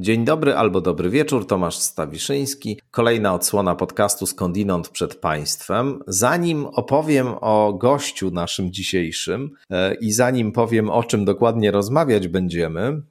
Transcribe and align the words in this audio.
Dzień 0.00 0.24
dobry 0.24 0.56
albo 0.56 0.80
dobry 0.80 1.10
wieczór, 1.10 1.46
Tomasz 1.46 1.76
Stawiszyński. 1.76 2.80
Kolejna 2.90 3.34
odsłona 3.34 3.74
podcastu 3.74 4.26
Skądinąd 4.26 4.88
przed 4.88 5.14
Państwem. 5.14 6.02
Zanim 6.06 6.66
opowiem 6.66 7.26
o 7.40 7.72
gościu 7.72 8.30
naszym 8.30 8.72
dzisiejszym 8.72 9.50
e, 9.70 9.94
i 9.94 10.12
zanim 10.12 10.52
powiem 10.52 10.90
o 10.90 11.04
czym 11.04 11.24
dokładnie 11.24 11.70
rozmawiać 11.70 12.28
będziemy, 12.28 13.02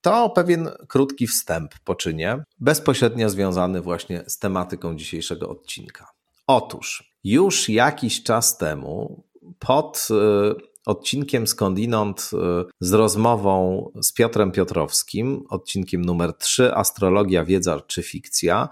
to 0.00 0.30
pewien 0.30 0.68
krótki 0.88 1.26
wstęp 1.26 1.74
poczynię, 1.84 2.44
bezpośrednio 2.60 3.30
związany 3.30 3.80
właśnie 3.80 4.24
z 4.26 4.38
tematyką 4.38 4.96
dzisiejszego 4.96 5.48
odcinka. 5.48 6.06
Otóż 6.46 7.14
już 7.24 7.68
jakiś 7.68 8.22
czas 8.22 8.58
temu 8.58 9.24
pod 9.58 10.08
e, 10.10 10.73
odcinkiem 10.86 11.46
skądinąd 11.46 12.30
y, 12.32 12.36
z 12.80 12.92
rozmową 12.92 13.84
z 14.02 14.12
Piotrem 14.12 14.52
Piotrowskim, 14.52 15.44
odcinkiem 15.50 16.04
numer 16.04 16.32
3 16.32 16.74
Astrologia, 16.74 17.44
wiedza 17.44 17.80
czy 17.80 18.02
fikcja. 18.02 18.68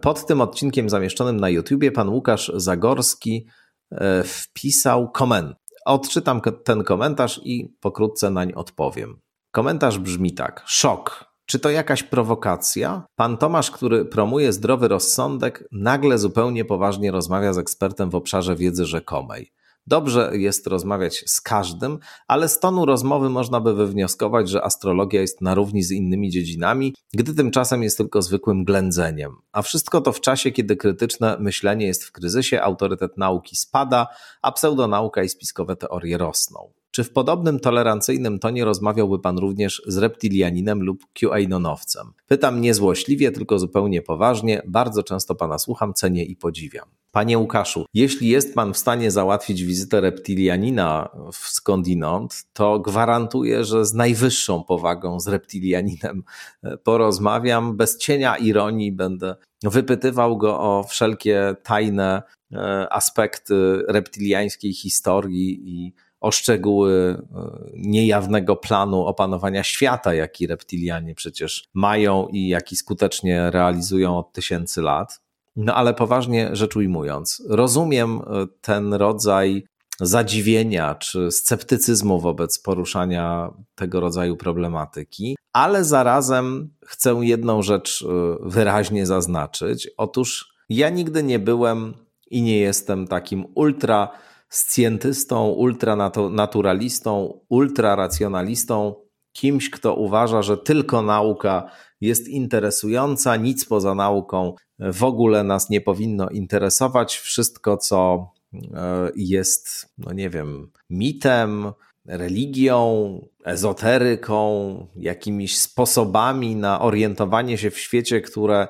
Pod 0.00 0.26
tym 0.26 0.40
odcinkiem 0.40 0.90
zamieszczonym 0.90 1.40
na 1.40 1.48
YouTubie 1.48 1.92
pan 1.92 2.08
Łukasz 2.08 2.52
Zagorski 2.54 3.46
y, 3.92 3.96
wpisał 4.24 5.10
komentarz. 5.10 5.56
Odczytam 5.86 6.40
ten 6.64 6.84
komentarz 6.84 7.40
i 7.44 7.76
pokrótce 7.80 8.30
nań 8.30 8.52
odpowiem. 8.52 9.20
Komentarz 9.52 9.98
brzmi 9.98 10.34
tak: 10.34 10.62
Szok. 10.66 11.36
Czy 11.46 11.58
to 11.58 11.70
jakaś 11.70 12.02
prowokacja? 12.02 13.06
Pan 13.16 13.36
Tomasz, 13.36 13.70
który 13.70 14.04
promuje 14.04 14.52
zdrowy 14.52 14.88
rozsądek, 14.88 15.68
nagle 15.72 16.18
zupełnie 16.18 16.64
poważnie 16.64 17.10
rozmawia 17.10 17.52
z 17.52 17.58
ekspertem 17.58 18.10
w 18.10 18.14
obszarze 18.14 18.56
wiedzy 18.56 18.84
rzekomej. 18.84 19.52
Dobrze 19.88 20.30
jest 20.32 20.66
rozmawiać 20.66 21.24
z 21.26 21.40
każdym, 21.40 21.98
ale 22.28 22.48
z 22.48 22.60
tonu 22.60 22.86
rozmowy 22.86 23.30
można 23.30 23.60
by 23.60 23.74
wywnioskować, 23.74 24.48
że 24.48 24.64
astrologia 24.64 25.20
jest 25.20 25.40
na 25.40 25.54
równi 25.54 25.82
z 25.82 25.90
innymi 25.90 26.30
dziedzinami, 26.30 26.94
gdy 27.14 27.34
tymczasem 27.34 27.82
jest 27.82 27.96
tylko 27.96 28.22
zwykłym 28.22 28.64
ględzeniem. 28.64 29.36
A 29.52 29.62
wszystko 29.62 30.00
to 30.00 30.12
w 30.12 30.20
czasie, 30.20 30.50
kiedy 30.50 30.76
krytyczne 30.76 31.36
myślenie 31.40 31.86
jest 31.86 32.04
w 32.04 32.12
kryzysie, 32.12 32.62
autorytet 32.62 33.18
nauki 33.18 33.56
spada, 33.56 34.06
a 34.42 34.52
pseudonauka 34.52 35.22
i 35.22 35.28
spiskowe 35.28 35.76
teorie 35.76 36.18
rosną. 36.18 36.72
Czy 36.96 37.04
w 37.04 37.12
podobnym 37.12 37.60
tolerancyjnym 37.60 38.38
tonie 38.38 38.64
rozmawiałby 38.64 39.18
Pan 39.18 39.38
również 39.38 39.82
z 39.86 39.96
reptilianinem 39.96 40.82
lub 40.82 41.04
QAnonowcem? 41.12 42.12
Pytam 42.26 42.60
niezłośliwie, 42.60 43.32
tylko 43.32 43.58
zupełnie 43.58 44.02
poważnie. 44.02 44.62
Bardzo 44.66 45.02
często 45.02 45.34
Pana 45.34 45.58
słucham, 45.58 45.94
cenię 45.94 46.24
i 46.24 46.36
podziwiam. 46.36 46.88
Panie 47.12 47.38
Łukaszu, 47.38 47.86
jeśli 47.94 48.28
jest 48.28 48.54
Pan 48.54 48.74
w 48.74 48.78
stanie 48.78 49.10
załatwić 49.10 49.64
wizytę 49.64 50.00
reptilianina 50.00 51.08
w 51.32 51.36
skądinąd, 51.36 52.44
to 52.52 52.78
gwarantuję, 52.78 53.64
że 53.64 53.86
z 53.86 53.94
najwyższą 53.94 54.64
powagą 54.64 55.20
z 55.20 55.28
reptilianinem 55.28 56.22
e, 56.62 56.76
porozmawiam. 56.76 57.76
Bez 57.76 57.98
cienia 57.98 58.36
ironii 58.36 58.92
będę 58.92 59.36
wypytywał 59.62 60.36
go 60.36 60.60
o 60.60 60.84
wszelkie 60.88 61.56
tajne 61.62 62.22
e, 62.52 62.92
aspekty 62.92 63.82
reptiliańskiej 63.88 64.72
historii 64.72 65.60
i 65.64 66.05
o 66.20 66.30
szczegóły 66.30 66.92
e, 66.92 67.42
niejawnego 67.74 68.56
planu 68.56 69.06
opanowania 69.06 69.64
świata, 69.64 70.14
jaki 70.14 70.46
reptilianie 70.46 71.14
przecież 71.14 71.68
mają 71.74 72.28
i 72.28 72.48
jaki 72.48 72.76
skutecznie 72.76 73.50
realizują 73.50 74.18
od 74.18 74.32
tysięcy 74.32 74.82
lat. 74.82 75.20
No 75.56 75.74
ale 75.74 75.94
poważnie 75.94 76.56
rzecz 76.56 76.76
ujmując, 76.76 77.42
rozumiem 77.48 78.20
e, 78.20 78.46
ten 78.60 78.94
rodzaj 78.94 79.64
zadziwienia 80.00 80.94
czy 80.94 81.30
sceptycyzmu 81.30 82.20
wobec 82.20 82.58
poruszania 82.58 83.50
tego 83.74 84.00
rodzaju 84.00 84.36
problematyki, 84.36 85.36
ale 85.52 85.84
zarazem 85.84 86.74
chcę 86.86 87.20
jedną 87.22 87.62
rzecz 87.62 88.04
e, 88.04 88.36
wyraźnie 88.40 89.06
zaznaczyć. 89.06 89.90
Otóż 89.96 90.54
ja 90.68 90.88
nigdy 90.90 91.22
nie 91.22 91.38
byłem 91.38 91.94
i 92.30 92.42
nie 92.42 92.58
jestem 92.58 93.06
takim 93.06 93.46
ultra 93.54 94.08
scjentystą, 94.48 95.48
ultranaturalistą, 95.48 97.40
ultraracjonalistą, 97.48 98.94
kimś, 99.32 99.70
kto 99.70 99.94
uważa, 99.94 100.42
że 100.42 100.58
tylko 100.58 101.02
nauka 101.02 101.70
jest 102.00 102.28
interesująca, 102.28 103.36
nic 103.36 103.64
poza 103.64 103.94
nauką 103.94 104.54
w 104.78 105.04
ogóle 105.04 105.44
nas 105.44 105.70
nie 105.70 105.80
powinno 105.80 106.28
interesować. 106.28 107.16
Wszystko, 107.16 107.76
co 107.76 108.30
e, 108.54 109.10
jest, 109.16 109.88
no 109.98 110.12
nie 110.12 110.30
wiem, 110.30 110.70
mitem, 110.90 111.72
religią, 112.06 113.20
ezoteryką, 113.44 114.86
jakimiś 114.96 115.58
sposobami 115.58 116.56
na 116.56 116.80
orientowanie 116.80 117.58
się 117.58 117.70
w 117.70 117.78
świecie, 117.78 118.20
które 118.20 118.68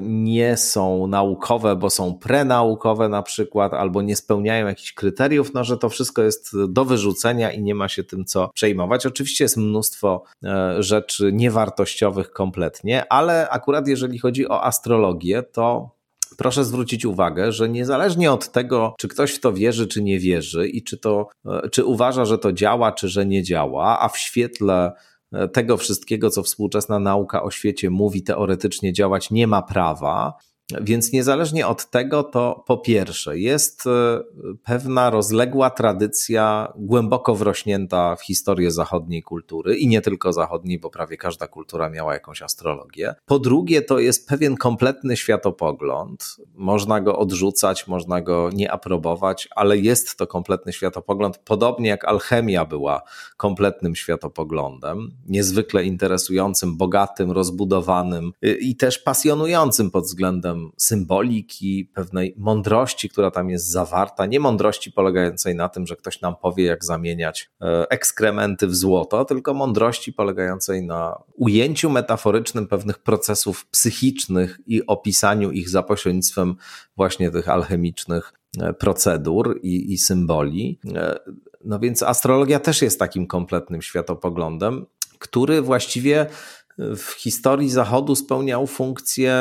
nie 0.00 0.56
są 0.56 1.06
naukowe, 1.06 1.76
bo 1.76 1.90
są 1.90 2.14
prenaukowe 2.14 3.08
na 3.08 3.22
przykład, 3.22 3.74
albo 3.74 4.02
nie 4.02 4.16
spełniają 4.16 4.66
jakichś 4.66 4.92
kryteriów, 4.92 5.54
no 5.54 5.64
że 5.64 5.76
to 5.76 5.88
wszystko 5.88 6.22
jest 6.22 6.52
do 6.68 6.84
wyrzucenia 6.84 7.52
i 7.52 7.62
nie 7.62 7.74
ma 7.74 7.88
się 7.88 8.04
tym 8.04 8.24
co 8.24 8.50
przejmować. 8.54 9.06
Oczywiście 9.06 9.44
jest 9.44 9.56
mnóstwo 9.56 10.22
e, 10.44 10.82
rzeczy 10.82 11.32
niewartościowych 11.32 12.30
kompletnie, 12.30 13.12
ale 13.12 13.48
akurat 13.48 13.88
jeżeli 13.88 14.18
chodzi 14.18 14.48
o 14.48 14.64
astrologię, 14.64 15.42
to 15.42 15.90
proszę 16.36 16.64
zwrócić 16.64 17.04
uwagę, 17.04 17.52
że 17.52 17.68
niezależnie 17.68 18.32
od 18.32 18.52
tego, 18.52 18.94
czy 18.98 19.08
ktoś 19.08 19.32
w 19.32 19.40
to 19.40 19.52
wierzy, 19.52 19.86
czy 19.86 20.02
nie 20.02 20.18
wierzy 20.18 20.68
i 20.68 20.82
czy 20.82 20.98
to, 20.98 21.28
e, 21.46 21.68
czy 21.68 21.84
uważa, 21.84 22.24
że 22.24 22.38
to 22.38 22.52
działa, 22.52 22.92
czy 22.92 23.08
że 23.08 23.26
nie 23.26 23.42
działa, 23.42 24.00
a 24.00 24.08
w 24.08 24.18
świetle 24.18 24.92
tego 25.52 25.76
wszystkiego, 25.76 26.30
co 26.30 26.42
współczesna 26.42 26.98
nauka 26.98 27.42
o 27.42 27.50
świecie 27.50 27.90
mówi, 27.90 28.22
teoretycznie 28.22 28.92
działać 28.92 29.30
nie 29.30 29.46
ma 29.46 29.62
prawa. 29.62 30.34
Więc 30.80 31.12
niezależnie 31.12 31.66
od 31.66 31.90
tego, 31.90 32.22
to 32.22 32.64
po 32.66 32.78
pierwsze 32.78 33.38
jest 33.38 33.86
e, 33.86 34.20
pewna 34.64 35.10
rozległa 35.10 35.70
tradycja, 35.70 36.72
głęboko 36.76 37.34
wrośnięta 37.34 38.16
w 38.16 38.22
historię 38.22 38.70
zachodniej 38.70 39.22
kultury 39.22 39.76
i 39.76 39.88
nie 39.88 40.00
tylko 40.00 40.32
zachodniej, 40.32 40.78
bo 40.78 40.90
prawie 40.90 41.16
każda 41.16 41.46
kultura 41.46 41.90
miała 41.90 42.14
jakąś 42.14 42.42
astrologię. 42.42 43.14
Po 43.26 43.38
drugie, 43.38 43.82
to 43.82 43.98
jest 43.98 44.28
pewien 44.28 44.56
kompletny 44.56 45.16
światopogląd. 45.16 46.36
Można 46.54 47.00
go 47.00 47.18
odrzucać, 47.18 47.86
można 47.86 48.20
go 48.20 48.50
nie 48.52 48.72
aprobować, 48.72 49.48
ale 49.56 49.78
jest 49.78 50.16
to 50.16 50.26
kompletny 50.26 50.72
światopogląd, 50.72 51.38
podobnie 51.38 51.88
jak 51.88 52.04
alchemia 52.04 52.64
była 52.64 53.02
kompletnym 53.36 53.96
światopoglądem, 53.96 55.10
niezwykle 55.26 55.84
interesującym, 55.84 56.76
bogatym, 56.76 57.30
rozbudowanym 57.30 58.32
y, 58.44 58.54
i 58.54 58.76
też 58.76 58.98
pasjonującym 58.98 59.90
pod 59.90 60.04
względem 60.04 60.59
symboliki, 60.76 61.90
pewnej 61.94 62.34
mądrości, 62.38 63.08
która 63.08 63.30
tam 63.30 63.50
jest 63.50 63.70
zawarta. 63.70 64.26
Nie 64.26 64.40
mądrości 64.40 64.92
polegającej 64.92 65.54
na 65.54 65.68
tym, 65.68 65.86
że 65.86 65.96
ktoś 65.96 66.20
nam 66.20 66.36
powie, 66.36 66.64
jak 66.64 66.84
zamieniać 66.84 67.50
e, 67.60 67.86
ekskrementy 67.90 68.66
w 68.66 68.76
złoto, 68.76 69.24
tylko 69.24 69.54
mądrości 69.54 70.12
polegającej 70.12 70.82
na 70.82 71.22
ujęciu 71.34 71.90
metaforycznym 71.90 72.66
pewnych 72.66 72.98
procesów 72.98 73.66
psychicznych 73.66 74.60
i 74.66 74.86
opisaniu 74.86 75.50
ich 75.50 75.68
za 75.68 75.82
pośrednictwem 75.82 76.56
właśnie 76.96 77.30
tych 77.30 77.48
alchemicznych 77.48 78.32
e, 78.60 78.72
procedur 78.72 79.60
i, 79.62 79.92
i 79.92 79.98
symboli. 79.98 80.80
E, 80.94 81.18
no 81.64 81.78
więc 81.78 82.02
astrologia 82.02 82.60
też 82.60 82.82
jest 82.82 82.98
takim 82.98 83.26
kompletnym 83.26 83.82
światopoglądem, 83.82 84.86
który 85.18 85.62
właściwie 85.62 86.26
w 86.78 87.04
historii 87.18 87.70
Zachodu 87.70 88.14
spełniał 88.14 88.66
funkcję 88.66 89.34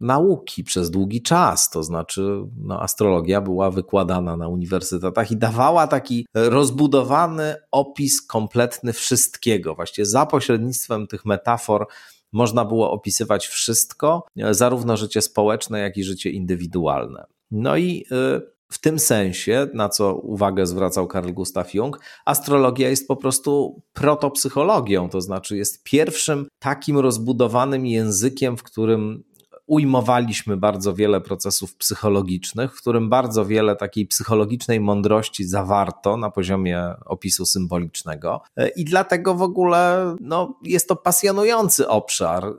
nauki 0.00 0.64
przez 0.64 0.90
długi 0.90 1.22
czas. 1.22 1.70
To 1.70 1.82
znaczy, 1.82 2.42
no, 2.56 2.82
astrologia 2.82 3.40
była 3.40 3.70
wykładana 3.70 4.36
na 4.36 4.48
uniwersytetach 4.48 5.30
i 5.30 5.36
dawała 5.36 5.86
taki 5.86 6.26
rozbudowany 6.34 7.54
opis 7.70 8.22
kompletny 8.22 8.92
wszystkiego. 8.92 9.74
Właściwie 9.74 10.06
za 10.06 10.26
pośrednictwem 10.26 11.06
tych 11.06 11.24
metafor 11.24 11.86
można 12.32 12.64
było 12.64 12.90
opisywać 12.90 13.46
wszystko, 13.46 14.26
zarówno 14.50 14.96
życie 14.96 15.22
społeczne, 15.22 15.80
jak 15.80 15.96
i 15.96 16.04
życie 16.04 16.30
indywidualne. 16.30 17.26
No 17.50 17.76
i 17.76 18.06
y, 18.12 18.54
w 18.70 18.78
tym 18.78 18.98
sensie, 18.98 19.68
na 19.74 19.88
co 19.88 20.14
uwagę 20.14 20.66
zwracał 20.66 21.08
Carl 21.08 21.32
Gustav 21.32 21.64
Jung, 21.74 22.00
astrologia 22.24 22.90
jest 22.90 23.08
po 23.08 23.16
prostu 23.16 23.82
protopsychologią, 23.92 25.08
to 25.08 25.20
znaczy 25.20 25.56
jest 25.56 25.82
pierwszym 25.82 26.46
takim 26.58 26.98
rozbudowanym 26.98 27.86
językiem, 27.86 28.56
w 28.56 28.62
którym 28.62 29.24
ujmowaliśmy 29.66 30.56
bardzo 30.56 30.94
wiele 30.94 31.20
procesów 31.20 31.76
psychologicznych, 31.76 32.76
w 32.76 32.80
którym 32.80 33.08
bardzo 33.08 33.46
wiele 33.46 33.76
takiej 33.76 34.06
psychologicznej 34.06 34.80
mądrości 34.80 35.44
zawarto 35.44 36.16
na 36.16 36.30
poziomie 36.30 36.94
opisu 37.04 37.46
symbolicznego. 37.46 38.40
I 38.76 38.84
dlatego 38.84 39.34
w 39.34 39.42
ogóle 39.42 40.14
no, 40.20 40.58
jest 40.62 40.88
to 40.88 40.96
pasjonujący 40.96 41.88
obszar, 41.88 42.46
y, 42.46 42.54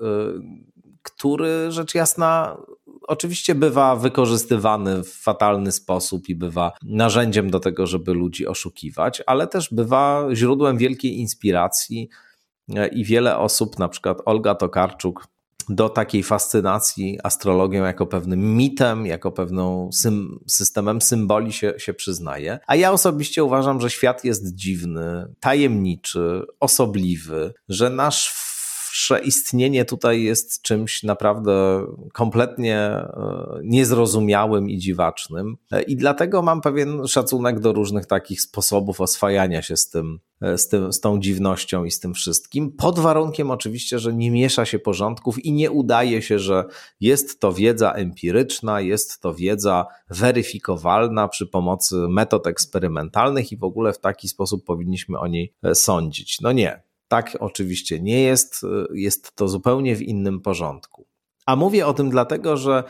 który 1.01 1.71
rzecz 1.71 1.95
jasna 1.95 2.57
oczywiście 3.07 3.55
bywa 3.55 3.95
wykorzystywany 3.95 5.03
w 5.03 5.13
fatalny 5.13 5.71
sposób 5.71 6.29
i 6.29 6.35
bywa 6.35 6.71
narzędziem 6.83 7.49
do 7.49 7.59
tego, 7.59 7.87
żeby 7.87 8.13
ludzi 8.13 8.47
oszukiwać, 8.47 9.23
ale 9.25 9.47
też 9.47 9.73
bywa 9.73 10.27
źródłem 10.33 10.77
wielkiej 10.77 11.19
inspiracji 11.19 12.09
i 12.91 13.03
wiele 13.03 13.37
osób, 13.37 13.79
na 13.79 13.87
przykład 13.87 14.21
Olga 14.25 14.55
Tokarczuk, 14.55 15.27
do 15.69 15.89
takiej 15.89 16.23
fascynacji 16.23 17.19
astrologią 17.23 17.83
jako 17.83 18.05
pewnym 18.05 18.57
mitem, 18.57 19.05
jako 19.05 19.31
pewną 19.31 19.89
sym 19.91 20.39
systemem 20.47 21.01
symboli 21.01 21.53
się, 21.53 21.73
się 21.77 21.93
przyznaje. 21.93 22.59
A 22.67 22.75
ja 22.75 22.91
osobiście 22.91 23.43
uważam, 23.43 23.81
że 23.81 23.89
świat 23.89 24.23
jest 24.23 24.55
dziwny, 24.55 25.33
tajemniczy, 25.39 26.41
osobliwy, 26.59 27.53
że 27.69 27.89
nasz 27.89 28.45
nasze 28.95 29.19
istnienie 29.19 29.85
tutaj 29.85 30.23
jest 30.23 30.61
czymś 30.61 31.03
naprawdę 31.03 31.85
kompletnie 32.13 32.77
e, 32.77 33.07
niezrozumiałym 33.63 34.69
i 34.69 34.77
dziwacznym. 34.77 35.57
E, 35.71 35.81
I 35.81 35.95
dlatego 35.95 36.41
mam 36.41 36.61
pewien 36.61 37.07
szacunek 37.07 37.59
do 37.59 37.73
różnych 37.73 38.05
takich 38.05 38.41
sposobów 38.41 39.01
oswajania 39.01 39.61
się 39.61 39.77
z 39.77 39.89
tym, 39.89 40.19
z, 40.41 40.67
tym, 40.67 40.93
z 40.93 40.99
tą 40.99 41.19
dziwnością 41.19 41.85
i 41.85 41.91
z 41.91 41.99
tym 41.99 42.13
wszystkim, 42.13 42.71
pod 42.71 42.99
warunkiem 42.99 43.51
oczywiście, 43.51 43.99
że 43.99 44.13
nie 44.13 44.31
miesza 44.31 44.65
się 44.65 44.79
porządków 44.79 45.45
i 45.45 45.51
nie 45.51 45.71
udaje 45.71 46.21
się, 46.21 46.39
że 46.39 46.65
jest 46.99 47.39
to 47.39 47.53
wiedza 47.53 47.91
empiryczna, 47.91 48.81
jest 48.81 49.21
to 49.21 49.33
wiedza 49.33 49.85
weryfikowalna 50.09 51.27
przy 51.27 51.47
pomocy 51.47 51.95
metod 51.95 52.47
eksperymentalnych 52.47 53.51
i 53.51 53.57
w 53.57 53.63
ogóle 53.63 53.93
w 53.93 53.99
taki 53.99 54.29
sposób 54.29 54.65
powinniśmy 54.65 55.19
o 55.19 55.27
niej 55.27 55.53
sądzić. 55.73 56.41
No 56.41 56.51
nie. 56.51 56.83
Tak 57.07 57.37
oczywiście 57.39 57.99
nie 57.99 58.21
jest, 58.21 58.61
jest 58.93 59.35
to 59.35 59.47
zupełnie 59.47 59.95
w 59.95 60.01
innym 60.01 60.41
porządku. 60.41 61.07
A 61.45 61.55
mówię 61.55 61.87
o 61.87 61.93
tym 61.93 62.09
dlatego, 62.09 62.57
że 62.57 62.83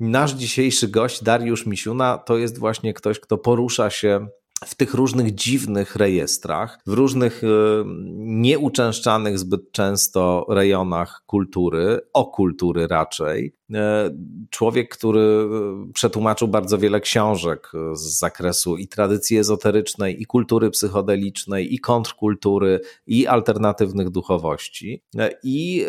nasz 0.00 0.32
dzisiejszy 0.32 0.88
gość, 0.88 1.24
Dariusz 1.24 1.66
Misiuna, 1.66 2.18
to 2.18 2.36
jest 2.38 2.58
właśnie 2.58 2.94
ktoś, 2.94 3.20
kto 3.20 3.38
porusza 3.38 3.90
się 3.90 4.28
w 4.64 4.74
tych 4.74 4.94
różnych 4.94 5.34
dziwnych 5.34 5.96
rejestrach, 5.96 6.78
w 6.86 6.92
różnych 6.92 7.44
e, 7.44 7.48
nieuczęszczanych 8.16 9.38
zbyt 9.38 9.72
często 9.72 10.46
rejonach 10.48 11.22
kultury, 11.26 12.00
o 12.12 12.26
kultury 12.26 12.86
raczej, 12.86 13.58
E, 13.74 14.10
człowiek, 14.50 14.96
który 14.96 15.20
e, 15.20 15.92
przetłumaczył 15.92 16.48
bardzo 16.48 16.78
wiele 16.78 17.00
książek 17.00 17.72
z 17.92 18.18
zakresu 18.18 18.76
i 18.76 18.88
tradycji 18.88 19.38
ezoterycznej, 19.38 20.22
i 20.22 20.26
kultury 20.26 20.70
psychodelicznej, 20.70 21.74
i 21.74 21.78
kontrkultury, 21.78 22.80
i 23.06 23.26
alternatywnych 23.26 24.10
duchowości. 24.10 25.02
I 25.42 25.86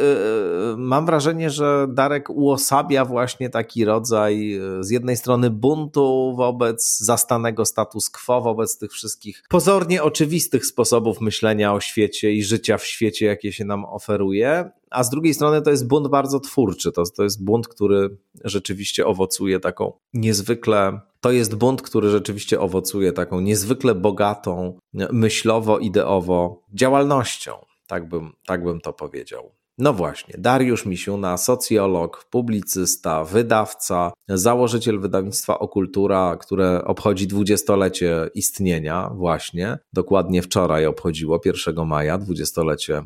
mam 0.77 1.05
wrażenie, 1.05 1.49
że 1.49 1.87
Darek 1.89 2.29
uosabia 2.29 3.05
właśnie 3.05 3.49
taki 3.49 3.85
rodzaj 3.85 4.59
z 4.79 4.89
jednej 4.89 5.17
strony 5.17 5.49
buntu 5.49 6.33
wobec 6.37 6.99
zastanego 6.99 7.65
status 7.65 8.09
quo, 8.09 8.41
wobec 8.41 8.58
tych 8.67 8.91
wszystkich 8.91 9.43
pozornie 9.49 10.03
oczywistych 10.03 10.65
sposobów 10.65 11.21
myślenia 11.21 11.73
o 11.73 11.79
świecie 11.79 12.31
i 12.31 12.43
życia 12.43 12.77
w 12.77 12.85
świecie, 12.85 13.25
jakie 13.25 13.53
się 13.53 13.65
nam 13.65 13.85
oferuje, 13.85 14.71
a 14.89 15.03
z 15.03 15.09
drugiej 15.09 15.33
strony 15.33 15.61
to 15.61 15.69
jest 15.69 15.87
bunt 15.87 16.07
bardzo 16.07 16.39
twórczy. 16.39 16.91
To, 16.91 17.03
to 17.17 17.23
jest 17.23 17.43
bunt, 17.43 17.67
który 17.67 18.17
rzeczywiście 18.43 19.05
owocuje 19.07 19.59
taką 19.59 19.93
niezwykle. 20.13 20.99
To 21.21 21.31
jest 21.31 21.55
bunt, 21.55 21.81
który 21.81 22.09
rzeczywiście 22.09 22.59
owocuje 22.59 23.11
taką 23.11 23.39
niezwykle 23.39 23.95
bogatą, 23.95 24.79
myślowo, 24.93 25.79
ideowo 25.79 26.61
działalnością. 26.73 27.53
Tak 27.87 28.09
bym, 28.09 28.33
tak 28.45 28.63
bym 28.63 28.81
to 28.81 28.93
powiedział. 28.93 29.51
No 29.79 29.93
właśnie, 29.93 30.35
Dariusz 30.37 30.85
Misiuna, 30.85 31.37
socjolog, 31.37 32.25
publicysta, 32.29 33.23
wydawca, 33.23 34.11
założyciel 34.27 34.99
wydawnictwa 34.99 35.59
Okultura, 35.59 36.37
które 36.41 36.85
obchodzi 36.85 37.27
dwudziestolecie 37.27 38.29
istnienia 38.33 39.09
właśnie. 39.15 39.77
Dokładnie 39.93 40.41
wczoraj 40.41 40.85
obchodziło 40.85 41.41
1 41.45 41.85
maja 41.85 42.17
dwudziestolecie 42.17 43.03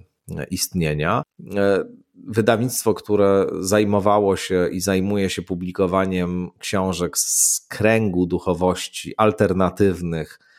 istnienia. 0.52 1.24
E, 1.56 1.84
wydawnictwo, 2.28 2.94
które 2.94 3.46
zajmowało 3.60 4.36
się 4.36 4.70
i 4.72 4.80
zajmuje 4.80 5.30
się 5.30 5.42
publikowaniem 5.42 6.50
książek 6.60 7.18
z 7.18 7.66
kręgu 7.70 8.26
duchowości 8.26 9.14
alternatywnych, 9.18 10.40
e, 10.40 10.53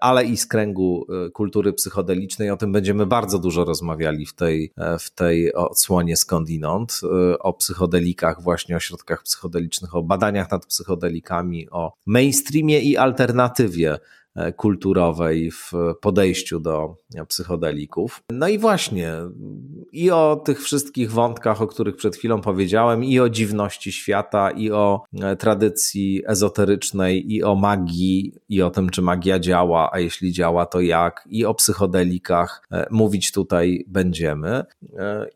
ale 0.00 0.24
i 0.24 0.36
z 0.36 0.46
kręgu 0.46 1.06
e, 1.26 1.30
kultury 1.30 1.72
psychodelicznej. 1.72 2.50
O 2.50 2.56
tym 2.56 2.72
będziemy 2.72 3.06
bardzo 3.06 3.38
dużo 3.38 3.64
rozmawiali 3.64 4.26
w 4.26 4.34
tej, 4.34 4.72
w 5.00 5.10
tej 5.10 5.54
odsłonie 5.54 6.16
skądinąd, 6.16 7.00
o 7.40 7.52
psychodelikach, 7.52 8.42
właśnie 8.42 8.76
o 8.76 8.80
środkach 8.80 9.22
psychodelicznych, 9.22 9.94
o 9.94 10.02
badaniach 10.02 10.50
nad 10.50 10.66
psychodelikami, 10.66 11.70
o 11.70 11.92
mainstreamie 12.06 12.80
i 12.80 12.96
alternatywie 12.96 13.98
E, 13.98 14.23
kulturowej 14.56 15.50
w 15.50 15.72
podejściu 16.00 16.60
do 16.60 16.96
psychodelików. 17.28 18.22
No 18.30 18.48
i 18.48 18.58
właśnie, 18.58 19.12
i 19.92 20.10
o 20.10 20.42
tych 20.44 20.62
wszystkich 20.62 21.12
wątkach, 21.12 21.62
o 21.62 21.66
których 21.66 21.96
przed 21.96 22.16
chwilą 22.16 22.40
powiedziałem, 22.40 23.04
i 23.04 23.20
o 23.20 23.28
dziwności 23.28 23.92
świata, 23.92 24.50
i 24.50 24.70
o 24.70 25.02
e, 25.22 25.36
tradycji 25.36 26.22
ezoterycznej, 26.26 27.32
i 27.32 27.42
o 27.42 27.54
magii, 27.54 28.32
i 28.48 28.62
o 28.62 28.70
tym, 28.70 28.90
czy 28.90 29.02
magia 29.02 29.38
działa, 29.38 29.90
a 29.92 29.98
jeśli 29.98 30.32
działa, 30.32 30.66
to 30.66 30.80
jak, 30.80 31.24
i 31.30 31.44
o 31.44 31.54
psychodelikach 31.54 32.62
e, 32.72 32.86
mówić 32.90 33.32
tutaj 33.32 33.84
będziemy. 33.88 34.64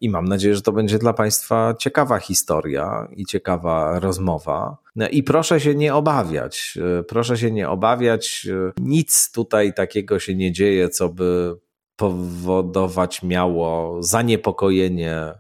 I 0.00 0.10
mam 0.10 0.24
nadzieję, 0.24 0.54
że 0.54 0.62
to 0.62 0.72
będzie 0.72 0.98
dla 0.98 1.12
Państwa 1.12 1.74
ciekawa 1.78 2.18
historia 2.18 3.08
i 3.16 3.26
ciekawa 3.26 3.98
rozmowa. 4.00 4.76
I 5.06 5.22
proszę 5.22 5.60
się 5.60 5.74
nie 5.74 5.94
obawiać, 5.94 6.78
proszę 7.08 7.38
się 7.38 7.50
nie 7.50 7.68
obawiać. 7.68 8.46
Nic 8.80 9.30
tutaj 9.32 9.74
takiego 9.74 10.18
się 10.18 10.34
nie 10.34 10.52
dzieje, 10.52 10.88
co 10.88 11.08
by 11.08 11.56
powodować 11.96 13.22
miało 13.22 14.02
zaniepokojenie 14.02 15.34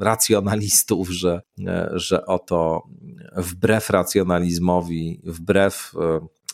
racjonalistów, 0.00 1.08
że, 1.08 1.42
że 1.92 2.26
oto 2.26 2.82
wbrew 3.36 3.90
racjonalizmowi, 3.90 5.20
wbrew 5.24 5.92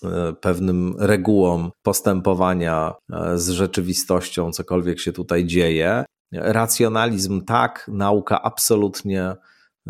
e, 0.04 0.32
pewnym 0.32 0.94
regułom 0.98 1.70
postępowania 1.82 2.94
e, 3.12 3.38
z 3.38 3.48
rzeczywistością, 3.48 4.52
cokolwiek 4.52 5.00
się 5.00 5.12
tutaj 5.12 5.44
dzieje. 5.44 6.04
Racjonalizm 6.32 7.44
tak, 7.44 7.90
nauka 7.92 8.42
absolutnie 8.42 9.34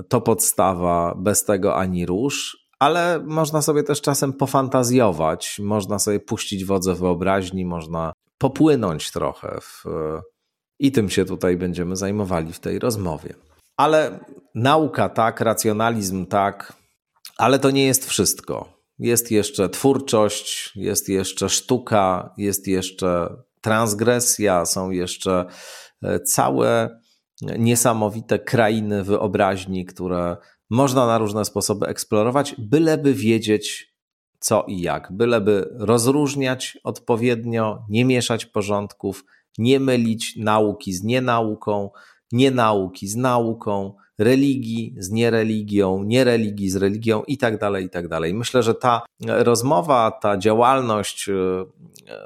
to 0.08 0.20
podstawa, 0.20 1.14
bez 1.18 1.44
tego 1.44 1.76
ani 1.76 2.06
rusz, 2.06 2.66
ale 2.78 3.20
można 3.24 3.62
sobie 3.62 3.82
też 3.82 4.00
czasem 4.00 4.32
pofantazjować, 4.32 5.58
można 5.62 5.98
sobie 5.98 6.20
puścić 6.20 6.64
wodze 6.64 6.94
wyobraźni, 6.94 7.64
można 7.64 8.12
popłynąć 8.38 9.10
trochę 9.10 9.58
w, 9.60 9.84
i 10.78 10.92
tym 10.92 11.10
się 11.10 11.24
tutaj 11.24 11.56
będziemy 11.56 11.96
zajmowali 11.96 12.52
w 12.52 12.60
tej 12.60 12.78
rozmowie. 12.78 13.34
Ale 13.76 14.24
nauka 14.54 15.08
tak, 15.08 15.40
racjonalizm 15.40 16.26
tak, 16.26 16.72
ale 17.38 17.58
to 17.58 17.70
nie 17.70 17.86
jest 17.86 18.06
wszystko. 18.06 18.74
Jest 18.98 19.30
jeszcze 19.30 19.68
twórczość, 19.68 20.72
jest 20.76 21.08
jeszcze 21.08 21.48
sztuka, 21.48 22.34
jest 22.36 22.68
jeszcze 22.68 23.36
transgresja, 23.60 24.66
są 24.66 24.90
jeszcze 24.90 25.44
e, 26.02 26.20
całe 26.20 27.00
niesamowite 27.58 28.38
krainy 28.38 29.04
wyobraźni, 29.04 29.84
które 29.84 30.36
można 30.70 31.06
na 31.06 31.18
różne 31.18 31.44
sposoby 31.44 31.86
eksplorować, 31.86 32.54
byleby 32.58 33.14
wiedzieć 33.14 33.94
co 34.38 34.64
i 34.68 34.80
jak, 34.80 35.12
byleby 35.12 35.68
rozróżniać 35.72 36.78
odpowiednio, 36.84 37.84
nie 37.88 38.04
mieszać 38.04 38.46
porządków, 38.46 39.24
nie 39.58 39.80
mylić 39.80 40.36
nauki 40.36 40.92
z 40.92 41.02
nienauką, 41.02 41.90
nie 42.32 42.50
nauki 42.50 43.08
z 43.08 43.16
nauką, 43.16 43.94
religii 44.18 44.94
z 44.98 45.10
niereligią, 45.10 46.02
niereligii 46.04 46.70
z 46.70 46.76
religią 46.76 47.22
i 47.22 47.38
tak 47.38 47.58
dalej, 47.58 47.84
i 47.84 47.90
tak 47.90 48.08
dalej. 48.08 48.34
Myślę, 48.34 48.62
że 48.62 48.74
ta 48.74 49.02
rozmowa, 49.26 50.10
ta 50.10 50.38
działalność 50.38 51.30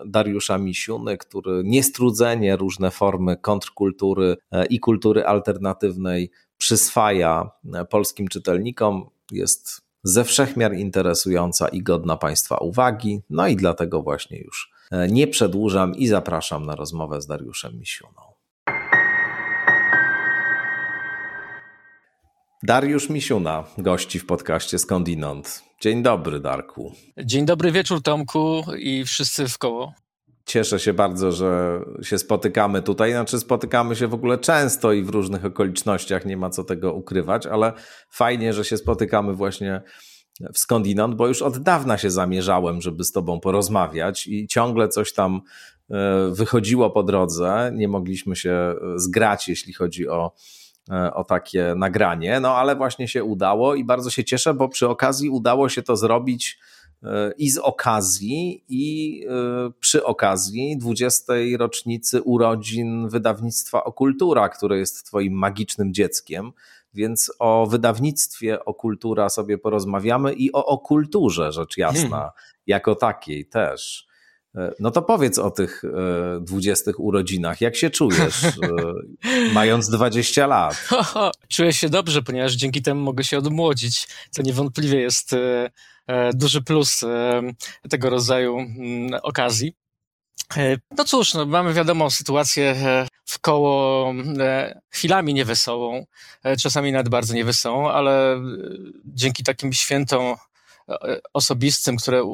Dariusza 0.06 0.58
Misiuny, 0.58 1.18
który 1.18 1.62
niestrudzenie 1.64 2.56
różne 2.56 2.90
formy 2.90 3.36
kontrkultury 3.36 4.36
e, 4.50 4.66
i 4.66 4.80
kultury 4.80 5.24
alternatywnej 5.24 6.30
przyswaja 6.58 7.50
e, 7.74 7.84
polskim 7.84 8.28
czytelnikom, 8.28 9.10
jest 9.32 9.80
ze 10.02 10.24
wszechmiar 10.24 10.74
interesująca 10.74 11.68
i 11.68 11.82
godna 11.82 12.16
Państwa 12.16 12.56
uwagi. 12.56 13.20
No 13.30 13.48
i 13.48 13.56
dlatego 13.56 14.02
właśnie 14.02 14.38
już 14.38 14.72
nie 15.08 15.26
przedłużam 15.26 15.94
i 15.94 16.06
zapraszam 16.06 16.66
na 16.66 16.76
rozmowę 16.76 17.22
z 17.22 17.26
Dariuszem 17.26 17.78
Misiuną. 17.78 18.22
Dariusz 22.62 23.10
Misiuna, 23.10 23.64
gości 23.78 24.18
w 24.18 24.26
podcaście 24.26 24.78
Skądinąd. 24.78 25.67
Dzień 25.80 26.02
dobry, 26.02 26.40
Darku. 26.40 26.92
Dzień 27.24 27.46
dobry 27.46 27.72
wieczór, 27.72 28.02
Tomku 28.02 28.62
i 28.78 29.04
wszyscy 29.04 29.48
w 29.48 29.58
koło. 29.58 29.94
Cieszę 30.46 30.78
się 30.78 30.92
bardzo, 30.92 31.32
że 31.32 31.80
się 32.02 32.18
spotykamy 32.18 32.82
tutaj. 32.82 33.12
Znaczy, 33.12 33.38
spotykamy 33.38 33.96
się 33.96 34.06
w 34.06 34.14
ogóle 34.14 34.38
często 34.38 34.92
i 34.92 35.02
w 35.02 35.08
różnych 35.08 35.44
okolicznościach, 35.44 36.26
nie 36.26 36.36
ma 36.36 36.50
co 36.50 36.64
tego 36.64 36.92
ukrywać, 36.92 37.46
ale 37.46 37.72
fajnie, 38.10 38.52
że 38.52 38.64
się 38.64 38.76
spotykamy 38.76 39.34
właśnie 39.34 39.82
w 40.54 40.58
Skądinąd, 40.58 41.14
bo 41.14 41.28
już 41.28 41.42
od 41.42 41.58
dawna 41.58 41.98
się 41.98 42.10
zamierzałem, 42.10 42.80
żeby 42.80 43.04
z 43.04 43.12
Tobą 43.12 43.40
porozmawiać 43.40 44.26
i 44.26 44.46
ciągle 44.46 44.88
coś 44.88 45.12
tam 45.12 45.40
wychodziło 46.30 46.90
po 46.90 47.02
drodze. 47.02 47.72
Nie 47.74 47.88
mogliśmy 47.88 48.36
się 48.36 48.74
zgrać, 48.96 49.48
jeśli 49.48 49.72
chodzi 49.72 50.08
o 50.08 50.32
o 51.14 51.24
takie 51.24 51.74
nagranie, 51.76 52.40
no 52.40 52.54
ale 52.56 52.76
właśnie 52.76 53.08
się 53.08 53.24
udało 53.24 53.74
i 53.74 53.84
bardzo 53.84 54.10
się 54.10 54.24
cieszę, 54.24 54.54
bo 54.54 54.68
przy 54.68 54.88
okazji 54.88 55.30
udało 55.30 55.68
się 55.68 55.82
to 55.82 55.96
zrobić 55.96 56.58
i 57.38 57.50
z 57.50 57.58
okazji, 57.58 58.64
i 58.68 59.24
e, 59.28 59.70
przy 59.80 60.04
okazji 60.04 60.78
20. 60.78 61.32
rocznicy 61.58 62.22
urodzin 62.22 63.08
wydawnictwa 63.08 63.84
Okultura, 63.84 64.48
które 64.48 64.78
jest 64.78 65.06
Twoim 65.06 65.32
magicznym 65.32 65.94
dzieckiem. 65.94 66.52
Więc 66.94 67.32
o 67.38 67.66
wydawnictwie 67.66 68.64
Okultura 68.64 69.28
sobie 69.28 69.58
porozmawiamy 69.58 70.32
i 70.32 70.52
o 70.52 70.66
okulturze, 70.66 71.52
rzecz 71.52 71.76
jasna, 71.76 72.16
hmm. 72.16 72.30
jako 72.66 72.94
takiej 72.94 73.46
też. 73.46 74.07
E, 74.56 74.72
no 74.80 74.90
to 74.90 75.02
powiedz 75.02 75.38
o 75.38 75.50
tych 75.50 75.84
e, 75.84 76.40
dwudziestych 76.40 77.00
urodzinach. 77.00 77.60
Jak 77.60 77.76
się 77.76 77.90
czujesz, 77.90 78.42
mając 79.52 79.90
20 79.90 80.46
lat? 80.46 80.88
Czuję 81.48 81.72
się 81.72 81.88
dobrze, 81.88 82.22
ponieważ 82.22 82.52
dzięki 82.52 82.82
temu 82.82 83.00
mogę 83.00 83.24
się 83.24 83.38
odmłodzić, 83.38 84.08
co 84.30 84.42
niewątpliwie 84.42 85.00
jest 85.00 85.34
E, 86.08 86.32
duży 86.34 86.62
plus 86.62 87.02
e, 87.02 87.42
tego 87.90 88.10
rodzaju 88.10 88.58
mm, 88.58 89.20
okazji. 89.22 89.74
E, 90.56 90.76
no 90.96 91.04
cóż, 91.04 91.34
no 91.34 91.46
mamy 91.46 91.72
wiadomo 91.74 92.10
sytuację 92.10 92.76
w 93.24 93.38
koło 93.38 94.14
chwilami 94.90 95.34
niewesołą, 95.34 96.06
czasami 96.62 96.92
nawet 96.92 97.08
bardzo 97.08 97.34
niewesołą, 97.34 97.90
ale 97.90 98.40
dzięki 99.04 99.44
takim 99.44 99.72
świętom 99.72 100.36
osobistym, 101.32 101.96
które 101.96 102.24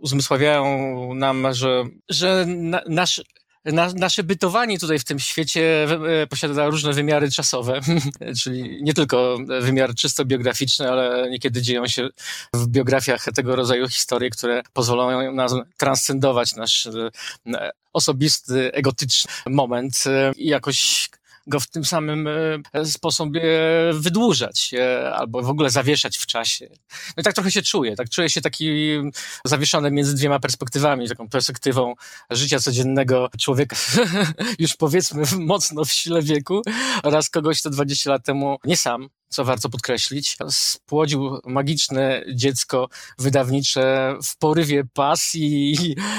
uzmysławiają 0.00 1.14
nam, 1.14 1.46
że, 1.54 1.84
że 2.08 2.46
nasz 2.88 3.22
na, 3.64 3.92
nasze 3.92 4.22
bytowanie 4.22 4.78
tutaj 4.78 4.98
w 4.98 5.04
tym 5.04 5.18
świecie 5.18 5.86
e, 6.22 6.26
posiada 6.26 6.66
różne 6.66 6.92
wymiary 6.92 7.30
czasowe, 7.30 7.80
czyli 8.42 8.82
nie 8.82 8.94
tylko 8.94 9.38
wymiar 9.60 9.94
czysto 9.94 10.24
biograficzny, 10.24 10.90
ale 10.90 11.30
niekiedy 11.30 11.62
dzieją 11.62 11.86
się 11.86 12.08
w 12.54 12.66
biografiach 12.66 13.24
tego 13.34 13.56
rodzaju 13.56 13.88
historie, 13.88 14.30
które 14.30 14.62
pozwolą 14.72 15.32
nam 15.32 15.48
transcendować 15.76 16.56
nasz 16.56 16.86
e, 16.86 17.70
osobisty, 17.92 18.72
egotyczny 18.72 19.30
moment 19.46 20.04
e, 20.06 20.32
i 20.36 20.46
jakoś 20.46 21.08
go 21.46 21.60
w 21.60 21.66
tym 21.66 21.84
samym 21.84 22.28
e, 22.72 22.86
sposobie 22.86 23.42
wydłużać 23.92 24.74
e, 24.74 25.12
albo 25.14 25.42
w 25.42 25.48
ogóle 25.48 25.70
zawieszać 25.70 26.18
w 26.18 26.26
czasie. 26.26 26.68
No 27.16 27.20
i 27.20 27.22
tak 27.22 27.34
trochę 27.34 27.50
się 27.50 27.62
czuję, 27.62 27.96
tak 27.96 28.08
czuję 28.10 28.30
się 28.30 28.40
taki 28.40 28.70
zawieszony 29.44 29.90
między 29.90 30.14
dwiema 30.14 30.40
perspektywami, 30.40 31.08
taką 31.08 31.28
perspektywą 31.28 31.94
życia 32.30 32.58
codziennego 32.58 33.30
człowieka 33.38 33.76
już 34.58 34.76
powiedzmy 34.76 35.22
mocno 35.38 35.84
w 35.84 35.92
sile 35.92 36.22
wieku 36.22 36.62
oraz 37.02 37.30
kogoś, 37.30 37.60
kto 37.60 37.70
20 37.70 38.10
lat 38.10 38.24
temu 38.24 38.58
nie 38.64 38.76
sam, 38.76 39.08
co 39.32 39.44
warto 39.44 39.68
podkreślić, 39.68 40.36
spłodził 40.50 41.40
magiczne 41.44 42.24
dziecko 42.34 42.88
wydawnicze 43.18 44.14
w 44.24 44.38
porywie 44.38 44.84
pasji, 44.94 45.76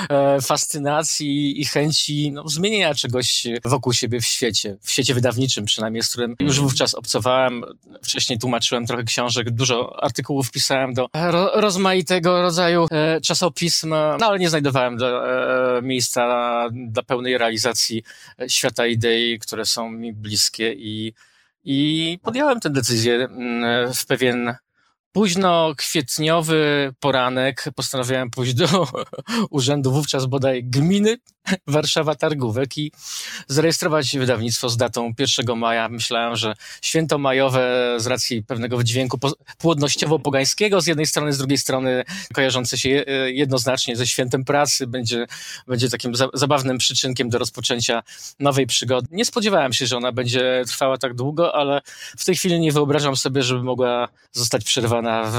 e, 0.10 0.42
fascynacji 0.42 1.62
i 1.62 1.66
chęci 1.66 2.32
no, 2.32 2.48
zmienienia 2.48 2.94
czegoś 2.94 3.48
wokół 3.66 3.94
siebie 3.94 4.22
w 4.22 4.26
świecie, 4.26 4.78
w 4.82 4.92
świecie 4.92 5.14
wydawniczym 5.14 5.66
przynajmniej, 5.66 6.04
z 6.04 6.10
którym 6.10 6.36
już 6.40 6.60
wówczas 6.60 6.96
obcowałem. 6.96 7.64
Wcześniej 8.04 8.40
tłumaczyłem 8.40 8.86
trochę 8.86 9.04
książek, 9.04 9.50
dużo 9.50 10.04
artykułów 10.04 10.52
pisałem 10.52 10.94
do 10.94 11.08
ro 11.14 11.52
rozmaitego 11.62 12.42
rodzaju 12.42 12.88
e, 12.92 13.22
czasopism, 13.22 13.90
no 13.90 14.26
ale 14.26 14.40
nie 14.40 14.50
znajdowałem 14.50 14.98
do, 14.98 15.30
e, 15.78 15.82
miejsca 15.82 16.24
dla 16.72 17.04
pełnej 17.04 17.38
realizacji 17.38 18.04
świata 18.48 18.88
idei, 18.88 19.40
które 19.40 19.66
są 19.66 19.92
mi 19.92 20.14
bliskie 20.14 20.74
i 20.74 21.14
i 21.64 22.20
podjąłem 22.24 22.60
tę 22.60 22.70
decyzję 22.70 23.16
mm, 23.16 23.94
w 23.94 24.06
pewien 24.06 24.56
późno 25.12 25.74
kwietniowy 25.78 26.94
poranek. 27.00 27.66
Postanowiłem 27.76 28.30
pójść 28.30 28.54
do 28.54 28.88
urzędu 29.50 29.92
wówczas 29.92 30.26
bodaj 30.26 30.64
gminy 30.64 31.18
Warszawa 31.68 32.16
Targówek 32.16 32.78
i 32.78 32.92
zarejestrować 33.48 34.18
wydawnictwo 34.18 34.70
z 34.70 34.78
datą 34.78 35.14
1 35.20 35.58
maja. 35.58 35.90
Myślałem, 35.90 36.36
że 36.36 36.54
święto 36.82 37.18
majowe 37.18 37.96
z 37.98 38.08
racji 38.08 38.44
pewnego 38.44 38.78
wydźwięku 38.78 39.20
płodnościowo-pogańskiego 39.58 40.82
z 40.82 40.88
jednej 40.88 41.06
strony, 41.06 41.34
z 41.34 41.38
drugiej 41.38 41.58
strony 41.58 42.04
kojarzące 42.34 42.78
się 42.78 42.90
jednoznacznie 43.26 43.96
ze 43.96 44.08
świętem 44.08 44.46
pracy 44.46 44.88
będzie, 44.88 45.26
będzie 45.68 45.90
takim 45.90 46.14
zabawnym 46.34 46.78
przyczynkiem 46.78 47.30
do 47.30 47.38
rozpoczęcia 47.38 48.04
nowej 48.40 48.68
przygody. 48.68 49.08
Nie 49.12 49.26
spodziewałem 49.26 49.74
się, 49.74 49.86
że 49.86 49.98
ona 49.98 50.12
będzie 50.12 50.64
trwała 50.68 50.98
tak 50.98 51.14
długo, 51.14 51.56
ale 51.56 51.82
w 52.18 52.26
tej 52.26 52.36
chwili 52.36 52.60
nie 52.60 52.72
wyobrażam 52.72 53.16
sobie, 53.16 53.44
żeby 53.44 53.64
mogła 53.64 54.10
zostać 54.32 54.64
przerwana 54.64 55.24
w, 55.24 55.36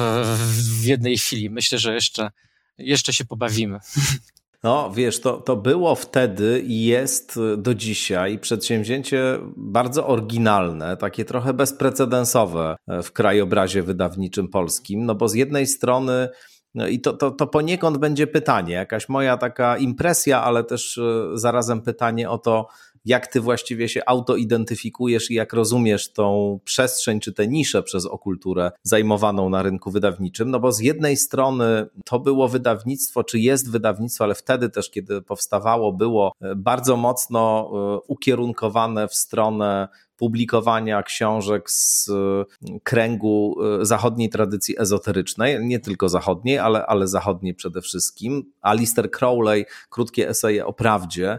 w 0.80 0.84
jednej 0.84 1.18
chwili. 1.18 1.50
Myślę, 1.50 1.78
że 1.78 1.94
jeszcze, 1.94 2.30
jeszcze 2.78 3.12
się 3.12 3.25
pobawimy. 3.25 3.78
No, 4.64 4.90
wiesz, 4.94 5.21
to, 5.21 5.40
to 5.40 5.56
było 5.56 5.94
wtedy 5.94 6.62
i 6.66 6.85
jest 6.85 7.40
do 7.56 7.75
dzisiaj 7.75 8.38
przedsięwzięcie 8.38 9.38
bardzo 9.56 10.06
oryginalne, 10.06 10.97
takie 10.97 11.25
trochę 11.25 11.54
bezprecedensowe 11.54 12.76
w 13.02 13.12
krajobrazie 13.12 13.83
wydawniczym 13.83 14.49
polskim, 14.49 15.06
no 15.06 15.14
bo 15.14 15.28
z 15.28 15.35
jednej 15.35 15.66
strony 15.66 16.28
no 16.75 16.87
i 16.87 17.00
to, 17.00 17.12
to, 17.12 17.30
to 17.30 17.47
poniekąd 17.47 17.99
będzie 17.99 18.26
pytanie, 18.26 18.75
jakaś 18.75 19.09
moja 19.09 19.37
taka 19.37 19.76
impresja, 19.76 20.42
ale 20.42 20.64
też 20.64 20.99
e, 20.99 21.30
zarazem 21.35 21.83
pytanie 21.83 22.30
o 22.30 22.38
to, 22.38 22.68
jak 23.04 23.26
ty 23.26 23.40
właściwie 23.40 23.88
się 23.88 24.02
autoidentyfikujesz 24.06 25.30
i 25.30 25.34
jak 25.34 25.52
rozumiesz 25.52 26.12
tą 26.12 26.58
przestrzeń 26.64 27.20
czy 27.20 27.32
tę 27.32 27.49
niszę 27.49 27.82
przez 27.82 28.06
okulturę 28.06 28.73
zajmowaną 28.82 29.49
na 29.49 29.62
rynku 29.62 29.90
wydawniczym. 29.90 30.50
No 30.50 30.61
bo 30.61 30.73
z 30.73 30.80
jednej 30.80 31.16
strony 31.16 31.87
to 32.04 32.20
było 32.20 32.49
wydawnictwo, 32.49 33.25
czy 33.25 33.38
jest 33.38 33.70
wydawnictwo, 33.70 34.25
ale 34.25 34.34
wtedy 34.34 34.70
też, 34.70 34.90
kiedy 34.90 35.23
powstawało, 35.23 35.92
było 35.92 36.32
e, 36.40 36.54
bardzo 36.54 36.96
mocno 36.96 37.70
e, 37.73 38.00
ukierunkowane 38.06 39.08
w 39.08 39.14
stronę 39.14 39.88
publikowania 40.16 41.02
książek 41.02 41.70
z 41.70 42.08
e, 42.08 42.44
kręgu 42.82 43.56
zachodniej 43.80 44.28
tradycji 44.28 44.75
ezoterycznej, 44.78 45.66
nie 45.66 45.80
tylko 45.80 46.08
zachodniej, 46.08 46.58
ale, 46.58 46.87
ale 46.87 47.08
zachodniej 47.08 47.54
przede 47.54 47.80
wszystkim. 47.80 48.52
Alistair 48.61 49.11
Crowley, 49.11 49.66
krótkie 49.90 50.28
eseje 50.28 50.66
o 50.66 50.73
prawdzie, 50.73 51.38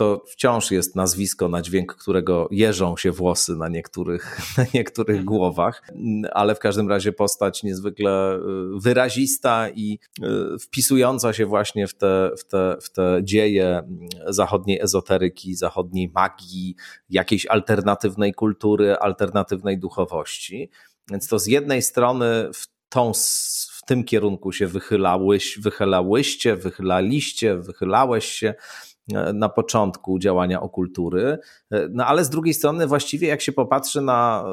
to 0.00 0.24
wciąż 0.26 0.70
jest 0.70 0.96
nazwisko, 0.96 1.48
na 1.48 1.62
dźwięk 1.62 1.94
którego 1.94 2.48
jeżą 2.50 2.96
się 2.96 3.12
włosy 3.12 3.56
na 3.56 3.68
niektórych, 3.68 4.40
na 4.58 4.64
niektórych 4.74 5.16
mhm. 5.16 5.26
głowach, 5.26 5.82
ale 6.32 6.54
w 6.54 6.58
każdym 6.58 6.88
razie 6.88 7.12
postać 7.12 7.62
niezwykle 7.62 8.36
y, 8.36 8.40
wyrazista 8.80 9.68
i 9.70 9.98
y, 10.54 10.58
wpisująca 10.58 11.32
się 11.32 11.46
właśnie 11.46 11.86
w 11.86 11.94
te, 11.94 12.30
w 12.38 12.44
te, 12.44 12.76
w 12.82 12.90
te 12.90 13.20
dzieje 13.22 13.82
zachodniej 14.26 14.80
ezoteryki, 14.80 15.54
zachodniej 15.54 16.12
magii, 16.14 16.76
jakiejś 17.10 17.46
alternatywnej 17.46 18.34
kultury, 18.34 18.96
alternatywnej 18.96 19.78
duchowości. 19.78 20.70
Więc 21.10 21.28
to 21.28 21.38
z 21.38 21.46
jednej 21.46 21.82
strony 21.82 22.50
w 22.54 22.66
tą 22.88 23.12
w 23.72 23.82
tym 23.86 24.04
kierunku 24.04 24.52
się 24.52 24.66
wychylałeś, 24.66 25.58
wychylałyście, 25.58 26.56
wychylaliście, 26.56 27.56
wychylałeś 27.56 28.24
się, 28.24 28.54
na 29.34 29.48
początku 29.48 30.18
działania 30.18 30.60
okultury. 30.60 31.38
No 31.90 32.06
ale 32.06 32.24
z 32.24 32.30
drugiej 32.30 32.54
strony, 32.54 32.86
właściwie 32.86 33.28
jak 33.28 33.40
się 33.40 33.52
popatrzy 33.52 34.00
na 34.00 34.44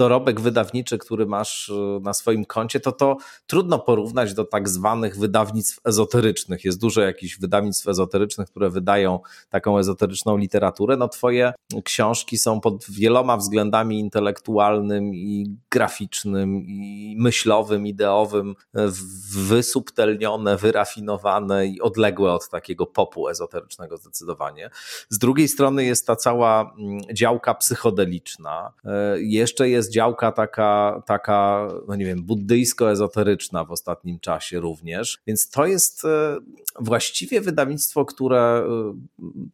dorobek 0.00 0.40
wydawniczy, 0.40 0.98
który 0.98 1.26
masz 1.26 1.70
e, 1.70 2.00
na 2.02 2.12
swoim 2.12 2.44
koncie, 2.44 2.80
to 2.80 2.92
to 2.92 3.16
trudno 3.46 3.78
porównać 3.78 4.34
do 4.34 4.44
tak 4.44 4.68
zwanych 4.68 5.18
wydawnictw 5.18 5.80
ezoterycznych. 5.84 6.64
Jest 6.64 6.80
dużo 6.80 7.00
jakichś 7.00 7.38
wydawnictw 7.38 7.88
ezoterycznych, 7.88 8.48
które 8.50 8.70
wydają 8.70 9.20
taką 9.48 9.78
ezoteryczną 9.78 10.36
literaturę. 10.36 10.96
No 10.96 11.08
twoje 11.08 11.52
książki 11.84 12.38
są 12.38 12.60
pod 12.60 12.90
wieloma 12.90 13.36
względami 13.36 14.00
intelektualnym 14.00 15.14
i 15.14 15.56
graficznym 15.70 16.56
i 16.66 17.16
myślowym, 17.18 17.86
ideowym 17.86 18.54
e, 18.74 18.88
wysubtelnione, 19.32 20.56
wyrafinowane 20.56 21.66
i 21.66 21.80
odległe 21.80 22.32
od 22.32 22.48
takiego 22.48 22.86
popu 22.86 23.28
ezoterycznego 23.28 23.79
zdecydowanie. 23.96 24.70
Z 25.08 25.18
drugiej 25.18 25.48
strony 25.48 25.84
jest 25.84 26.06
ta 26.06 26.16
cała 26.16 26.74
mm, 26.78 27.00
działka 27.14 27.54
psychodeliczna. 27.54 28.72
E, 28.84 29.20
jeszcze 29.20 29.68
jest 29.68 29.92
działka 29.92 30.32
taka, 30.32 31.02
taka 31.06 31.68
no 31.88 31.96
nie 31.96 32.04
wiem, 32.04 32.22
buddyjsko-ezoteryczna 32.22 33.64
w 33.64 33.70
ostatnim 33.70 34.20
czasie 34.20 34.60
również. 34.60 35.18
Więc 35.26 35.50
to 35.50 35.66
jest 35.66 36.04
e, 36.04 36.36
właściwie 36.80 37.40
wydawnictwo, 37.40 38.04
które 38.04 38.40
e, 38.40 38.92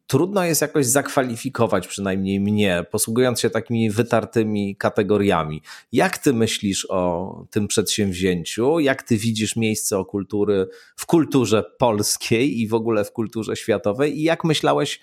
trudno 0.06 0.45
jest 0.45 0.61
jakoś 0.61 0.87
zakwalifikować, 0.87 1.88
przynajmniej 1.88 2.40
mnie, 2.40 2.85
posługując 2.90 3.40
się 3.40 3.50
takimi 3.50 3.90
wytartymi 3.90 4.76
kategoriami. 4.76 5.62
Jak 5.92 6.18
ty 6.18 6.33
myślisz 6.33 6.87
o 6.90 7.45
tym 7.50 7.68
przedsięwzięciu? 7.68 8.80
Jak 8.80 9.02
ty 9.02 9.16
widzisz 9.16 9.56
miejsce 9.56 9.99
o 9.99 10.04
kultury 10.04 10.68
w 10.97 11.06
kulturze 11.06 11.64
polskiej 11.78 12.61
i 12.61 12.68
w 12.68 12.75
ogóle 12.75 13.04
w 13.04 13.12
kulturze 13.12 13.56
światowej? 13.56 14.05
I 14.10 14.22
jak 14.22 14.44
myślałeś 14.44 15.00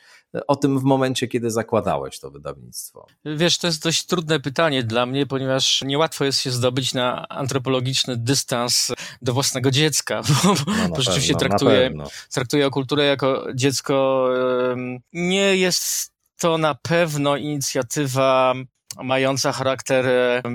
o 0.47 0.55
tym 0.55 0.79
w 0.79 0.83
momencie, 0.83 1.27
kiedy 1.27 1.51
zakładałeś 1.51 2.19
to 2.19 2.31
wydawnictwo? 2.31 3.07
Wiesz, 3.25 3.57
to 3.57 3.67
jest 3.67 3.83
dość 3.83 4.05
trudne 4.05 4.39
pytanie 4.39 4.83
dla 4.83 5.05
mnie, 5.05 5.25
ponieważ 5.25 5.81
niełatwo 5.81 6.25
jest 6.25 6.39
się 6.39 6.51
zdobyć 6.51 6.93
na 6.93 7.27
antropologiczny 7.27 8.17
dystans 8.17 8.91
do 9.21 9.33
własnego 9.33 9.71
dziecka, 9.71 10.21
bo, 10.43 10.53
no 10.67 10.89
bo 10.89 11.01
rzeczywiście 11.01 11.35
traktuje, 11.35 11.93
traktuje 12.31 12.69
kulturę 12.69 13.05
jako 13.05 13.45
dziecko. 13.55 14.27
Nie 15.13 15.57
jest 15.57 16.11
to 16.39 16.57
na 16.57 16.75
pewno 16.75 17.37
inicjatywa 17.37 18.53
mająca 19.03 19.51
charakter 19.51 20.05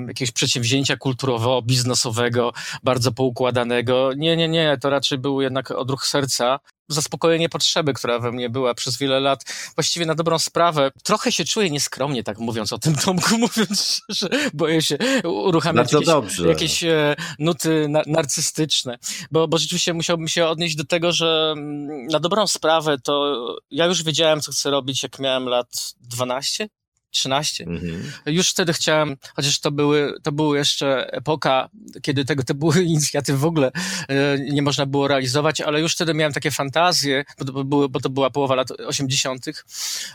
jakiegoś 0.07 0.31
przedsięwzięcia 0.31 0.95
kulturowo-biznesowego, 0.95 2.51
bardzo 2.83 3.11
poukładanego. 3.11 4.11
Nie, 4.17 4.37
nie, 4.37 4.47
nie, 4.47 4.77
to 4.81 4.89
raczej 4.89 5.17
był 5.17 5.41
jednak 5.41 5.71
odruch 5.71 6.07
serca, 6.07 6.59
zaspokojenie 6.89 7.49
potrzeby, 7.49 7.93
która 7.93 8.19
we 8.19 8.31
mnie 8.31 8.49
była 8.49 8.73
przez 8.73 8.97
wiele 8.97 9.19
lat. 9.19 9.43
Właściwie 9.75 10.05
na 10.05 10.15
dobrą 10.15 10.39
sprawę, 10.39 10.91
trochę 11.03 11.31
się 11.31 11.45
czuję 11.45 11.69
nieskromnie, 11.69 12.23
tak 12.23 12.39
mówiąc 12.39 12.73
o 12.73 12.79
tym 12.79 12.95
Tomku, 12.95 13.37
mówiąc, 13.47 14.01
że 14.09 14.29
boję 14.53 14.81
się 14.81 14.97
uruchamiać 15.23 15.93
jakieś, 15.93 16.39
jakieś, 16.39 16.83
e, 16.83 17.15
nuty 17.39 17.87
na, 17.89 18.01
narcystyczne, 18.07 18.97
bo, 19.31 19.47
bo 19.47 19.57
rzeczywiście 19.57 19.93
musiałbym 19.93 20.27
się 20.27 20.47
odnieść 20.47 20.75
do 20.75 20.85
tego, 20.85 21.11
że 21.11 21.53
mm, 21.57 22.07
na 22.07 22.19
dobrą 22.19 22.47
sprawę 22.47 22.97
to 23.03 23.35
ja 23.71 23.85
już 23.85 24.03
wiedziałem, 24.03 24.41
co 24.41 24.51
chcę 24.51 24.69
robić, 24.69 25.03
jak 25.03 25.19
miałem 25.19 25.45
lat 25.45 25.93
12, 26.01 26.69
13. 27.11 27.63
Mhm. 27.63 28.11
Już 28.25 28.49
wtedy 28.49 28.73
chciałem, 28.73 29.17
chociaż 29.35 29.59
to 29.59 29.71
były, 29.71 30.13
to 30.23 30.31
była 30.31 30.57
jeszcze 30.57 31.13
epoka, 31.13 31.69
kiedy 32.01 32.25
tego 32.25 32.43
typu 32.43 32.71
inicjatyw 32.79 33.39
w 33.39 33.45
ogóle 33.45 33.71
e, 34.07 34.39
nie 34.39 34.61
można 34.61 34.85
było 34.85 35.07
realizować, 35.07 35.61
ale 35.61 35.81
już 35.81 35.93
wtedy 35.95 36.13
miałem 36.13 36.33
takie 36.33 36.51
fantazje, 36.51 37.25
bo 37.39 37.45
to, 37.45 37.63
były, 37.63 37.89
bo 37.89 37.99
to 37.99 38.09
była 38.09 38.29
połowa 38.29 38.55
lat 38.55 38.71
80., 38.71 39.45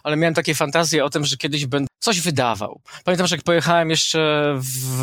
ale 0.02 0.16
miałem 0.16 0.34
takie 0.34 0.54
fantazje 0.54 1.04
o 1.04 1.10
tym, 1.10 1.24
że 1.24 1.36
kiedyś 1.36 1.66
będę 1.66 1.93
coś 2.04 2.20
wydawał. 2.20 2.80
Pamiętam, 3.04 3.26
że 3.26 3.36
jak 3.36 3.44
pojechałem 3.44 3.90
jeszcze 3.90 4.54
w, 4.58 5.02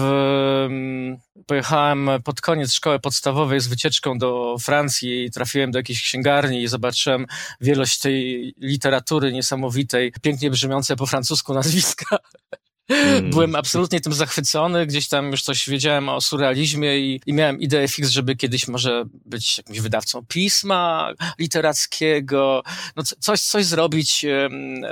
mm, 0.66 1.18
pojechałem 1.46 2.10
pod 2.24 2.42
koniec 2.42 2.74
szkoły 2.74 3.00
podstawowej 3.00 3.60
z 3.60 3.68
wycieczką 3.68 4.18
do 4.18 4.56
Francji 4.60 5.26
i 5.26 5.32
trafiłem 5.32 5.72
do 5.72 5.80
jakiejś 5.80 6.02
księgarni 6.02 6.64
i 6.64 6.68
zobaczyłem 6.68 7.26
wielość 7.62 8.00
tej 8.00 8.54
literatury 8.58 9.34
niesamowitej, 9.34 10.14
pięknie 10.22 10.50
brzmiące 10.50 10.96
po 10.96 11.06
francusku 11.06 11.54
nazwiska. 11.54 12.18
Mm. 12.90 13.30
Byłem 13.30 13.56
absolutnie 13.56 14.02
tym 14.02 14.14
zachwycony, 14.14 14.86
gdzieś 14.86 15.08
tam 15.08 15.32
już 15.32 15.44
coś 15.44 15.70
wiedziałem 15.70 16.10
o 16.10 16.22
surrealizmie 16.22 17.00
i, 17.00 17.22
i 17.26 17.34
miałem 17.34 17.60
ideę 17.60 17.88
fix, 17.88 18.10
żeby 18.10 18.36
kiedyś 18.36 18.68
może 18.68 19.06
być 19.26 19.58
jakimś 19.58 19.80
wydawcą 19.80 20.26
pisma 20.26 21.14
literackiego, 21.40 22.64
no 22.96 23.04
coś, 23.20 23.42
coś 23.42 23.66
zrobić 23.66 24.26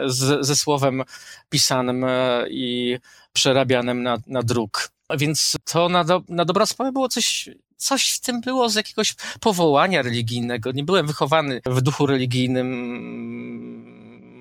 z, 0.05 0.45
ze 0.45 0.55
słowem 0.55 1.03
pisanym 1.49 2.03
e, 2.03 2.45
i 2.49 2.97
przerabianym 3.33 4.03
na, 4.03 4.17
na 4.27 4.43
druk. 4.43 4.91
Więc 5.17 5.57
to 5.65 5.89
na, 5.89 6.03
do, 6.03 6.23
na 6.29 6.45
dobrą 6.45 6.65
sprawę 6.65 6.91
było 6.91 7.09
coś, 7.09 7.49
coś 7.77 8.11
w 8.11 8.19
tym 8.19 8.41
było 8.41 8.69
z 8.69 8.75
jakiegoś 8.75 9.15
powołania 9.39 10.01
religijnego. 10.01 10.71
Nie 10.71 10.83
byłem 10.83 11.07
wychowany 11.07 11.61
w 11.65 11.81
duchu 11.81 12.05
religijnym 12.05 13.98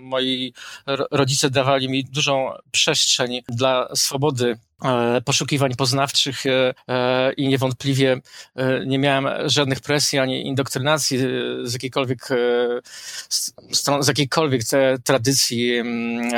moi 0.09 0.53
rodzice 1.11 1.51
dawali 1.51 1.89
mi 1.89 2.05
dużą 2.05 2.51
przestrzeń 2.71 3.43
dla 3.49 3.89
swobody 3.95 4.59
e, 4.85 5.21
poszukiwań 5.21 5.75
poznawczych 5.75 6.47
e, 6.47 6.75
e, 6.89 7.33
i 7.33 7.49
niewątpliwie 7.49 8.21
nie 8.87 8.99
miałem 8.99 9.49
żadnych 9.51 9.81
presji 9.81 10.19
ani 10.19 10.47
indoktrynacji 10.47 11.19
z 11.63 11.73
jakiejkolwiek, 11.73 12.29
z 14.01 14.09
jakiejkolwiek 14.09 14.63
tradycji 15.05 15.75
mm, 15.75 16.31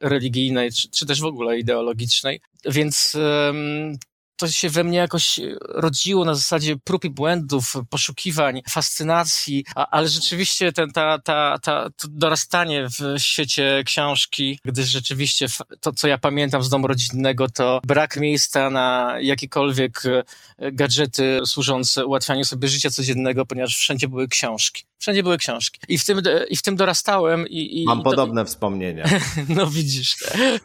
religijnej, 0.00 0.70
czy, 0.72 1.06
też 1.06 1.20
w 1.20 1.24
ogóle 1.24 1.58
ideologicznej. 1.58 2.40
Więc 2.64 3.16
to 4.40 4.48
się 4.48 4.70
we 4.70 4.84
mnie 4.84 4.98
jakoś 4.98 5.40
rodziło 5.60 6.24
na 6.24 6.34
zasadzie 6.34 6.76
prób 6.76 7.04
i 7.04 7.10
błędów, 7.10 7.74
poszukiwań, 7.90 8.62
fascynacji, 8.68 9.64
a, 9.74 9.86
ale 9.90 10.08
rzeczywiście 10.08 10.72
ten, 10.72 10.92
ta, 10.92 11.18
ta, 11.18 11.58
ta, 11.62 11.90
to 11.96 12.08
dorastanie 12.08 12.86
w 12.88 13.22
świecie 13.22 13.82
książki, 13.86 14.58
gdyż 14.64 14.88
rzeczywiście 14.88 15.46
to, 15.80 15.92
co 15.92 16.08
ja 16.08 16.18
pamiętam 16.18 16.62
z 16.62 16.68
domu 16.68 16.86
rodzinnego, 16.86 17.48
to 17.48 17.80
brak 17.86 18.16
miejsca 18.16 18.70
na 18.70 19.16
jakiekolwiek 19.20 20.02
e, 20.58 20.72
gadżety 20.72 21.40
służące 21.46 22.06
ułatwianiu 22.06 22.44
sobie 22.44 22.68
życia 22.68 22.90
codziennego, 22.90 23.46
ponieważ 23.46 23.76
wszędzie 23.76 24.08
były 24.08 24.28
książki. 24.28 24.89
Wszędzie 25.00 25.22
były 25.22 25.38
książki. 25.38 25.80
I 25.88 25.98
w 25.98 26.04
tym, 26.04 26.22
i 26.50 26.56
w 26.56 26.62
tym 26.62 26.76
dorastałem. 26.76 27.48
I, 27.48 27.82
i 27.82 27.84
Mam 27.84 28.02
podobne 28.02 28.44
wspomnienia. 28.44 29.04
No 29.48 29.66
widzisz, 29.66 30.16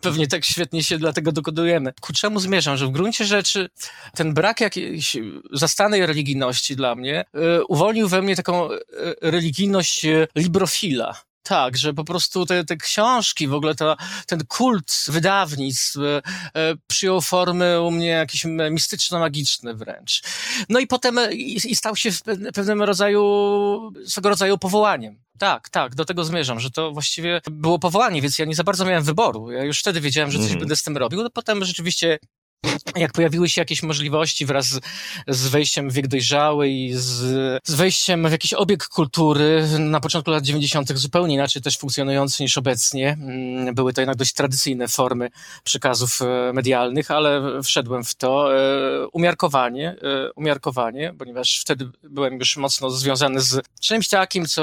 pewnie 0.01 0.27
tak 0.27 0.45
świetnie 0.45 0.83
się 0.83 0.97
dlatego 0.97 1.31
dokodujemy. 1.31 1.93
Ku 2.01 2.13
czemu 2.13 2.39
zmierzam? 2.39 2.77
Że 2.77 2.87
w 2.87 2.91
gruncie 2.91 3.25
rzeczy 3.25 3.69
ten 4.15 4.33
brak 4.33 4.61
jakiejś 4.61 5.17
zastanej 5.51 6.05
religijności 6.05 6.75
dla 6.75 6.95
mnie 6.95 7.25
y, 7.59 7.65
uwolnił 7.65 8.07
we 8.07 8.21
mnie 8.21 8.35
taką 8.35 8.71
y, 8.71 8.79
religijność 9.21 10.05
librofila. 10.35 11.15
Tak, 11.45 11.77
że 11.77 11.93
po 11.93 12.03
prostu 12.03 12.45
te, 12.45 12.65
te 12.65 12.77
książki, 12.77 13.47
w 13.47 13.53
ogóle 13.53 13.75
to, 13.75 13.97
ten 14.27 14.45
kult 14.47 15.05
wydawnictw 15.07 15.97
e, 15.97 16.21
przyjął 16.87 17.21
formy 17.21 17.81
u 17.81 17.91
mnie 17.91 18.07
jakieś 18.07 18.45
mistyczno-magiczne 18.71 19.73
wręcz. 19.73 20.21
No 20.69 20.79
i 20.79 20.87
potem 20.87 21.17
e, 21.17 21.33
i, 21.33 21.71
i 21.71 21.75
stał 21.75 21.95
się 21.95 22.11
w 22.11 22.21
pewnym 22.53 22.83
rodzaju, 22.83 23.23
swego 24.05 24.29
rodzaju 24.29 24.57
powołaniem. 24.57 25.19
Tak, 25.37 25.69
tak, 25.69 25.95
do 25.95 26.05
tego 26.05 26.23
zmierzam, 26.23 26.59
że 26.59 26.71
to 26.71 26.91
właściwie 26.91 27.41
było 27.51 27.79
powołanie, 27.79 28.21
więc 28.21 28.39
ja 28.39 28.45
nie 28.45 28.55
za 28.55 28.63
bardzo 28.63 28.85
miałem 28.85 29.03
wyboru. 29.03 29.51
Ja 29.51 29.63
już 29.63 29.79
wtedy 29.79 30.01
wiedziałem, 30.01 30.31
że 30.31 30.37
coś 30.39 30.47
mm. 30.47 30.59
będę 30.59 30.75
z 30.75 30.83
tym 30.83 30.97
robił. 30.97 31.23
No 31.23 31.29
potem 31.29 31.65
rzeczywiście 31.65 32.19
jak 32.95 33.11
pojawiły 33.11 33.49
się 33.49 33.61
jakieś 33.61 33.83
możliwości 33.83 34.45
wraz 34.45 34.65
z, 34.65 34.81
z 35.27 35.47
wejściem 35.47 35.89
w 35.89 35.93
wiek 35.93 36.07
dojrzały 36.07 36.69
i 36.69 36.93
z, 36.93 37.01
z, 37.63 37.75
wejściem 37.75 38.27
w 38.29 38.31
jakiś 38.31 38.53
obieg 38.53 38.87
kultury, 38.87 39.67
na 39.79 39.99
początku 39.99 40.31
lat 40.31 40.43
90. 40.43 40.97
zupełnie 40.97 41.35
inaczej 41.35 41.61
też 41.61 41.77
funkcjonujący 41.77 42.43
niż 42.43 42.57
obecnie. 42.57 43.09
Mm, 43.09 43.75
były 43.75 43.93
to 43.93 44.01
jednak 44.01 44.17
dość 44.17 44.33
tradycyjne 44.33 44.87
formy 44.87 45.29
przekazów 45.63 46.21
e, 46.21 46.53
medialnych, 46.53 47.11
ale 47.11 47.41
wszedłem 47.63 48.03
w 48.03 48.15
to 48.15 48.57
e, 48.57 49.07
umiarkowanie, 49.07 49.89
e, 49.89 50.31
umiarkowanie, 50.35 51.13
ponieważ 51.19 51.59
wtedy 51.61 51.89
byłem 52.03 52.39
już 52.39 52.57
mocno 52.57 52.89
związany 52.89 53.41
z 53.41 53.61
czymś 53.81 54.07
takim, 54.07 54.45
co 54.45 54.61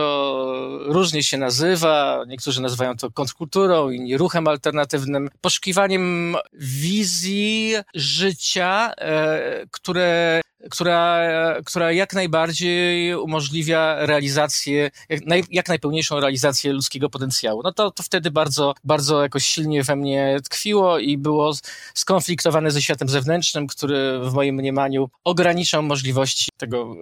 różnie 0.87 1.23
się 1.23 1.39
nazywa. 1.39 2.25
Niektórzy 2.29 2.63
nazywają 2.63 2.97
to 2.97 3.11
kontrkulturą, 3.11 3.91
inni 3.91 4.17
ruchem 4.17 4.49
alternatywnym, 4.49 5.31
poszukiwaniem 5.41 6.37
wizji 6.53 7.75
życia, 7.95 8.93
e, 8.99 9.67
które 9.71 10.41
która, 10.71 11.21
która 11.65 11.93
jak 11.93 12.13
najbardziej 12.13 13.15
umożliwia 13.15 14.07
realizację, 14.07 14.91
jak, 15.09 15.27
naj, 15.27 15.45
jak 15.51 15.69
najpełniejszą 15.69 16.21
realizację 16.21 16.73
ludzkiego 16.73 17.11
potencjału. 17.11 17.61
No 17.65 17.73
to, 17.73 17.91
to 17.91 18.03
wtedy 18.03 18.31
bardzo, 18.31 18.75
bardzo 18.85 19.23
jakoś 19.23 19.47
silnie 19.47 19.83
we 19.83 19.97
mnie 19.97 20.37
tkwiło 20.45 20.99
i 20.99 21.19
było 21.19 21.53
skonfliktowane 21.95 22.71
ze 22.71 22.83
światem 22.83 23.09
zewnętrznym, 23.09 23.67
który 23.67 24.21
w 24.21 24.33
moim 24.33 24.55
mniemaniu 24.55 25.11
ograniczał 25.25 25.83
możliwości 25.83 26.49
tego, 26.57 26.95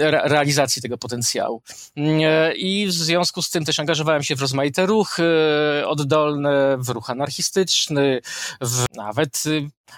re, 0.00 0.20
realizacji 0.24 0.82
tego 0.82 0.98
potencjału. 0.98 1.62
I 2.56 2.86
w 2.86 2.92
związku 2.92 3.42
z 3.42 3.50
tym 3.50 3.64
też 3.64 3.80
angażowałem 3.80 4.22
się 4.22 4.36
w 4.36 4.40
rozmaite 4.40 4.86
ruchy 4.86 5.24
oddolne, 5.86 6.76
w 6.78 6.88
ruch 6.88 7.10
anarchistyczny, 7.10 8.20
w 8.60 8.84
nawet 8.94 9.42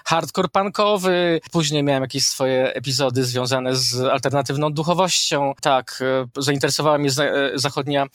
hardcore 0.05 0.47
punkowy. 0.49 1.39
Później 1.51 1.83
miałem 1.83 2.03
jakieś 2.03 2.27
swoje 2.27 2.76
epizody 2.77 3.23
związane 3.23 3.75
z 3.75 3.95
alternatywną 3.95 4.73
duchowością. 4.73 5.53
Tak, 5.61 5.99
e, 6.01 6.41
zainteresowała 6.41 6.97
mnie 6.97 7.09
e, 7.19 7.51
zachodnia 7.55 8.05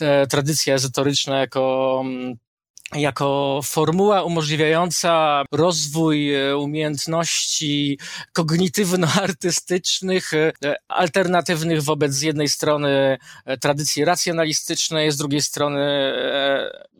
e, 0.00 0.26
tradycja 0.26 0.74
ezotoryczna 0.74 1.38
jako 1.40 2.02
mm, 2.04 2.36
jako 2.94 3.60
formuła 3.64 4.22
umożliwiająca 4.22 5.42
rozwój 5.52 6.34
e, 6.34 6.56
umiejętności 6.56 7.98
kognitywno-artystycznych, 8.32 10.34
e, 10.34 10.52
alternatywnych 10.88 11.82
wobec 11.82 12.12
z 12.12 12.22
jednej 12.22 12.48
strony 12.48 13.18
e, 13.44 13.56
tradycji 13.56 14.04
racjonalistycznej, 14.04 15.12
z 15.12 15.16
drugiej 15.16 15.42
strony 15.42 16.12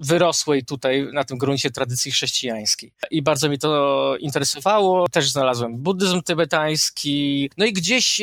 wyrosłej 0.00 0.64
tutaj 0.64 1.08
na 1.12 1.24
tym 1.24 1.38
gruncie 1.38 1.70
tradycji 1.70 2.12
chrześcijańskiej. 2.12 2.92
I 3.10 3.22
bardzo 3.22 3.48
mi 3.48 3.58
to 3.58 4.16
interesowało. 4.20 5.08
Też 5.08 5.30
znalazłem 5.30 5.76
buddyzm 5.76 6.22
tybetański. 6.22 7.50
No 7.56 7.66
i 7.66 7.72
gdzieś 7.72 8.20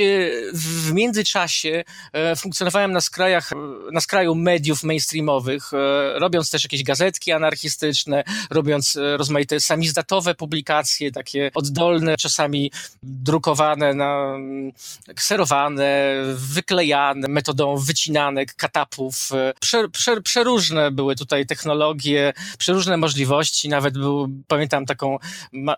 w 0.53 0.93
międzyczasie 0.93 1.83
funkcjonowałem 2.37 2.91
na 2.91 3.01
skrajach, 3.01 3.51
na 3.91 4.01
skraju 4.01 4.35
mediów 4.35 4.83
mainstreamowych, 4.83 5.71
robiąc 6.15 6.51
też 6.51 6.63
jakieś 6.63 6.83
gazetki 6.83 7.31
anarchistyczne, 7.31 7.52
anarchistyczne, 7.53 8.23
robiąc 8.49 8.97
rozmaite 9.17 9.59
samizdatowe 9.59 10.35
publikacje, 10.35 11.11
takie 11.11 11.51
oddolne, 11.55 12.17
czasami 12.17 12.71
drukowane, 13.03 13.93
na, 13.93 14.35
kserowane, 15.15 16.13
wyklejane 16.33 17.27
metodą 17.27 17.77
wycinanek, 17.77 18.55
katapów. 18.55 19.29
Prze, 19.59 19.89
prze, 19.89 20.21
przeróżne 20.21 20.91
były 20.91 21.15
tutaj 21.15 21.45
technologie, 21.45 22.33
przeróżne 22.57 22.97
możliwości. 22.97 23.69
Nawet 23.69 23.97
był, 23.97 24.29
pamiętam 24.47 24.85
taką 24.85 25.17
ma, 25.51 25.75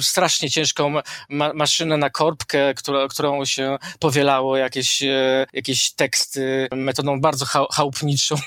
strasznie 0.00 0.50
ciężką 0.50 0.94
ma, 1.28 1.52
maszynę 1.52 1.96
na 1.96 2.10
korbkę, 2.10 2.74
która, 2.74 3.08
którą 3.08 3.44
się 3.44 3.78
powielało 3.98 4.56
jakieś, 4.56 5.02
e, 5.02 5.46
jakieś 5.52 5.90
teksty 5.90 6.68
metodą 6.72 7.20
bardzo 7.20 7.46
chałupniczą. 7.72 8.36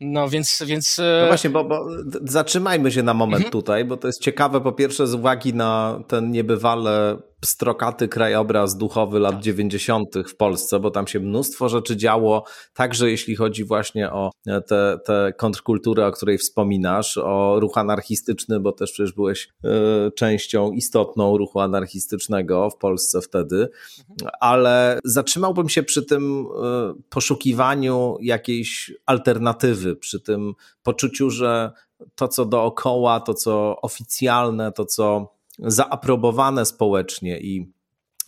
No 0.00 0.28
więc... 0.28 0.62
więc 0.66 0.98
e, 0.98 1.18
no 1.22 1.26
właśnie, 1.26 1.50
bo, 1.52 1.64
bo 1.64 1.86
zatrzymajmy 2.24 2.92
się 2.92 3.02
na 3.02 3.14
moment 3.14 3.44
mhm. 3.44 3.52
tutaj, 3.52 3.84
bo 3.84 3.96
to 3.96 4.06
jest 4.06 4.20
ciekawe 4.20 4.60
po 4.60 4.72
pierwsze 4.72 5.06
z 5.06 5.14
uwagi 5.14 5.54
na 5.54 6.00
ten 6.08 6.30
niebywale 6.30 7.16
pstrokaty 7.42 8.08
krajobraz 8.08 8.76
duchowy 8.76 9.18
lat 9.18 9.34
tak. 9.34 9.42
90. 9.42 10.14
w 10.28 10.36
Polsce, 10.36 10.80
bo 10.80 10.90
tam 10.90 11.06
się 11.06 11.20
mnóstwo 11.20 11.68
rzeczy 11.68 11.96
działo, 11.96 12.44
także 12.74 13.10
jeśli 13.10 13.36
chodzi 13.36 13.64
właśnie 13.64 14.10
o 14.10 14.30
tę 14.66 14.98
te, 15.04 15.32
kontrkulturę, 15.36 16.06
o 16.06 16.12
której 16.12 16.38
wspominasz, 16.38 17.18
o 17.18 17.60
ruch 17.60 17.78
anarchistyczny, 17.78 18.60
bo 18.60 18.72
też 18.72 18.92
przecież 18.92 19.12
byłeś 19.12 19.48
y, 19.64 19.68
częścią 20.12 20.72
istotną 20.72 21.38
ruchu 21.38 21.60
anarchistycznego 21.60 22.70
w 22.70 22.76
Polsce 22.76 23.20
wtedy, 23.20 23.56
mhm. 23.56 24.30
ale 24.40 25.00
zatrzymałbym 25.04 25.68
się 25.68 25.82
przy 25.82 26.02
tym 26.02 26.46
y, 26.46 27.02
poszukiwaniu 27.08 28.16
jakiejś 28.20 28.92
alternatywy, 29.06 29.96
przy 29.96 30.20
tym 30.20 30.52
poczuciu, 30.82 31.30
że 31.30 31.72
to, 32.14 32.28
co 32.28 32.44
dookoła, 32.44 33.20
to, 33.20 33.34
co 33.34 33.76
oficjalne, 33.80 34.72
to, 34.72 34.84
co 34.84 35.32
zaaprobowane 35.62 36.66
społecznie 36.66 37.40
i 37.40 37.72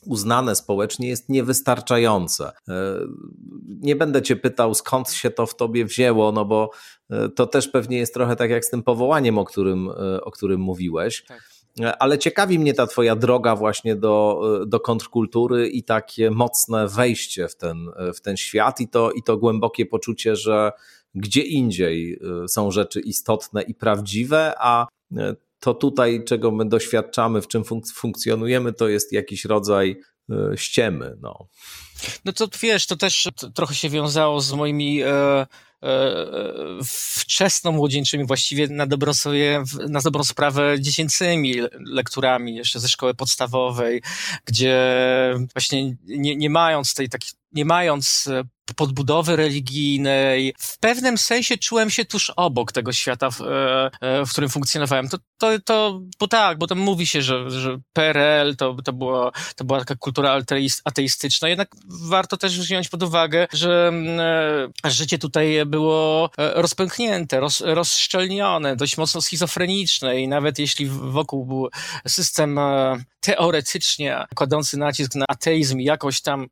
uznane 0.07 0.57
społecznie 0.57 1.09
jest 1.09 1.29
niewystarczające. 1.29 2.53
E, 2.69 2.73
nie 3.69 3.97
będę 3.97 4.23
cię 4.23 4.37
pytał, 4.37 4.75
skąd 4.75 5.11
się 5.11 5.31
to 5.31 5.47
w 5.47 5.57
tobie 5.57 5.85
wzięło, 5.85 6.33
no 6.33 6.45
bo 6.45 6.71
e, 7.11 7.29
to 7.29 7.47
też 7.47 7.69
pewnie 7.69 7.99
jest 7.99 8.15
trochę 8.15 8.37
tak 8.37 8.51
jak 8.51 8.65
z 8.65 8.71
tym 8.71 8.83
powołaniem, 8.83 9.39
o 9.39 9.45
którym, 9.45 9.89
e, 9.89 10.21
o 10.21 10.31
którym 10.31 10.61
mówiłeś. 10.61 11.25
Tak. 11.25 11.55
Ale 11.99 12.19
ciekawi 12.19 12.59
mnie 12.59 12.75
ta 12.75 12.87
twoja 12.87 13.17
droga 13.17 13.57
właśnie 13.57 13.97
do, 13.97 14.43
do 14.67 14.81
kontrkultury 14.81 15.69
i 15.69 15.83
takie 15.83 16.31
mocne 16.31 16.89
wejście 16.89 17.49
w 17.49 17.57
ten, 17.57 17.91
w 18.15 18.21
ten 18.21 18.37
świat 18.37 18.81
i 18.81 18.89
to, 18.89 19.11
i 19.11 19.23
to 19.23 19.37
głębokie 19.37 19.87
poczucie, 19.87 20.37
że 20.37 20.73
gdzie 21.15 21.41
indziej 21.41 22.21
są 22.49 22.71
rzeczy 22.71 23.01
istotne 23.01 23.63
i 23.63 23.75
prawdziwe, 23.75 24.55
a 24.59 24.87
to 25.65 25.75
tutaj, 25.75 26.25
czego 26.25 26.51
my 26.51 26.69
doświadczamy, 26.69 27.43
w 27.43 27.49
czym 27.49 27.65
funk 27.65 27.85
funkcjonujemy, 27.95 28.73
to 28.73 28.89
jest 28.89 29.13
jakiś 29.13 29.45
rodzaj 29.45 29.97
y, 30.31 30.35
ściemy. 30.57 31.17
No. 31.21 31.49
No 32.25 32.33
to 32.33 32.49
wiesz, 32.63 32.87
to 32.87 32.97
też 32.97 33.29
trochę 33.55 33.75
się 33.75 33.89
wiązało 33.89 34.41
z 34.41 34.53
moimi 34.53 35.03
e, 35.03 35.07
e, 35.11 35.47
wczesno-młodzieńczymi, 37.17 38.27
właściwie 38.27 38.69
na 38.69 38.87
dobrą, 38.87 39.15
sobie, 39.15 39.63
na 39.89 40.01
dobrą 40.01 40.25
sprawę 40.25 40.81
dziecięcymi 40.81 41.55
lekturami 41.79 42.55
jeszcze 42.55 42.81
ze 42.81 42.89
szkoły 42.89 43.15
podstawowej, 43.15 44.03
gdzie 44.45 44.85
właśnie 45.55 45.97
nie, 46.05 46.37
nie 46.37 46.51
mając 46.51 46.95
tej 46.95 47.09
takiej 47.09 47.31
nie 47.55 47.65
mając 47.65 48.27
e, 48.27 48.45
podbudowy 48.77 49.37
religijnej. 49.37 50.55
W 50.59 50.79
pewnym 50.79 51.19
sensie 51.19 51.59
czułem 51.59 51.91
się 51.91 52.05
tuż 52.05 52.33
obok 52.37 52.73
tego 52.73 52.93
świata, 52.93 53.31
w, 53.31 53.41
e, 53.41 53.91
e, 54.01 54.27
w 54.27 54.31
którym 54.31 54.51
funkcjonowałem. 54.51 55.09
To, 55.09 55.19
to, 55.39 55.59
to, 55.65 56.01
bo 56.19 56.29
tak, 56.29 56.59
bo 56.59 56.67
tam 56.67 56.79
mówi 56.79 57.07
się, 57.07 57.23
że, 57.23 57.51
że 57.51 57.79
PRL 57.93 58.57
to, 58.57 58.77
to, 58.85 58.93
było, 58.93 59.33
to 59.57 59.65
była 59.65 59.79
taka 59.79 59.97
kultura 59.97 60.41
ateistyczna, 60.85 61.49
jednak 61.49 61.69
warto 61.89 62.37
też 62.37 62.61
wziąć 62.61 62.89
pod 62.89 63.03
uwagę, 63.03 63.47
że 63.53 63.93
życie 64.85 65.19
tutaj 65.19 65.67
było 65.67 66.31
rozpęknięte, 66.37 67.41
roz, 67.41 67.61
rozszczelnione, 67.61 68.77
dość 68.77 68.97
mocno 68.97 69.21
schizofreniczne 69.21 70.21
i 70.21 70.29
nawet 70.29 70.59
jeśli 70.59 70.87
wokół 70.89 71.47
był 71.47 71.69
system 72.07 72.61
teoretycznie 73.21 74.25
kładący 74.35 74.79
nacisk 74.79 75.15
na 75.15 75.25
ateizm 75.29 75.81
i 75.81 75.85
jakoś 75.85 76.21
tam 76.21 76.49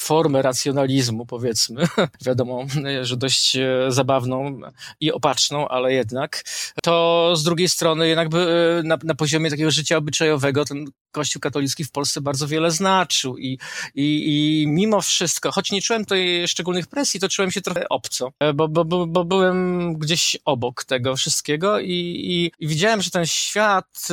formę 0.00 0.42
racjonalizmu, 0.42 1.26
powiedzmy, 1.26 1.84
wiadomo, 2.26 2.66
że 3.02 3.16
dość 3.16 3.56
e, 3.56 3.66
zabawną 3.88 4.60
i 5.00 5.12
opatrzną, 5.12 5.68
ale 5.68 5.92
jednak, 5.92 6.44
to 6.82 7.32
z 7.36 7.42
drugiej 7.42 7.68
strony 7.68 8.08
jednak 8.08 8.28
by 8.28 8.38
e, 8.78 8.82
na, 8.82 8.98
na 9.04 9.14
poziomie 9.14 9.50
takiego 9.50 9.70
życia 9.70 9.96
obyczajowego 9.96 10.64
ten 10.64 10.84
Kościół 11.12 11.40
katolicki 11.40 11.84
w 11.84 11.90
Polsce 11.92 12.20
bardzo 12.20 12.46
wiele 12.46 12.70
znaczył 12.70 13.38
i, 13.38 13.58
i, 13.94 14.62
i 14.62 14.66
mimo 14.66 15.00
wszystko, 15.00 15.52
choć 15.52 15.70
nie 15.70 15.82
czułem 15.82 16.04
tutaj 16.04 16.44
szczególnych 16.48 16.86
presji, 16.86 17.20
to 17.20 17.28
czułem 17.28 17.50
się 17.50 17.60
trochę 17.60 17.88
obco, 17.88 18.32
e, 18.40 18.52
bo, 18.52 18.68
bo, 18.68 18.84
bo, 18.84 19.06
bo 19.06 19.24
byłem 19.24 19.94
gdzieś 19.94 20.36
obok 20.44 20.84
tego 20.84 21.16
wszystkiego 21.16 21.80
i, 21.80 21.90
i, 21.90 22.52
i 22.64 22.68
widziałem, 22.68 23.02
że 23.02 23.10
ten 23.10 23.26
świat 23.26 24.08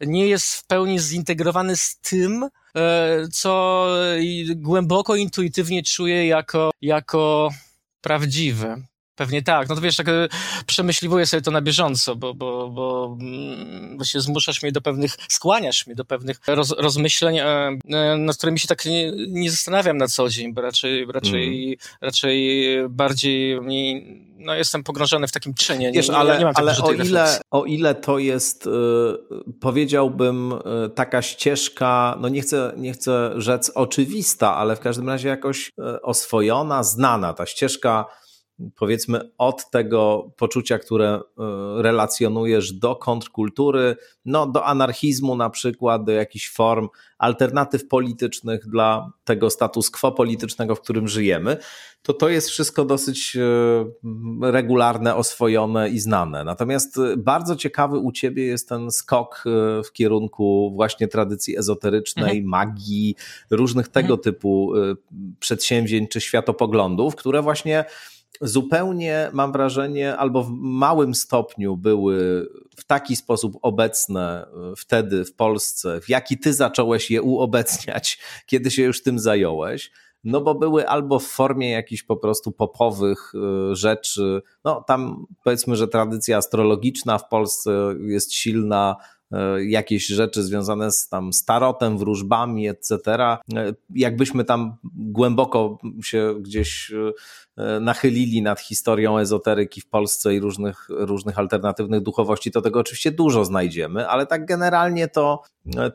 nie 0.00 0.26
jest 0.26 0.54
w 0.54 0.66
pełni 0.66 0.98
zintegrowany 0.98 1.76
z 1.76 1.98
tym, 1.98 2.48
co 3.32 3.86
głęboko 4.56 5.16
intuitywnie 5.16 5.82
czuję 5.82 6.26
jako, 6.26 6.70
jako 6.82 7.50
prawdziwe. 8.00 8.82
Pewnie 9.18 9.42
tak. 9.42 9.68
No 9.68 9.74
to 9.74 9.80
wiesz, 9.80 9.96
tak 9.96 10.08
e, 10.08 10.28
przemyśliwuję 10.66 11.26
sobie 11.26 11.40
to 11.40 11.50
na 11.50 11.62
bieżąco, 11.62 12.16
bo, 12.16 12.34
bo, 12.34 12.68
bo, 12.68 13.16
mm, 13.20 13.96
bo 13.98 14.04
się 14.04 14.20
zmuszasz 14.20 14.62
mnie 14.62 14.72
do 14.72 14.80
pewnych, 14.80 15.16
skłaniasz 15.28 15.86
mnie 15.86 15.96
do 15.96 16.04
pewnych 16.04 16.40
roz, 16.46 16.74
rozmyśleń, 16.78 17.38
e, 17.38 17.44
e, 17.44 18.16
nad 18.16 18.36
którymi 18.36 18.58
się 18.58 18.68
tak 18.68 18.84
nie, 18.84 19.12
nie 19.28 19.50
zastanawiam 19.50 19.96
na 19.96 20.08
co 20.08 20.28
dzień, 20.28 20.54
bo 20.54 20.60
raczej, 20.60 21.06
raczej, 21.12 21.64
mm. 21.64 21.76
raczej 22.00 22.66
bardziej 22.88 23.60
mi, 23.60 24.06
no 24.38 24.54
jestem 24.54 24.84
pogrążony 24.84 25.28
w 25.28 25.32
takim 25.32 25.54
czynie. 25.54 25.92
Wiesz, 25.92 26.08
nie, 26.08 26.16
ale, 26.16 26.38
nie 26.38 26.46
ale 26.54 26.76
o, 26.82 26.92
ile, 26.92 27.38
o 27.50 27.64
ile 27.64 27.94
to 27.94 28.18
jest, 28.18 28.68
powiedziałbym, 29.60 30.54
taka 30.94 31.22
ścieżka, 31.22 32.18
no 32.20 32.28
nie 32.28 32.40
chcę, 32.40 32.72
nie 32.76 32.92
chcę 32.92 33.32
rzec 33.36 33.70
oczywista, 33.74 34.56
ale 34.56 34.76
w 34.76 34.80
każdym 34.80 35.08
razie 35.08 35.28
jakoś 35.28 35.72
oswojona, 36.02 36.82
znana, 36.82 37.34
ta 37.34 37.46
ścieżka 37.46 38.04
powiedzmy 38.76 39.20
od 39.38 39.70
tego 39.70 40.30
poczucia, 40.36 40.78
które 40.78 41.08
e, 41.08 41.20
relacjonujesz 41.82 42.72
do 42.72 42.96
kontrkultury, 42.96 43.96
no 44.24 44.46
do 44.46 44.64
anarchizmu 44.64 45.36
na 45.36 45.50
przykład, 45.50 46.04
do 46.04 46.12
jakichś 46.12 46.50
form 46.50 46.88
alternatyw 47.18 47.88
politycznych 47.88 48.66
dla 48.66 49.12
tego 49.24 49.50
status 49.50 49.90
quo 49.90 50.12
politycznego, 50.12 50.74
w 50.74 50.80
którym 50.80 51.08
żyjemy, 51.08 51.56
to 52.02 52.12
to 52.12 52.28
jest 52.28 52.48
wszystko 52.50 52.84
dosyć 52.84 53.36
e, 53.36 54.50
regularne, 54.52 55.14
oswojone 55.14 55.88
i 55.88 55.98
znane. 55.98 56.44
Natomiast 56.44 56.98
e, 56.98 57.16
bardzo 57.16 57.56
ciekawy 57.56 57.98
u 57.98 58.12
ciebie 58.12 58.44
jest 58.44 58.68
ten 58.68 58.90
skok 58.90 59.44
w 59.84 59.92
kierunku 59.92 60.72
właśnie 60.74 61.08
tradycji 61.08 61.58
ezoterycznej, 61.58 62.38
mhm. 62.38 62.44
magii, 62.44 63.16
różnych 63.50 63.88
tego 63.88 64.14
mhm. 64.14 64.20
typu 64.20 64.72
przedsięwzięć 65.40 66.10
czy 66.10 66.20
światopoglądów, 66.20 67.16
które 67.16 67.42
właśnie 67.42 67.84
zupełnie 68.40 69.30
mam 69.32 69.52
wrażenie, 69.52 70.16
albo 70.16 70.42
w 70.42 70.50
małym 70.60 71.14
stopniu 71.14 71.76
były 71.76 72.48
w 72.76 72.84
taki 72.84 73.16
sposób 73.16 73.58
obecne 73.62 74.46
e, 74.46 74.76
wtedy 74.76 75.24
w 75.24 75.34
Polsce, 75.34 76.00
w 76.00 76.08
jaki 76.08 76.38
ty 76.38 76.52
zacząłeś 76.52 77.10
je 77.10 77.22
uobecniać, 77.22 78.18
kiedy 78.46 78.70
się 78.70 78.82
już 78.82 79.02
tym 79.02 79.18
zająłeś. 79.18 79.90
No 80.24 80.40
bo 80.40 80.54
były 80.54 80.88
albo 80.88 81.18
w 81.18 81.26
formie 81.26 81.70
jakichś 81.70 82.02
po 82.02 82.16
prostu 82.16 82.52
popowych 82.52 83.32
e, 83.34 83.76
rzeczy. 83.76 84.42
No 84.64 84.84
tam 84.86 85.26
powiedzmy, 85.44 85.76
że 85.76 85.88
tradycja 85.88 86.36
astrologiczna 86.36 87.18
w 87.18 87.28
Polsce 87.28 87.94
jest 88.00 88.34
silna, 88.34 88.96
E, 89.32 89.64
jakieś 89.64 90.06
rzeczy 90.06 90.42
związane 90.42 90.92
z 90.92 91.08
tam 91.08 91.32
starotem, 91.32 91.98
wróżbami, 91.98 92.68
etc. 92.68 92.98
Jakbyśmy 93.94 94.44
tam 94.44 94.76
głęboko 94.94 95.78
się 96.02 96.34
gdzieś 96.40 96.92
nachylili 97.80 98.42
nad 98.42 98.60
historią 98.60 99.18
ezoteryki 99.18 99.80
w 99.80 99.88
Polsce 99.88 100.34
i 100.34 100.40
różnych, 100.40 100.86
różnych 100.88 101.38
alternatywnych 101.38 102.02
duchowości, 102.02 102.50
to 102.50 102.62
tego 102.62 102.80
oczywiście 102.80 103.10
dużo 103.10 103.44
znajdziemy, 103.44 104.08
ale 104.08 104.26
tak 104.26 104.46
generalnie 104.46 105.08
to, 105.08 105.42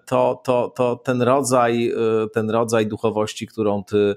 to, 0.05 0.41
to, 0.45 0.73
to 0.75 0.95
ten 0.95 1.21
rodzaj, 1.21 1.91
ten 2.33 2.49
rodzaj 2.49 2.87
duchowości, 2.87 3.47
którą 3.47 3.83
ty 3.83 4.15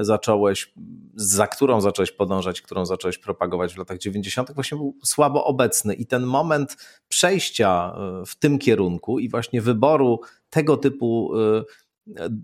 zacząłeś, 0.00 0.72
za 1.14 1.46
którą 1.46 1.80
zacząłeś 1.80 2.12
podążać, 2.12 2.62
którą 2.62 2.86
zacząłeś 2.86 3.18
propagować 3.18 3.74
w 3.74 3.78
latach 3.78 3.98
90., 3.98 4.52
właśnie 4.54 4.76
był 4.76 4.96
słabo 5.04 5.44
obecny. 5.44 5.94
I 5.94 6.06
ten 6.06 6.22
moment 6.22 6.76
przejścia 7.08 7.96
e, 7.96 8.26
w 8.26 8.36
tym 8.36 8.58
kierunku 8.58 9.18
i 9.18 9.28
właśnie 9.28 9.62
wyboru 9.62 10.20
tego 10.50 10.76
typu 10.76 11.32
e, 11.38 11.64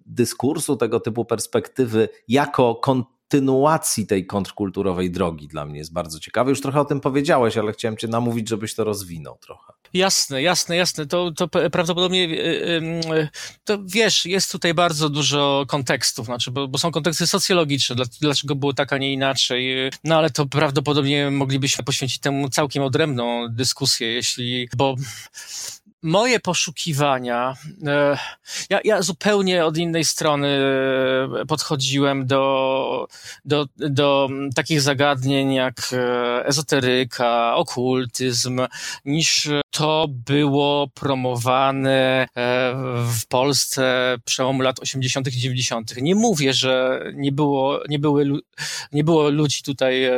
dyskursu, 0.07 0.77
tego 0.77 1.01
typu 1.01 1.25
perspektywy 1.25 2.09
jako 2.29 2.75
kon 2.75 3.05
kontynuacji 3.29 4.07
tej 4.07 4.27
kontrkulturowej 4.27 5.11
drogi 5.11 5.49
dla 5.49 5.65
mnie 5.65 5.79
jest 5.79 5.93
bardzo 5.93 6.21
ciekawy. 6.21 6.51
Już 6.51 6.61
trochę 6.61 6.81
o 6.81 6.85
tym 6.85 7.01
powiedziałeś, 7.01 7.57
ale 7.57 7.73
chciałem 7.73 7.97
cię 7.97 8.09
namówić, 8.09 8.49
żebyś 8.49 8.75
to 8.75 8.85
rozwinął 8.85 9.39
trochę. 9.39 9.73
Jasne, 9.95 10.43
jasne, 10.43 10.77
jasne. 10.77 11.07
To, 11.07 11.33
to 11.33 11.49
prawdopodobnie, 11.49 12.25
e, 12.25 12.77
e, 13.17 13.29
to 13.65 13.79
wiesz, 13.85 14.27
jest 14.27 14.53
tutaj 14.53 14.75
bardzo 14.75 15.09
dużo 15.09 15.65
kontekstów, 15.69 16.27
znaczy, 16.27 16.51
bo, 16.51 16.69
bo 16.69 16.79
są 16.79 16.91
konteksty 16.91 17.27
socjologiczne, 17.27 17.97
dlaczego 18.21 18.55
było 18.55 18.73
tak, 18.73 18.93
a 18.93 18.99
nie 18.99 19.13
inaczej. 19.13 19.91
No 20.05 20.17
ale 20.17 20.31
to 20.31 20.47
prawdopodobnie 20.47 21.31
moglibyśmy 21.31 21.85
poświęcić 21.85 22.19
temu 22.19 22.49
całkiem 22.49 22.83
odrębną 22.83 23.49
dyskusję, 23.49 24.13
jeśli, 24.13 24.69
bo 24.77 24.95
moje 26.03 26.41
poszukiwania, 26.41 27.55
e, 27.87 28.19
ja, 28.71 28.81
ja, 28.85 29.03
zupełnie 29.03 29.65
od 29.65 29.77
innej 29.77 30.05
strony 30.05 30.49
e, 31.43 31.47
podchodziłem 31.47 32.27
do, 32.27 33.09
do, 33.45 33.67
do 33.77 34.29
takich 34.55 34.81
zagadnień 34.81 35.55
jak 35.55 35.91
e, 35.93 36.47
ezoteryka, 36.47 37.55
okultyzm, 37.57 38.61
niż 39.05 39.49
to 39.71 40.07
było 40.09 40.89
promowane 40.95 42.27
w 43.13 43.27
Polsce 43.29 44.17
przełomu 44.25 44.63
lat 44.63 44.81
80. 44.81 45.29
i 45.29 45.31
90. 45.31 45.97
Nie 45.97 46.15
mówię, 46.15 46.53
że 46.53 47.03
nie 47.15 47.33
było, 47.33 47.81
nie 47.89 47.99
były, 47.99 48.27
nie 48.93 49.05
było 49.05 49.31
ludzi 49.31 49.63
tutaj, 49.63 50.11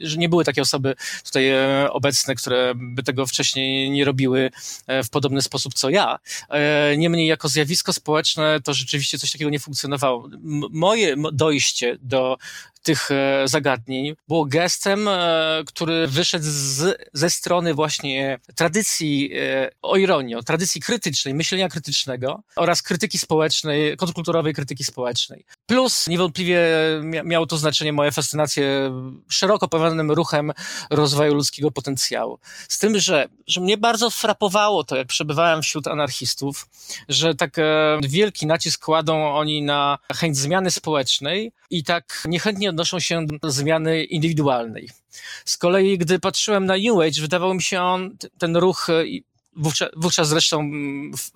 że 0.00 0.16
nie 0.16 0.28
były 0.28 0.44
takie 0.44 0.62
osoby 0.62 0.94
tutaj 1.24 1.50
obecne, 1.90 2.34
które 2.34 2.72
by 2.76 3.02
tego 3.02 3.26
wcześniej 3.26 3.90
nie 3.90 4.04
robiły 4.04 4.50
w 5.04 5.09
podobny 5.10 5.42
sposób 5.42 5.74
co 5.74 5.90
ja. 5.90 6.18
E, 6.48 6.96
niemniej 6.96 7.26
jako 7.26 7.48
zjawisko 7.48 7.92
społeczne 7.92 8.60
to 8.64 8.74
rzeczywiście 8.74 9.18
coś 9.18 9.32
takiego 9.32 9.50
nie 9.50 9.60
funkcjonowało. 9.60 10.28
Moje 10.70 11.16
dojście 11.32 11.98
do 12.02 12.36
tych 12.82 13.10
e, 13.10 13.42
zagadnień 13.48 14.14
było 14.28 14.44
gestem, 14.44 15.08
e, 15.08 15.62
który 15.66 16.06
wyszedł 16.06 16.44
z, 16.48 16.98
ze 17.12 17.30
strony 17.30 17.74
właśnie 17.74 18.38
tradycji, 18.54 19.30
o 19.82 19.96
ironię, 19.96 20.42
tradycji 20.46 20.80
krytycznej, 20.80 21.34
myślenia 21.34 21.68
krytycznego 21.68 22.42
oraz 22.56 22.82
krytyki 22.82 23.18
społecznej, 23.18 23.96
kontrkulturowej 23.96 24.54
krytyki 24.54 24.84
społecznej. 24.84 25.44
Plus 25.66 26.06
niewątpliwie 26.06 26.60
miało 27.24 27.46
to 27.46 27.56
znaczenie 27.56 27.92
moje 27.92 28.12
fascynacje 28.12 28.92
szeroko 29.28 29.68
pojmowanym 29.68 30.10
ruchem 30.10 30.52
rozwoju 30.90 31.34
ludzkiego 31.34 31.70
potencjału. 31.70 32.38
Z 32.68 32.78
tym, 32.78 32.98
że, 32.98 33.28
że 33.46 33.60
mnie 33.60 33.76
bardzo 33.76 34.10
frapowało 34.10 34.84
to, 34.84 34.96
jak 34.96 35.06
przebywałem 35.06 35.62
wśród 35.62 35.86
anarchistów, 35.86 36.68
że 37.08 37.34
tak 37.34 37.58
e, 37.58 37.98
wielki 38.02 38.46
nacisk 38.46 38.84
kładą 38.84 39.34
oni 39.34 39.62
na 39.62 39.98
chęć 40.14 40.38
zmiany 40.38 40.70
społecznej 40.70 41.52
i 41.70 41.84
tak 41.84 42.22
niechętnie 42.28 42.69
odnoszą 42.70 43.00
się 43.00 43.26
do 43.42 43.50
zmiany 43.50 44.04
indywidualnej. 44.04 44.88
Z 45.44 45.56
kolei, 45.56 45.98
gdy 45.98 46.18
patrzyłem 46.18 46.66
na 46.66 46.74
New 46.76 46.98
Age, 46.98 47.20
wydawał 47.20 47.54
mi 47.54 47.62
się 47.62 47.80
on, 47.80 48.16
ten 48.38 48.56
ruch 48.56 48.90
e, 48.90 49.04
Wówczas, 49.56 49.88
wówczas 49.96 50.28
zresztą 50.28 50.70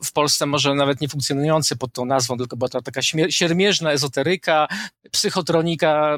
w, 0.05 0.13
Polsce 0.13 0.47
może 0.47 0.75
nawet 0.75 1.01
nie 1.01 1.09
funkcjonujący 1.09 1.77
pod 1.77 1.93
tą 1.93 2.05
nazwą, 2.05 2.39
tylko 2.39 2.57
była 2.57 2.69
to 2.69 2.83
taka 2.83 3.01
siermierzna 3.29 3.93
ezoteryka, 3.93 4.69
psychotronika 5.11 6.17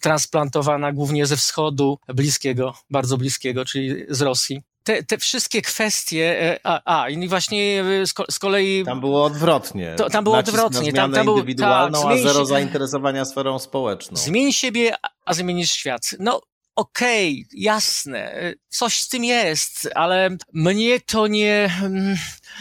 transplantowana 0.00 0.92
głównie 0.92 1.26
ze 1.26 1.36
wschodu 1.36 1.98
bliskiego, 2.08 2.74
bardzo 2.90 3.16
bliskiego, 3.16 3.64
czyli 3.64 3.94
z 4.08 4.22
Rosji 4.22 4.62
te, 4.86 5.02
te 5.02 5.18
wszystkie 5.18 5.62
kwestie, 5.62 6.42
e, 6.42 6.60
a, 6.64 7.02
a 7.02 7.08
i 7.08 7.28
właśnie 7.28 7.84
e, 8.02 8.06
z 8.30 8.38
kolei... 8.38 8.84
Tam 8.84 9.00
było 9.00 9.24
odwrotnie. 9.24 9.94
To, 9.96 10.10
tam 10.10 10.24
było 10.24 10.36
Nacisk 10.36 10.54
odwrotnie. 10.54 10.92
Na 10.92 10.96
tam, 10.96 11.12
tam 11.12 11.24
był, 11.24 11.34
indywidualną, 11.34 12.02
tak, 12.02 12.12
a 12.12 12.16
zero 12.16 12.40
się, 12.40 12.46
zainteresowania 12.46 13.24
sferą 13.24 13.58
społeczną. 13.58 14.16
Zmień 14.16 14.52
siebie, 14.52 14.94
a 15.24 15.34
zmienisz 15.34 15.72
świat. 15.72 16.10
No, 16.18 16.40
okej, 16.76 17.44
okay, 17.48 17.60
jasne, 17.60 18.52
coś 18.68 19.00
z 19.00 19.08
tym 19.08 19.24
jest, 19.24 19.88
ale 19.94 20.36
mnie 20.52 21.00
to 21.00 21.26
nie, 21.26 21.70
mm, 21.82 22.16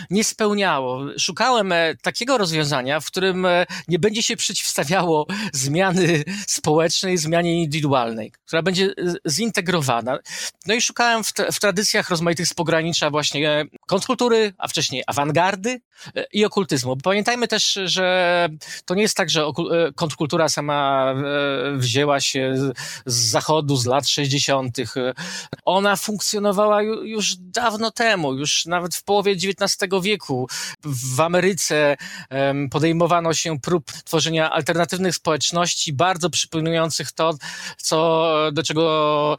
nie 0.10 0.24
spełniało. 0.24 1.06
Szukałem 1.20 1.72
e, 1.72 1.96
takiego 1.96 2.38
rozwiązania, 2.38 3.00
w 3.00 3.06
którym 3.06 3.46
e, 3.46 3.66
nie 3.88 4.00
będzie 4.00 4.24
się 4.24 4.36
przeciwstawiało 4.36 5.28
zmiany 5.54 6.24
społecznej, 6.48 7.18
zmianie 7.18 7.64
indywidualnej, 7.64 8.32
która 8.46 8.62
będzie 8.62 8.94
zintegrowana. 9.30 10.20
No 10.66 10.74
i 10.74 10.82
szukałem 10.82 11.24
w, 11.24 11.34
w 11.52 11.60
tradycjach 11.60 12.10
rozmaitych 12.10 12.48
z 12.48 12.54
pogranicza 12.54 13.10
właśnie 13.10 13.66
kontrkultury, 13.88 14.54
a 14.58 14.68
wcześniej 14.68 15.04
awangardy 15.08 15.82
e, 16.16 16.26
i 16.34 16.46
okultyzmu. 16.46 16.98
Pamiętajmy 16.98 17.48
też, 17.48 17.80
że 17.86 18.50
to 18.86 18.96
nie 18.96 19.02
jest 19.02 19.18
tak, 19.18 19.30
że 19.30 19.46
kontrkultura 19.96 20.50
sama 20.50 21.14
wzięła 21.76 22.20
się 22.20 22.54
z 23.06 23.16
zachodu, 23.16 23.76
z 23.76 23.86
lat 23.86 24.08
60. 24.08 24.78
Ona 25.66 25.96
funkcjonowała 25.96 26.82
już 26.82 27.36
dawno 27.36 27.92
temu, 27.92 28.34
już 28.34 28.66
nawet 28.66 28.96
w 28.96 29.04
połowie 29.04 29.32
XIX 29.32 29.75
wieku. 30.02 30.48
W 30.84 31.22
Ameryce 31.22 31.98
podejmowano 32.72 33.34
się 33.34 33.60
prób 33.60 33.92
tworzenia 33.92 34.52
alternatywnych 34.52 35.16
społeczności, 35.16 35.94
bardzo 35.94 36.30
przypominających 36.30 37.12
to, 37.12 37.34
co, 37.78 38.32
do 38.54 38.64
czego, 38.64 39.38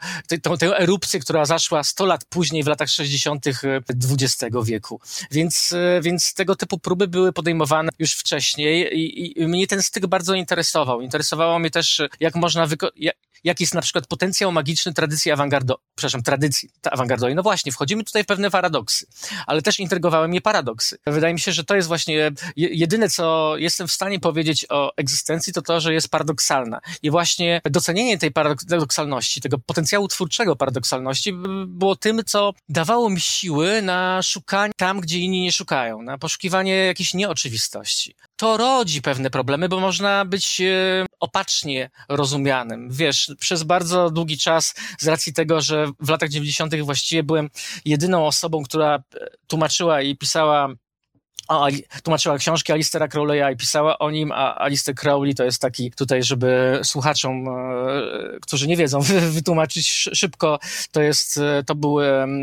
tę, 0.58 0.78
erupcję, 0.78 1.20
która 1.20 1.44
zaszła 1.44 1.84
100 1.84 2.06
lat 2.06 2.24
później, 2.24 2.62
w 2.62 2.66
latach 2.66 2.88
60. 2.88 3.44
XX 3.46 4.56
wieku. 4.64 5.00
Więc, 5.30 5.74
więc 6.02 6.34
tego 6.34 6.56
typu 6.56 6.78
próby 6.78 7.08
były 7.08 7.32
podejmowane 7.32 7.90
już 7.98 8.12
wcześniej 8.14 8.98
i, 8.98 9.40
i 9.42 9.46
mnie 9.46 9.66
ten 9.66 9.82
styk 9.82 10.06
bardzo 10.06 10.34
interesował. 10.34 11.00
Interesowało 11.00 11.58
mnie 11.58 11.70
też, 11.70 12.02
jak 12.20 12.34
można, 12.34 12.66
wyko- 12.66 12.90
jaki 13.46 13.62
jest 13.62 13.74
na 13.74 13.82
przykład 13.82 14.06
potencjał 14.06 14.52
magiczny 14.52 14.94
tradycji 14.94 15.32
awangardo, 15.32 15.78
przepraszam, 15.94 16.22
tradycji 16.22 16.68
awangardowej. 16.90 17.34
No 17.34 17.42
właśnie, 17.42 17.72
wchodzimy 17.72 18.04
tutaj 18.04 18.24
w 18.24 18.26
pewne 18.26 18.50
paradoksy, 18.50 19.06
ale 19.46 19.62
też 19.62 19.80
intrygowały 19.80 20.28
mnie 20.28 20.40
paradoksy. 20.40 20.98
Wydaje 21.06 21.34
mi 21.34 21.40
się, 21.40 21.52
że 21.52 21.64
to 21.64 21.76
jest 21.76 21.88
właśnie 21.88 22.30
jedyne, 22.56 23.08
co 23.08 23.54
jestem 23.56 23.88
w 23.88 23.92
stanie 23.92 24.20
powiedzieć 24.20 24.66
o 24.68 24.92
egzystencji, 24.96 25.52
to 25.52 25.62
to, 25.62 25.80
że 25.80 25.94
jest 25.94 26.08
paradoksalna. 26.08 26.80
I 27.02 27.10
właśnie 27.10 27.60
docenienie 27.64 28.18
tej 28.18 28.32
paradoksalności, 28.32 29.40
tego 29.40 29.58
potencjału 29.58 30.08
twórczego 30.08 30.56
paradoksalności 30.56 31.32
było 31.66 31.96
tym, 31.96 32.22
co 32.26 32.52
dawało 32.68 33.10
mi 33.10 33.20
siły 33.20 33.82
na 33.82 34.22
szukanie 34.22 34.72
tam, 34.76 35.00
gdzie 35.00 35.18
inni 35.18 35.40
nie 35.40 35.52
szukają, 35.52 36.02
na 36.02 36.18
poszukiwanie 36.18 36.74
jakiejś 36.74 37.14
nieoczywistości. 37.14 38.14
To 38.36 38.56
rodzi 38.56 39.02
pewne 39.02 39.30
problemy, 39.30 39.68
bo 39.68 39.80
można 39.80 40.24
być 40.24 40.60
e, 40.60 41.05
opacznie 41.20 41.90
rozumianym. 42.08 42.88
Wiesz, 42.90 43.30
przez 43.38 43.62
bardzo 43.62 44.10
długi 44.10 44.38
czas, 44.38 44.74
z 44.98 45.06
racji 45.06 45.32
tego, 45.32 45.60
że 45.60 45.86
w 46.00 46.08
latach 46.08 46.28
90. 46.28 46.80
właściwie 46.80 47.22
byłem 47.22 47.50
jedyną 47.84 48.26
osobą, 48.26 48.62
która 48.62 49.02
tłumaczyła 49.46 50.02
i 50.02 50.16
pisała 50.16 50.68
o, 51.48 51.68
tłumaczyła 52.02 52.38
książki 52.38 52.72
Alistera 52.72 53.08
Crowley'a 53.08 53.52
i 53.52 53.56
pisała 53.56 53.98
o 53.98 54.10
nim, 54.10 54.32
a 54.32 54.54
Alistair 54.58 54.94
Crowley 54.94 55.34
to 55.34 55.44
jest 55.44 55.60
taki 55.60 55.90
tutaj, 55.90 56.22
żeby 56.22 56.80
słuchaczom, 56.82 57.48
e, 57.48 57.52
którzy 58.40 58.68
nie 58.68 58.76
wiedzą, 58.76 59.00
wytłumaczyć 59.36 59.88
szybko, 60.14 60.58
to 60.92 61.02
jest, 61.02 61.38
e, 61.38 61.62
to 61.64 61.74
był 61.74 61.96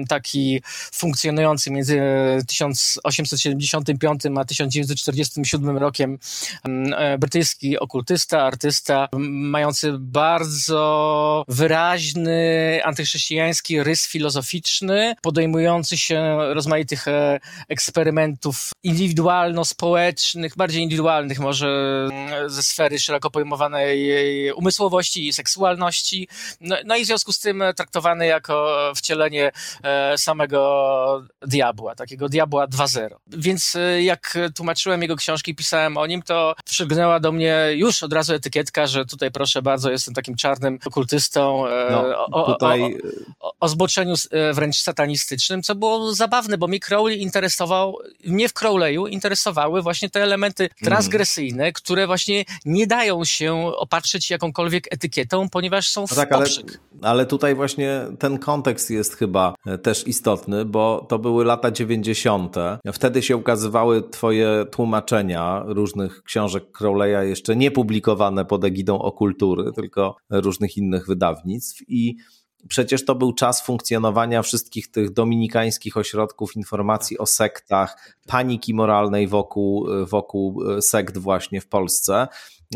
taki 0.07 0.61
funkcjonujący 0.93 1.71
między 1.71 2.01
1875 2.47 4.21
a 4.37 4.45
1947 4.45 5.77
rokiem 5.77 6.19
e, 6.65 7.17
brytyjski 7.17 7.79
okultysta, 7.79 8.43
artysta, 8.43 9.07
mający 9.29 9.93
bardzo 9.99 11.45
wyraźny 11.47 12.79
antychrześcijański 12.83 13.83
rys 13.83 14.07
filozoficzny, 14.07 15.15
podejmujący 15.21 15.97
się 15.97 16.37
rozmaitych 16.53 17.05
eksperymentów 17.67 18.71
indywidualno-społecznych, 18.93 20.55
bardziej 20.57 20.83
indywidualnych 20.83 21.39
może 21.39 21.67
mm, 22.11 22.49
ze 22.49 22.63
sfery 22.63 22.99
szeroko 22.99 23.31
pojmowanej 23.31 24.13
umysłowości 24.51 25.27
i 25.27 25.33
seksualności. 25.33 26.27
No, 26.61 26.75
no 26.85 26.95
i 26.95 27.03
w 27.03 27.05
związku 27.05 27.33
z 27.33 27.39
tym 27.39 27.63
traktowany 27.75 28.25
jako 28.25 28.91
wcielenie 28.95 29.51
e, 29.83 30.17
samego 30.17 31.23
diabła, 31.41 31.95
takiego 31.95 32.29
diabła 32.29 32.67
2.0. 32.67 33.15
Więc 33.27 33.75
e, 33.75 34.03
jak 34.03 34.37
tłumaczyłem 34.55 35.01
jego 35.01 35.15
książki 35.15 35.55
pisałem 35.55 35.97
o 35.97 36.05
nim, 36.05 36.21
to 36.21 36.55
przygnęła 36.65 37.19
do 37.19 37.31
mnie 37.31 37.69
już 37.75 38.03
od 38.03 38.13
razu 38.13 38.33
etykietka, 38.33 38.87
że 38.87 39.05
tutaj 39.05 39.31
proszę 39.31 39.61
bardzo, 39.61 39.91
jestem 39.91 40.13
takim 40.13 40.35
czarnym 40.35 40.79
okultystą 40.85 41.67
e, 41.67 41.91
no, 42.31 42.43
tutaj... 42.43 42.83
o, 42.83 42.87
o, 43.39 43.49
o, 43.49 43.53
o 43.59 43.67
zboczeniu 43.67 44.13
wręcz 44.53 44.77
satanistycznym, 44.77 45.63
co 45.63 45.75
było 45.75 46.13
zabawne, 46.13 46.57
bo 46.57 46.67
mi 46.67 46.79
Crowley 46.79 47.21
interesował, 47.21 47.97
mnie 48.25 48.49
w 48.49 48.53
Crowley 48.53 48.82
Interesowały 48.91 49.81
właśnie 49.81 50.09
te 50.09 50.23
elementy 50.23 50.63
mhm. 50.63 50.79
transgresyjne, 50.85 51.63
mm. 51.63 51.73
które 51.73 52.07
właśnie 52.07 52.45
nie 52.65 52.87
dają 52.87 53.25
się 53.25 53.53
opatrzyć 53.77 54.29
jakąkolwiek 54.29 54.93
etykietą, 54.93 55.49
ponieważ 55.49 55.89
są 55.89 56.07
w 56.07 56.11
no 56.11 56.15
tak, 56.15 56.31
ale, 56.31 56.45
ale 57.01 57.25
tutaj 57.25 57.55
właśnie 57.55 58.01
ten 58.19 58.39
kontekst 58.39 58.91
jest 58.91 59.15
chyba 59.15 59.55
e, 59.65 59.77
też 59.77 60.07
istotny, 60.07 60.65
bo 60.65 61.05
to 61.09 61.19
były 61.19 61.45
lata 61.45 61.71
90. 61.71 62.55
Wtedy 62.93 63.21
się 63.21 63.37
ukazywały 63.37 64.09
twoje 64.09 64.65
tłumaczenia 64.71 65.63
różnych 65.65 66.23
książek 66.23 66.63
Crowleya, 66.71 67.29
jeszcze 67.29 67.55
nie 67.55 67.71
publikowane 67.71 68.45
pod 68.45 68.63
egidą 68.63 68.99
okultury, 68.99 69.71
tylko 69.75 70.15
różnych 70.29 70.77
innych 70.77 71.07
wydawnictw 71.07 71.81
i 71.87 72.17
Przecież 72.67 73.05
to 73.05 73.15
był 73.15 73.33
czas 73.33 73.65
funkcjonowania 73.65 74.41
wszystkich 74.41 74.91
tych 74.91 75.13
dominikańskich 75.13 75.97
ośrodków 75.97 76.55
informacji 76.55 77.17
o 77.17 77.25
sektach, 77.25 78.15
paniki 78.27 78.73
moralnej 78.73 79.27
wokół, 79.27 79.87
wokół 80.05 80.63
e, 80.77 80.81
sekt 80.81 81.17
właśnie 81.17 81.61
w 81.61 81.67
Polsce. 81.67 82.27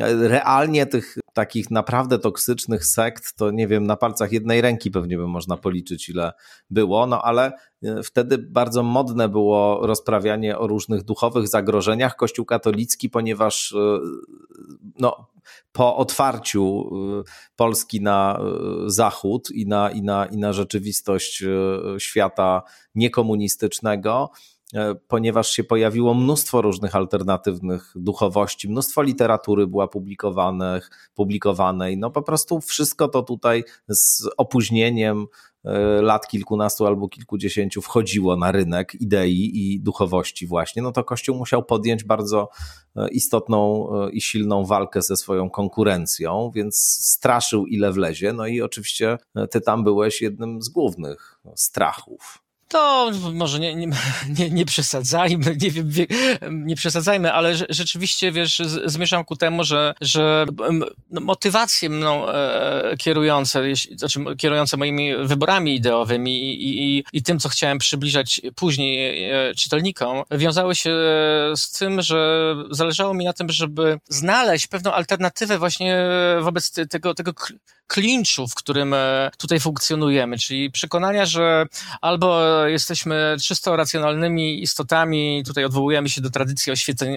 Realnie 0.06 0.86
tych 0.86 1.18
takich 1.34 1.72
naprawdę 1.72 2.20
toksycznych 2.20 2.86
sekt, 2.86 3.34
to 3.34 3.52
nie 3.52 3.68
wiem, 3.68 3.88
na 3.88 3.98
palcach 3.98 4.32
jednej 4.32 4.62
ręki 4.62 4.92
pewnie 4.92 5.18
by 5.18 5.28
można 5.28 5.58
policzyć, 5.58 6.10
ile 6.10 6.34
było, 6.70 7.08
no 7.08 7.22
ale 7.22 7.52
e, 7.84 8.04
wtedy 8.04 8.38
bardzo 8.38 8.84
modne 8.84 9.30
było 9.30 9.88
rozprawianie 9.88 10.58
o 10.58 10.68
różnych 10.68 11.04
duchowych 11.04 11.48
zagrożeniach. 11.48 12.16
Kościół 12.16 12.46
katolicki, 12.46 13.10
ponieważ 13.10 13.74
e, 13.74 14.00
no, 15.00 15.28
po 15.72 15.96
otwarciu 15.98 16.90
y, 17.22 17.24
Polski 17.56 18.02
na 18.02 18.40
Zachód 18.86 19.52
i 19.52 19.68
na, 19.68 19.92
i 19.92 20.02
na, 20.02 20.26
i 20.26 20.38
na 20.38 20.54
rzeczywistość 20.54 21.44
świata 21.98 22.64
niekomunistycznego, 22.96 24.32
ponieważ 25.08 25.50
się 25.50 25.64
pojawiło 25.64 26.14
mnóstwo 26.14 26.62
różnych 26.62 26.96
alternatywnych 26.96 27.94
duchowości, 27.96 28.70
mnóstwo 28.70 29.02
literatury 29.02 29.68
była 29.68 29.88
publikowanych, 29.88 31.10
publikowanej. 31.16 31.98
No 31.98 32.12
po 32.12 32.22
prostu 32.22 32.62
wszystko 32.62 33.08
to 33.08 33.24
tutaj 33.24 33.64
z 33.88 34.30
opóźnieniem 34.38 35.28
E, 35.68 36.02
lat 36.02 36.28
kilkunastu 36.28 36.86
albo 36.86 37.10
kilkudziesięciu 37.10 37.82
wchodziło 37.82 38.36
na 38.36 38.52
rynek 38.52 38.96
idei 39.02 39.52
i 39.54 39.80
duchowości 39.80 40.48
właśnie, 40.48 40.82
no 40.82 40.92
to 40.92 41.04
Kościół 41.04 41.38
musiał 41.38 41.64
podjąć 41.64 42.04
bardzo 42.04 42.50
e, 42.96 43.08
istotną 43.10 43.90
e, 43.94 44.10
i 44.10 44.22
silną 44.22 44.66
walkę 44.66 45.02
ze 45.02 45.16
swoją 45.16 45.50
konkurencją, 45.50 46.52
więc 46.56 47.00
straszył 47.02 47.66
ile 47.66 47.92
wlezie, 47.92 48.34
no 48.34 48.48
i 48.48 48.62
oczywiście 48.62 49.18
ty 49.52 49.62
tam 49.62 49.84
byłeś 49.84 50.22
jednym 50.22 50.62
z 50.62 50.70
głównych 50.70 51.40
strachów. 51.56 52.47
To 52.68 53.12
może 53.34 53.60
nie, 53.60 53.76
nie, 53.76 53.88
nie, 54.40 54.50
nie, 54.50 54.66
przesadzajmy, 54.66 55.58
nie 55.62 55.72
wiem, 55.72 55.90
nie 56.52 56.76
przesadzajmy, 56.76 57.34
ale 57.34 57.56
rzeczywiście, 57.70 58.32
wiesz, 58.32 58.62
zmierzam 58.86 59.26
ku 59.26 59.36
temu, 59.36 59.64
że, 59.64 59.94
że 60.02 60.46
no, 61.10 61.22
motywacje 61.22 61.90
mną 61.90 62.30
e, 62.30 62.98
kierujące, 62.98 63.64
znaczy 63.96 64.20
kierujące 64.38 64.78
moimi 64.78 65.16
wyborami 65.16 65.76
ideowymi 65.76 66.44
i, 66.44 66.98
i, 66.98 67.04
i 67.14 67.24
tym, 67.24 67.40
co 67.40 67.50
chciałem 67.50 67.78
przybliżać 67.78 68.42
później 68.56 69.24
e, 69.32 69.56
czytelnikom, 69.56 70.24
wiązały 70.32 70.76
się 70.76 70.96
z 71.56 71.72
tym, 71.72 72.02
że 72.02 72.56
zależało 72.72 73.14
mi 73.14 73.26
na 73.26 73.34
tym, 73.34 73.50
żeby 73.50 74.00
znaleźć 74.10 74.68
pewną 74.68 74.92
alternatywę 74.94 75.58
właśnie 75.58 75.98
wobec 76.42 76.72
tego, 76.90 77.14
tego 77.14 77.34
klinczu, 77.88 78.48
w 78.48 78.56
którym 78.56 78.94
e, 78.94 79.32
tutaj 79.38 79.60
funkcjonujemy, 79.60 80.38
czyli 80.38 80.72
przekonania, 80.72 81.26
że 81.26 81.66
albo 82.02 82.57
jesteśmy 82.66 83.36
czysto 83.44 83.76
racjonalnymi 83.76 84.62
istotami, 84.62 85.44
tutaj 85.46 85.66
odwołujemy 85.66 86.10
się 86.10 86.22
do 86.22 86.30
tradycji 86.30 86.74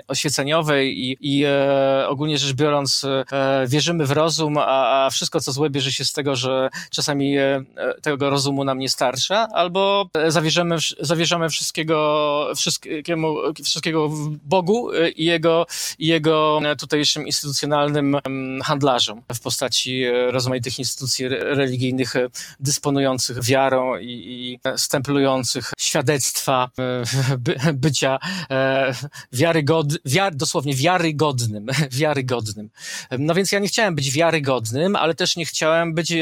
oświeceniowej 0.08 0.98
i, 0.98 1.16
i 1.20 1.44
e, 1.44 2.08
ogólnie 2.08 2.38
rzecz 2.38 2.52
biorąc 2.52 3.04
e, 3.04 3.24
wierzymy 3.68 4.06
w 4.06 4.10
rozum, 4.10 4.58
a, 4.58 5.04
a, 5.04 5.10
wszystko 5.10 5.40
co 5.40 5.52
złe 5.52 5.70
bierze 5.70 5.92
się 5.92 6.04
z 6.04 6.12
tego, 6.12 6.36
że 6.36 6.70
czasami 6.90 7.38
e, 7.38 7.64
tego 8.02 8.30
rozumu 8.30 8.64
nam 8.64 8.78
nie 8.78 8.88
starcza, 8.88 9.48
albo 9.52 10.10
zawierzamy, 10.28 10.76
zawierzamy 11.00 11.48
wszystkiego, 11.48 12.46
wszystkiemu, 12.56 13.36
wszystkiego 13.64 14.10
Bogu 14.44 14.90
i 15.16 15.24
jego, 15.24 15.66
i 15.98 16.06
jego 16.06 16.60
tutejszym 16.78 17.26
instytucjonalnym 17.26 18.16
handlarzom 18.64 19.22
w 19.34 19.40
postaci 19.40 20.04
rozmaitych 20.30 20.70
tych 20.70 20.78
instytucji 20.78 21.28
religijnych 21.28 22.16
e, 22.16 22.28
dysponujących 22.60 23.44
wiarą 23.44 23.98
i, 23.98 24.06
i 24.06 24.60
stemplujących 24.76 25.29
świadectwa 25.78 26.70
e, 26.78 27.36
by, 27.38 27.56
bycia 27.74 28.18
e, 28.50 28.94
wiarygod, 29.32 29.86
wiar, 30.04 30.34
dosłownie 30.34 30.74
wiarygodnym, 30.74 31.66
wiarygodnym. 32.00 32.70
No 33.18 33.34
więc 33.34 33.52
ja 33.52 33.58
nie 33.58 33.68
chciałem 33.68 33.94
być 33.94 34.10
wiarygodnym, 34.10 34.96
ale 34.96 35.14
też 35.14 35.36
nie 35.36 35.46
chciałem 35.46 35.94
być 35.94 36.12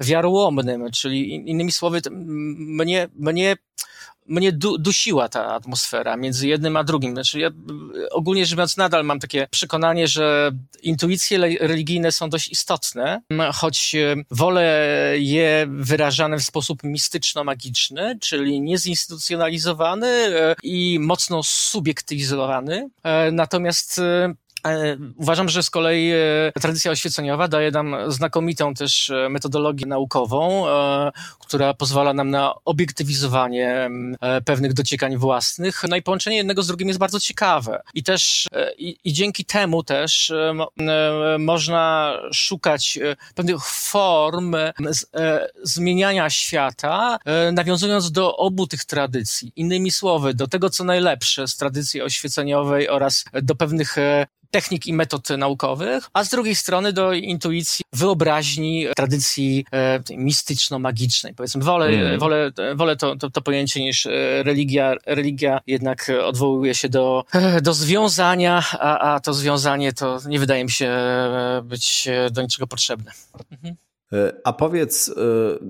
wiarołomnym, 0.00 0.90
czyli 0.90 1.34
innymi 1.50 1.72
słowy, 1.72 2.00
mnie, 2.10 3.08
mnie 3.14 3.56
mnie 4.26 4.52
du 4.52 4.78
dusiła 4.78 5.28
ta 5.28 5.46
atmosfera 5.46 6.16
między 6.16 6.48
jednym 6.48 6.76
a 6.76 6.84
drugim. 6.84 7.12
Znaczy 7.12 7.40
ja 7.40 7.50
ogólnie 8.10 8.46
rzecz 8.46 8.56
biorąc 8.56 8.76
nadal 8.76 9.04
mam 9.04 9.20
takie 9.20 9.46
przekonanie, 9.50 10.08
że 10.08 10.50
intuicje 10.82 11.38
religijne 11.60 12.12
są 12.12 12.30
dość 12.30 12.52
istotne, 12.52 13.22
choć 13.54 13.94
e, 13.94 14.16
wolę 14.30 14.88
je 15.16 15.66
wyrażane 15.70 16.38
w 16.38 16.42
sposób 16.42 16.82
mistyczno-magiczny, 16.84 18.18
czyli 18.20 18.60
niezinstytucjonalizowany 18.60 20.08
e, 20.08 20.54
i 20.62 20.98
mocno 21.00 21.42
subiektywizowany. 21.42 22.88
E, 23.02 23.30
natomiast 23.32 24.00
uważam, 25.16 25.48
że 25.48 25.62
z 25.62 25.70
kolei 25.70 26.10
e, 26.10 26.52
tradycja 26.60 26.90
oświeceniowa 26.90 27.48
daje 27.48 27.70
nam 27.70 27.96
znakomitą 28.08 28.74
też 28.74 29.10
e, 29.10 29.28
metodologię 29.28 29.86
naukową, 29.86 30.64
która 31.40 31.74
pozwala 31.74 32.14
nam 32.14 32.30
na 32.30 32.54
obiektywizowanie 32.64 33.90
pewnych 34.44 34.72
dociekań 34.72 35.16
własnych. 35.16 35.82
No 35.88 35.96
i 35.96 36.02
połączenie 36.02 36.36
jednego 36.36 36.62
z 36.62 36.66
drugim 36.66 36.88
jest 36.88 37.00
bardzo 37.00 37.20
ciekawe. 37.20 37.82
I 37.94 38.02
też 38.02 38.48
i, 38.78 38.96
i 39.04 39.12
dzięki 39.12 39.44
temu 39.44 39.82
też 39.82 40.32
można 41.38 42.16
szukać 42.32 42.98
pewnych 43.34 43.64
form 43.64 44.56
zmieniania 45.62 46.30
świata, 46.30 47.18
nawiązując 47.52 48.12
do 48.12 48.36
obu 48.36 48.66
tych 48.66 48.84
tradycji. 48.84 49.52
Innymi 49.56 49.90
słowy, 49.90 50.34
do 50.34 50.46
tego, 50.46 50.70
co 50.70 50.84
najlepsze 50.84 51.48
z 51.48 51.56
tradycji 51.56 52.02
oświeceniowej 52.02 52.88
oraz 52.88 53.24
do 53.42 53.54
pewnych 53.54 53.96
technik 54.52 54.86
i 54.86 54.92
metod 54.92 55.28
naukowych, 55.38 56.08
a 56.12 56.24
z 56.24 56.28
drugiej 56.28 56.54
strony 56.54 56.92
do 56.92 57.12
intuicji, 57.12 57.84
wyobraźni, 57.92 58.86
tradycji 58.96 59.64
e, 59.72 60.00
mistyczno-magicznej. 60.16 61.34
Powiedzmy, 61.34 61.64
wolę, 61.64 61.86
mm. 61.86 62.20
wolę, 62.20 62.50
wolę 62.74 62.96
to, 62.96 63.16
to, 63.16 63.30
to, 63.30 63.42
pojęcie 63.42 63.80
niż 63.80 64.06
e, 64.06 64.10
religia. 64.42 64.94
Religia 65.06 65.60
jednak 65.66 66.12
odwołuje 66.24 66.74
się 66.74 66.88
do, 66.88 67.24
e, 67.32 67.60
do 67.60 67.74
związania, 67.74 68.62
a, 68.72 69.14
a 69.14 69.20
to 69.20 69.34
związanie 69.34 69.92
to 69.92 70.18
nie 70.28 70.38
wydaje 70.38 70.64
mi 70.64 70.70
się 70.70 70.86
e, 70.86 71.62
być 71.64 72.08
do 72.30 72.42
niczego 72.42 72.66
potrzebne. 72.66 73.12
Mhm. 73.50 73.76
A 74.44 74.52
powiedz, 74.52 75.14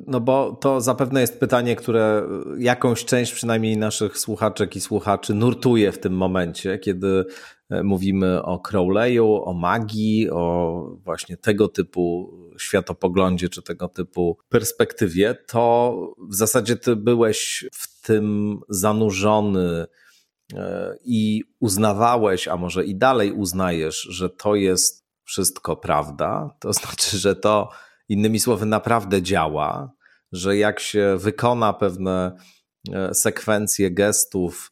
no 0.06 0.20
bo 0.20 0.58
to 0.60 0.80
zapewne 0.80 1.20
jest 1.20 1.40
pytanie, 1.40 1.76
które 1.76 2.22
jakąś 2.58 3.04
część 3.04 3.32
przynajmniej 3.32 3.76
naszych 3.76 4.18
słuchaczek 4.18 4.76
i 4.76 4.80
słuchaczy 4.80 5.34
nurtuje 5.34 5.92
w 5.92 5.98
tym 5.98 6.12
momencie, 6.12 6.78
kiedy 6.78 7.24
E, 7.61 7.61
mówimy 7.84 8.42
o 8.42 8.58
Crowleyu, 8.58 9.42
o 9.44 9.52
magii, 9.52 10.30
o 10.30 10.96
właśnie 11.04 11.36
tego 11.36 11.68
typu 11.68 12.32
światopoglądzie 12.58 13.48
czy 13.48 13.62
tego 13.62 13.88
typu 13.88 14.38
perspektywie, 14.48 15.34
to 15.34 15.96
w 16.28 16.34
zasadzie 16.34 16.76
ty 16.76 16.96
byłeś 16.96 17.64
w 17.72 18.02
tym 18.02 18.58
zanurzony 18.68 19.86
e, 20.54 20.96
i 21.04 21.42
uznawałeś, 21.60 22.48
a 22.48 22.56
może 22.56 22.84
i 22.84 22.96
dalej 22.96 23.32
uznajesz, 23.32 24.00
że 24.00 24.30
to 24.30 24.54
jest 24.54 25.04
wszystko 25.24 25.76
prawda. 25.76 26.56
To 26.60 26.72
znaczy, 26.82 27.18
że 27.18 27.36
to 27.36 27.68
innymi 28.08 28.40
słowy 28.40 28.66
naprawdę 28.66 29.22
działa, 29.22 29.92
że 30.32 30.56
jak 30.56 30.80
się 30.80 31.16
wykona 31.18 31.72
pewne 31.72 32.36
e, 32.92 33.14
sekwencje 33.14 33.90
gestów, 33.90 34.71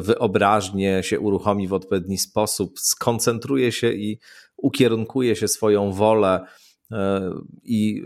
wyobraźnię 0.00 1.02
się 1.02 1.20
uruchomi 1.20 1.68
w 1.68 1.72
odpowiedni 1.72 2.18
sposób, 2.18 2.80
skoncentruje 2.80 3.72
się 3.72 3.92
i 3.92 4.18
ukierunkuje 4.56 5.36
się 5.36 5.48
swoją 5.48 5.92
wolę 5.92 6.46
e, 6.92 7.30
i 7.64 8.02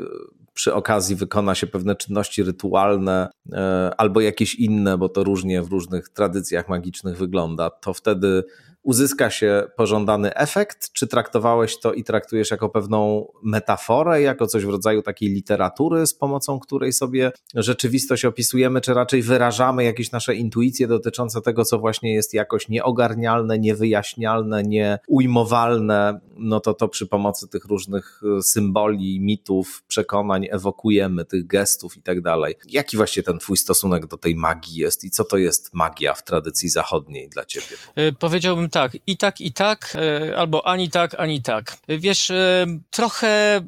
przy 0.54 0.74
okazji 0.74 1.16
wykona 1.16 1.54
się 1.54 1.66
pewne 1.66 1.96
czynności 1.96 2.42
rytualne 2.42 3.28
e, 3.52 3.90
albo 3.96 4.20
jakieś 4.20 4.54
inne, 4.54 4.98
bo 4.98 5.08
to 5.08 5.24
różnie 5.24 5.62
w 5.62 5.70
różnych 5.70 6.08
tradycjach 6.08 6.68
magicznych 6.68 7.16
wygląda, 7.18 7.70
to 7.70 7.94
wtedy 7.94 8.44
uzyska 8.82 9.30
się 9.30 9.62
pożądany 9.76 10.34
efekt? 10.34 10.92
Czy 10.92 11.06
traktowałeś 11.06 11.80
to 11.80 11.92
i 11.92 12.04
traktujesz 12.04 12.50
jako 12.50 12.68
pewną 12.68 13.26
metaforę, 13.42 14.22
jako 14.22 14.46
coś 14.46 14.64
w 14.64 14.68
rodzaju 14.68 15.02
takiej 15.02 15.28
literatury, 15.28 16.06
z 16.06 16.14
pomocą 16.14 16.60
której 16.60 16.92
sobie 16.92 17.32
rzeczywistość 17.54 18.24
opisujemy, 18.24 18.80
czy 18.80 18.94
raczej 18.94 19.22
wyrażamy 19.22 19.84
jakieś 19.84 20.12
nasze 20.12 20.34
intuicje 20.34 20.86
dotyczące 20.86 21.40
tego, 21.40 21.64
co 21.64 21.78
właśnie 21.78 22.14
jest 22.14 22.34
jakoś 22.34 22.68
nieogarnialne, 22.68 23.58
niewyjaśnialne, 23.58 24.62
nieujmowalne? 24.62 26.20
No 26.36 26.60
to 26.60 26.74
to 26.74 26.88
przy 26.88 27.06
pomocy 27.06 27.48
tych 27.48 27.64
różnych 27.64 28.20
y, 28.38 28.42
symboli, 28.42 29.20
mitów, 29.20 29.82
przekonań 29.88 30.46
ewokujemy, 30.50 31.24
tych 31.24 31.46
gestów 31.46 31.96
i 31.96 32.02
tak 32.02 32.20
dalej. 32.20 32.54
Jaki 32.68 32.96
właśnie 32.96 33.22
ten 33.22 33.38
twój 33.38 33.56
stosunek 33.56 34.06
do 34.06 34.16
tej 34.16 34.36
magii 34.36 34.76
jest 34.76 35.04
i 35.04 35.10
co 35.10 35.24
to 35.24 35.36
jest 35.36 35.74
magia 35.74 36.14
w 36.14 36.24
tradycji 36.24 36.68
zachodniej 36.68 37.28
dla 37.28 37.44
ciebie? 37.44 37.66
Y, 37.98 38.12
tak, 38.70 38.92
i 39.06 39.16
tak, 39.16 39.40
i 39.40 39.52
tak, 39.52 39.96
y, 40.30 40.36
albo 40.36 40.66
ani 40.66 40.90
tak, 40.90 41.14
ani 41.18 41.42
tak. 41.42 41.76
Wiesz, 41.88 42.32
trochę 42.90 43.60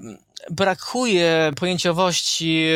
brakuje 0.51 1.53
pojęciowości 1.57 2.67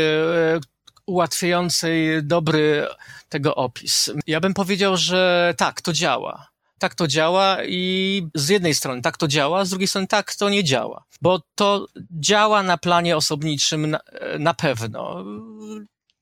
ułatwiającej 1.06 2.24
dobry 2.24 2.86
tego 3.28 3.54
opis. 3.54 4.10
Ja 4.26 4.40
bym 4.40 4.54
powiedział, 4.54 4.96
że 4.96 5.54
tak, 5.56 5.80
to 5.80 5.92
działa 5.92 6.56
tak 6.78 6.94
to 6.94 7.06
działa 7.06 7.64
i 7.64 8.22
z 8.34 8.48
jednej 8.48 8.74
strony 8.74 9.02
tak 9.02 9.16
to 9.16 9.28
działa, 9.28 9.64
z 9.64 9.70
drugiej 9.70 9.88
strony 9.88 10.06
tak 10.06 10.34
to 10.34 10.48
nie 10.48 10.64
działa. 10.64 11.04
Bo 11.22 11.40
to 11.54 11.86
działa 12.10 12.62
na 12.62 12.78
planie 12.78 13.16
osobniczym 13.16 13.90
na, 13.90 14.00
na 14.38 14.54
pewno 14.54 15.24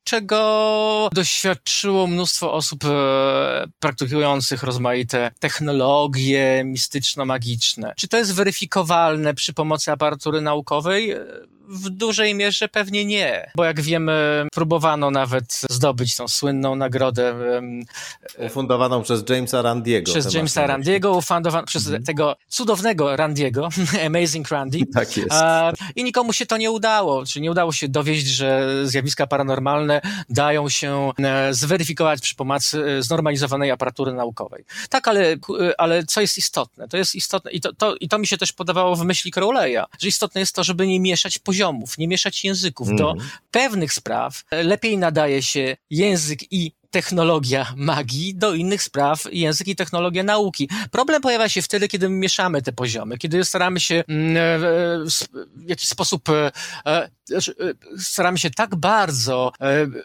czego 0.04 1.08
doświadczyło 1.12 2.06
mnóstwo 2.06 2.52
osób 2.52 2.84
e, 2.84 3.66
praktykujących 3.80 4.62
rozmaite 4.62 5.30
technologie 5.40 6.62
mistyczno-magiczne. 6.64 7.94
Czy 7.96 8.08
to 8.08 8.16
jest 8.16 8.34
weryfikowalne 8.34 9.34
przy 9.34 9.52
pomocy 9.52 9.92
aparatury 9.92 10.40
naukowej? 10.40 11.14
E, 11.64 11.74
w 11.74 11.90
dużej 11.90 12.34
mierze 12.34 12.68
pewnie 12.68 13.04
nie, 13.04 13.50
bo 13.56 13.64
jak 13.64 13.80
wiemy, 13.80 14.46
próbowano 14.52 15.10
nawet 15.10 15.60
zdobyć 15.70 16.16
tą 16.16 16.28
słynną 16.28 16.76
nagrodę. 16.76 17.34
Ufundowaną 18.38 19.02
przez 19.02 19.24
Jamesa 19.28 19.62
Randiego. 19.62 20.12
Przez 20.12 20.34
Jamesa 20.34 20.66
Randiego, 20.66 21.12
ufundowaną 21.12 21.66
przez 21.66 21.86
mm. 21.86 22.04
tego 22.04 22.36
cudownego 22.48 23.16
Randiego, 23.16 23.68
Amazing 24.06 24.48
Randy. 24.48 24.78
Tak 24.94 25.16
jest. 25.16 25.30
I 25.96 26.04
nikomu 26.04 26.32
się 26.32 26.46
to 26.46 26.56
nie 26.56 26.70
udało, 26.70 27.26
czy 27.26 27.40
nie 27.40 27.50
udało 27.50 27.72
się 27.72 27.88
dowieść, 27.88 28.26
że 28.26 28.70
zjawiska 28.84 29.26
paranormalne 29.26 30.00
dają 30.28 30.68
się 30.68 31.12
e, 31.18 31.54
zweryfikować 31.54 32.20
przy 32.20 32.34
pomocy 32.34 32.84
e, 32.84 33.02
znormalizowanej 33.02 33.70
aparatury 33.70 34.12
naukowej. 34.12 34.64
Tak, 34.88 35.08
ale, 35.08 35.32
e, 35.32 35.36
ale 35.78 36.04
co 36.04 36.20
jest 36.20 36.38
istotne? 36.38 36.88
To 36.88 36.96
jest 36.96 37.14
istotne 37.14 37.50
i 37.50 37.60
to, 37.60 37.72
to, 37.72 37.96
i 37.96 38.08
to 38.08 38.18
mi 38.18 38.26
się 38.26 38.38
też 38.38 38.52
podawało 38.52 38.96
w 38.96 39.04
myśli 39.04 39.30
Crowleya, 39.30 39.84
że 40.00 40.08
istotne 40.08 40.40
jest 40.40 40.54
to, 40.54 40.64
żeby 40.64 40.86
nie 40.86 41.00
mieszać 41.00 41.38
poziomów 41.38 41.53
poziomów, 41.54 41.98
nie 41.98 42.08
mieszać 42.08 42.44
języków. 42.44 42.88
Mm. 42.88 42.96
Do 42.96 43.10
mhm. 43.10 43.30
pewnych 43.50 43.92
spraw 43.92 44.44
lepiej 44.50 44.98
nadaje 44.98 45.42
się 45.42 45.76
język 45.90 46.52
i 46.52 46.72
technologia 46.90 47.74
magii, 47.76 48.34
do 48.34 48.54
innych 48.54 48.82
spraw 48.82 49.24
język 49.32 49.68
i 49.68 49.76
technologia 49.76 50.22
nauki. 50.22 50.68
Problem 50.90 51.22
pojawia 51.22 51.48
się 51.48 51.62
wtedy, 51.62 51.88
kiedy 51.88 52.08
mieszamy 52.08 52.62
te 52.62 52.72
poziomy, 52.72 53.18
kiedy 53.18 53.44
staramy 53.44 53.80
się 53.80 54.04
mm, 54.08 54.36
e, 54.36 54.58
w 55.56 55.68
jakiś 55.68 55.88
sposób 55.88 56.28
e, 56.28 56.52
e, 56.86 57.08
znaczy, 57.24 57.54
staramy 57.98 58.38
się 58.38 58.50
tak 58.50 58.76
bardzo 58.76 59.52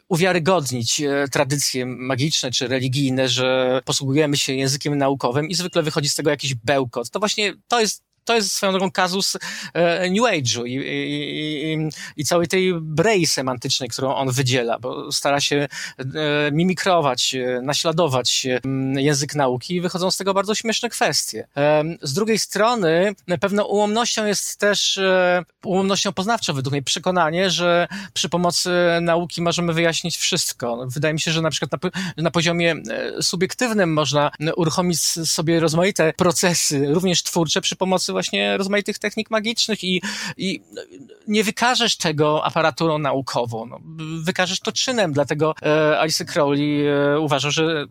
uwiarygodnić 0.07 1.01
tradycje 1.31 1.85
magiczne 1.85 2.51
czy 2.51 2.67
religijne, 2.67 3.29
że 3.29 3.81
posługujemy 3.85 4.37
się 4.37 4.53
językiem 4.53 4.97
naukowym 4.97 5.49
i 5.49 5.55
zwykle 5.55 5.83
wychodzi 5.83 6.09
z 6.09 6.15
tego 6.15 6.29
jakiś 6.29 6.55
bełkot. 6.55 7.09
To 7.09 7.19
właśnie 7.19 7.53
to 7.67 7.81
jest 7.81 8.08
to 8.29 8.35
jest 8.35 8.51
swoją 8.51 8.71
drogą 8.71 8.91
kazus 8.91 9.37
e, 9.73 10.09
New 10.09 10.23
Age'u 10.23 10.67
i, 10.67 10.73
i, 10.73 11.73
i, 11.73 11.89
i, 12.17 12.25
całej 12.25 12.47
tej 12.47 12.73
brei 12.73 13.25
semantycznej, 13.25 13.89
którą 13.89 14.15
on 14.15 14.31
wydziela, 14.31 14.79
bo 14.79 15.11
stara 15.11 15.41
się 15.41 15.67
e, 15.97 16.51
mimikrować, 16.51 17.35
e, 17.35 17.61
naśladować 17.61 18.47
język 18.95 19.35
nauki 19.35 19.75
i 19.75 19.81
wychodzą 19.81 20.11
z 20.11 20.17
tego 20.17 20.33
bardzo 20.33 20.55
śmieszne 20.55 20.89
kwestie. 20.89 21.47
Z 22.01 22.13
drugiej 22.13 22.39
strony 22.39 23.15
pewną 23.39 23.63
ułomnością 23.63 24.25
jest 24.25 24.57
też 24.57 24.99
ułomnością 25.65 26.13
poznawczą 26.13 26.53
według 26.53 26.71
mnie 26.71 26.83
przekonanie, 26.83 27.49
że 27.49 27.87
przy 28.13 28.29
pomocy 28.29 28.69
nauki 29.01 29.41
możemy 29.41 29.73
wyjaśnić 29.73 30.17
wszystko. 30.17 30.87
Wydaje 30.87 31.13
mi 31.13 31.19
się, 31.19 31.31
że 31.31 31.41
na 31.41 31.49
przykład 31.49 31.71
na, 31.71 31.89
na 32.23 32.31
poziomie 32.31 32.75
subiektywnym 33.21 33.93
można 33.93 34.31
uruchomić 34.55 35.03
sobie 35.29 35.59
rozmaite 35.59 36.13
procesy, 36.13 36.85
również 36.93 37.23
twórcze, 37.23 37.61
przy 37.61 37.75
pomocy 37.75 38.13
właśnie 38.19 38.57
rozmaitych 38.57 38.99
technik 38.99 39.31
magicznych 39.31 39.83
i, 39.83 40.01
i 40.37 40.61
nie 41.27 41.43
wykażesz 41.43 41.97
tego 41.97 42.45
aparaturą 42.45 42.97
naukową, 42.97 43.65
no, 43.65 43.79
wykażesz 44.23 44.59
to 44.59 44.71
czynem, 44.71 45.13
dlatego 45.13 45.55
e, 45.61 45.99
Alice 45.99 46.25
Crowley 46.25 46.87
e, 46.87 47.19
uważa, 47.19 47.51
że 47.51 47.85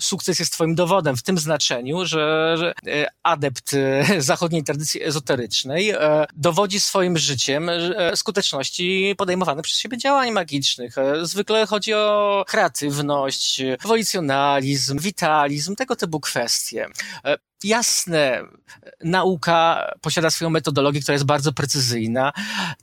sukces 0.00 0.38
jest 0.38 0.52
twoim 0.52 0.74
dowodem 0.74 1.16
w 1.16 1.22
tym 1.22 1.38
znaczeniu, 1.38 2.06
że, 2.06 2.54
że 2.58 2.74
e, 2.86 3.06
adept 3.22 3.74
e, 3.74 4.04
zachodniej 4.22 4.64
tradycji 4.64 5.02
ezoterycznej 5.02 5.90
e, 5.90 6.26
dowodzi 6.36 6.80
swoim 6.80 7.18
życiem 7.18 7.70
skuteczności 8.14 9.14
podejmowanych 9.18 9.64
przez 9.64 9.78
siebie 9.78 9.98
działań 9.98 10.30
magicznych. 10.30 10.94
Zwykle 11.22 11.66
chodzi 11.66 11.94
o 11.94 12.44
kreatywność, 12.48 13.62
ewolicjonalizm, 13.84 14.98
witalizm, 14.98 15.76
tego 15.76 15.96
typu 15.96 16.20
kwestie 16.20 16.86
jasne, 17.64 18.42
nauka 19.04 19.90
posiada 20.00 20.30
swoją 20.30 20.50
metodologię, 20.50 21.00
która 21.00 21.12
jest 21.12 21.24
bardzo 21.24 21.52
precyzyjna. 21.52 22.32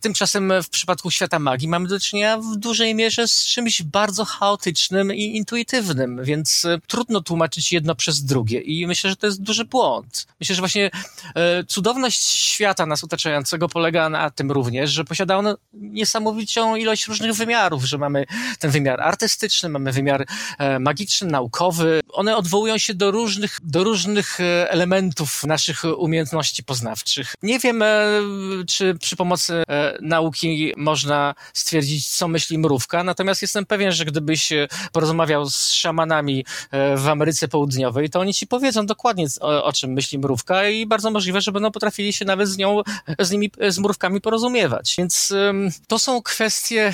Tymczasem 0.02 0.54
w 0.64 0.70
przypadku 0.70 1.12
świata 1.12 1.40
magii 1.40 1.68
mamy 1.68 1.88
do 1.88 2.00
czynienia 2.00 2.38
w 2.38 2.56
dużej 2.56 2.96
mierze 2.96 3.28
z 3.28 3.46
czymś 3.46 3.84
bardzo 3.84 4.26
chaotycznym 4.26 5.14
i 5.14 5.38
intuitywnym, 5.38 6.24
więc 6.24 6.66
e, 6.66 6.80
trudno 6.88 7.22
tłumaczyć 7.22 7.72
jedno 7.72 7.96
przez 7.96 8.24
drugie 8.24 8.60
i 8.60 8.88
myślę, 8.88 9.10
że 9.10 9.16
to 9.16 9.28
jest 9.28 9.42
duży 9.42 9.66
błąd. 9.66 10.28
Myślę, 10.40 10.56
że 10.56 10.62
właśnie 10.62 10.92
e, 11.36 11.64
cudowność 11.64 12.24
świata 12.24 12.86
nas 12.86 13.04
otaczającego 13.04 13.70
polega 13.70 14.10
na 14.10 14.30
tym 14.30 14.52
również, 14.52 14.92
że 14.92 15.06
posiada 15.06 15.38
on 15.38 15.48
niesamowitą 15.74 16.76
ilość 16.76 17.08
różnych 17.08 17.34
wymiarów, 17.34 17.84
że 17.84 17.98
mamy 17.98 18.26
ten 18.60 18.72
wymiar 18.72 19.02
artystyczny, 19.02 19.70
mamy 19.70 19.92
wymiar 19.92 20.26
e, 20.58 20.80
magiczny, 20.80 21.28
naukowy. 21.28 22.02
One 22.10 22.38
odwołują 22.38 22.78
się 22.78 22.94
do 22.94 23.12
różnych, 23.12 23.60
do 23.64 23.84
różnych 23.84 24.38
elementów 24.70 25.44
naszych 25.44 25.84
umiejętności 25.98 26.64
poznawczych. 26.64 27.36
Nie 27.44 27.60
wiem, 27.60 27.82
e, 27.82 27.88
czy 28.68 28.96
przy 28.96 29.16
pomocy 29.16 29.64
e, 29.70 29.98
nauki 30.02 30.74
można 30.78 31.36
stwierdzić, 31.54 32.08
co 32.10 32.28
myśli 32.28 32.58
mrówka, 32.58 33.04
natomiast 33.04 33.42
jestem 33.42 33.66
pewien, 33.66 33.92
że 33.92 34.06
gdybyś 34.06 34.52
e, 34.52 34.68
porozmawiał 34.92 35.50
z 35.50 35.70
szamanami 35.70 36.46
w 36.98 37.08
Ameryce 37.08 37.48
Południowej, 37.48 38.10
to 38.10 38.20
oni 38.20 38.34
ci 38.34 38.48
powiedzą 38.48 38.86
dokładnie, 38.86 39.28
o, 39.42 39.74
czym 39.74 39.92
myśli 39.92 40.20
mrówka 40.20 40.70
i 40.70 40.86
bardzo 40.86 41.12
możliwe, 41.12 41.42
że 41.42 41.52
będą 41.52 41.72
potrafili 41.72 42.14
się 42.14 42.26
nawet 42.26 42.50
z 42.50 42.58
nią, 42.58 42.82
z 43.20 43.32
nimi, 43.32 43.52
z 43.70 43.80
mrówkami 43.80 44.22
porozumiewać. 44.22 44.96
Więc 44.98 45.34
to 45.88 46.00
są 46.00 46.22
kwestie 46.22 46.94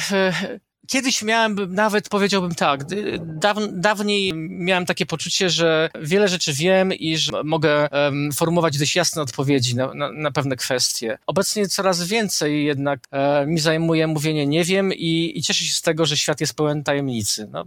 Kiedyś 0.87 1.21
miałem, 1.21 1.73
nawet 1.73 2.09
powiedziałbym 2.09 2.55
tak, 2.55 2.83
daw, 3.19 3.57
dawniej 3.71 4.33
miałem 4.49 4.85
takie 4.85 5.05
poczucie, 5.05 5.49
że 5.49 5.89
wiele 6.01 6.27
rzeczy 6.27 6.53
wiem 6.53 6.93
i 6.93 7.17
że 7.17 7.43
mogę 7.43 7.89
um, 7.89 8.31
formułować 8.31 8.77
dość 8.77 8.95
jasne 8.95 9.21
odpowiedzi 9.21 9.75
na, 9.75 9.93
na, 9.93 10.11
na, 10.11 10.31
pewne 10.31 10.55
kwestie. 10.55 11.17
Obecnie 11.27 11.67
coraz 11.67 12.07
więcej 12.07 12.65
jednak 12.65 12.99
e, 13.11 13.45
mi 13.47 13.59
zajmuje 13.59 14.07
mówienie 14.07 14.47
nie 14.47 14.63
wiem 14.63 14.93
i, 14.93 15.31
i 15.35 15.41
cieszę 15.41 15.63
się 15.63 15.73
z 15.73 15.81
tego, 15.81 16.05
że 16.05 16.17
świat 16.17 16.41
jest 16.41 16.55
pełen 16.55 16.83
tajemnicy. 16.83 17.49
No, 17.51 17.65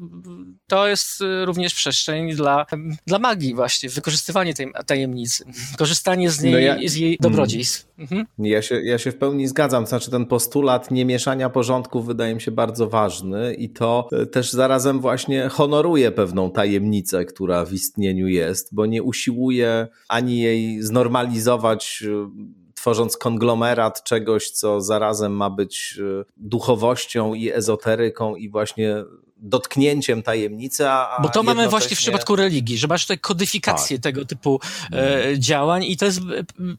to 0.66 0.88
jest 0.88 1.22
e, 1.22 1.44
również 1.44 1.74
przestrzeń 1.74 2.34
dla, 2.34 2.66
dla 3.06 3.18
magii 3.18 3.54
właśnie, 3.54 3.88
wykorzystywanie 3.88 4.54
tej 4.54 4.72
tajemnicy, 4.86 5.44
korzystanie 5.78 6.30
z 6.30 6.42
niej, 6.42 6.52
no 6.52 6.58
ja, 6.58 6.76
z 6.88 6.94
jej 6.94 7.18
dobrodziejstw. 7.20 7.86
Mhm. 7.98 8.26
Ja, 8.38 8.62
się, 8.62 8.80
ja 8.82 8.98
się 8.98 9.12
w 9.12 9.16
pełni 9.16 9.48
zgadzam, 9.48 9.86
znaczy 9.86 10.10
ten 10.10 10.26
postulat 10.26 10.90
nie 10.90 11.04
mieszania 11.04 11.50
porządków 11.50 12.06
wydaje 12.06 12.34
mi 12.34 12.40
się 12.40 12.50
bardzo 12.50 12.88
ważny 12.88 13.05
ważny 13.06 13.54
i 13.54 13.70
to 13.70 14.08
e, 14.12 14.26
też 14.26 14.52
zarazem 14.52 15.00
właśnie 15.00 15.48
honoruje 15.48 16.12
pewną 16.12 16.50
tajemnicę, 16.50 17.24
która 17.24 17.64
w 17.64 17.72
istnieniu 17.72 18.28
jest, 18.28 18.74
bo 18.74 18.86
nie 18.86 19.02
usiłuje 19.02 19.88
ani 20.08 20.40
jej 20.40 20.82
znormalizować 20.82 22.04
e, 22.06 22.30
tworząc 22.74 23.16
konglomerat 23.16 24.02
czegoś, 24.02 24.50
co 24.50 24.80
zarazem 24.80 25.32
ma 25.32 25.50
być 25.50 25.98
e, 26.20 26.24
duchowością 26.36 27.34
i 27.34 27.50
ezoteryką 27.52 28.36
i 28.36 28.48
właśnie 28.48 29.04
dotknięciem 29.36 30.22
tajemnicy. 30.22 30.88
A 30.88 31.18
Bo 31.22 31.28
to 31.28 31.42
mamy 31.42 31.68
właśnie 31.68 31.96
w 31.96 31.98
przypadku 31.98 32.36
religii, 32.36 32.78
że 32.78 32.86
masz 32.86 33.02
tutaj 33.02 33.18
kodyfikację 33.18 33.96
tak. 33.96 34.02
tego 34.02 34.24
typu 34.24 34.60
e, 34.92 35.16
mhm. 35.16 35.42
działań 35.42 35.84
i 35.84 35.96
to 35.96 36.04
jest, 36.04 36.20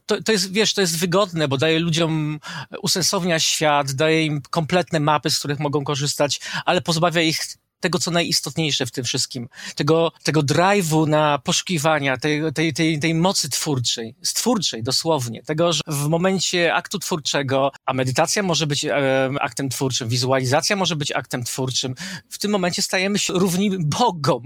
to, 0.06 0.22
to 0.22 0.32
jest, 0.32 0.52
wiesz, 0.52 0.74
to 0.74 0.80
jest 0.80 0.98
wygodne, 0.98 1.48
bo 1.48 1.56
daje 1.56 1.78
ludziom 1.78 2.40
usensownia 2.82 3.38
świat, 3.38 3.92
daje 3.92 4.26
im 4.26 4.42
kompletne 4.50 5.00
mapy, 5.00 5.30
z 5.30 5.38
których 5.38 5.58
mogą 5.58 5.84
korzystać, 5.84 6.40
ale 6.64 6.80
pozbawia 6.80 7.22
ich 7.22 7.38
tego, 7.80 7.98
co 7.98 8.10
najistotniejsze 8.10 8.86
w 8.86 8.90
tym 8.90 9.04
wszystkim, 9.04 9.48
tego, 9.74 10.12
tego 10.22 10.40
drive'u 10.40 11.08
na 11.08 11.38
poszukiwania, 11.38 12.16
tej, 12.16 12.52
tej, 12.54 12.72
tej, 12.72 12.98
tej 12.98 13.14
mocy 13.14 13.48
twórczej, 13.48 14.14
stwórczej 14.22 14.82
dosłownie, 14.82 15.42
tego, 15.42 15.72
że 15.72 15.80
w 15.86 16.08
momencie 16.08 16.74
aktu 16.74 16.98
twórczego, 16.98 17.70
a 17.86 17.94
medytacja 17.94 18.42
może 18.42 18.66
być 18.66 18.84
e, 18.84 19.30
aktem 19.40 19.68
twórczym, 19.68 20.08
wizualizacja 20.08 20.76
może 20.76 20.96
być 20.96 21.12
aktem 21.12 21.44
twórczym, 21.44 21.94
w 22.30 22.38
tym 22.38 22.50
momencie 22.50 22.82
stajemy 22.82 23.18
się 23.18 23.32
równi 23.32 23.70
Bogom, 23.78 24.42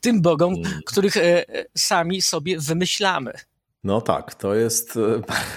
tym 0.00 0.22
Bogom, 0.22 0.54
mm. 0.54 0.80
których 0.86 1.16
e, 1.16 1.44
sami 1.76 2.22
sobie 2.22 2.60
wymyślamy. 2.60 3.32
No 3.86 4.00
tak, 4.00 4.34
to 4.34 4.54
jest, 4.54 4.98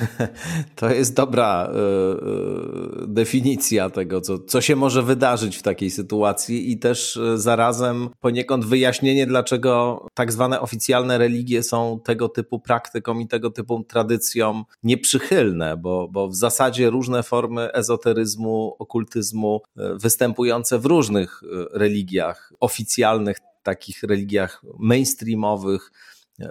to 0.76 0.90
jest 0.90 1.14
dobra 1.16 1.70
e, 1.70 1.78
e, 1.78 3.08
definicja 3.08 3.90
tego, 3.90 4.22
co, 4.22 4.40
co 4.40 4.62
się 4.62 4.76
może 4.76 5.04
wydarzyć 5.04 5.58
w 5.58 5.62
takiej 5.62 5.92
sytuacji 5.92 6.72
i 6.72 6.80
też 6.80 7.18
e, 7.18 7.38
zarazem 7.38 8.10
poniekąd 8.20 8.66
wyjaśnienie, 8.66 9.28
dlaczego 9.28 10.06
tak 10.14 10.32
zwane 10.32 10.62
oficjalne 10.62 11.18
religie 11.18 11.64
są 11.64 12.00
tego 12.04 12.30
typu 12.30 12.60
praktykom 12.60 13.22
i 13.22 13.28
tego 13.28 13.52
typu 13.52 13.84
tradycjom 13.84 14.66
nieprzychylne, 14.84 15.78
bo, 15.78 16.08
bo 16.12 16.28
w 16.28 16.36
zasadzie 16.36 16.90
różne 16.90 17.24
formy 17.24 17.74
ezoteryzmu, 17.74 18.76
okultyzmu 18.80 19.62
występujące 19.76 20.80
w 20.80 20.86
różnych 20.86 21.42
religiach 21.72 22.54
oficjalnych, 22.60 23.38
takich 23.64 24.04
religiach 24.04 24.62
mainstreamowych, 24.80 25.92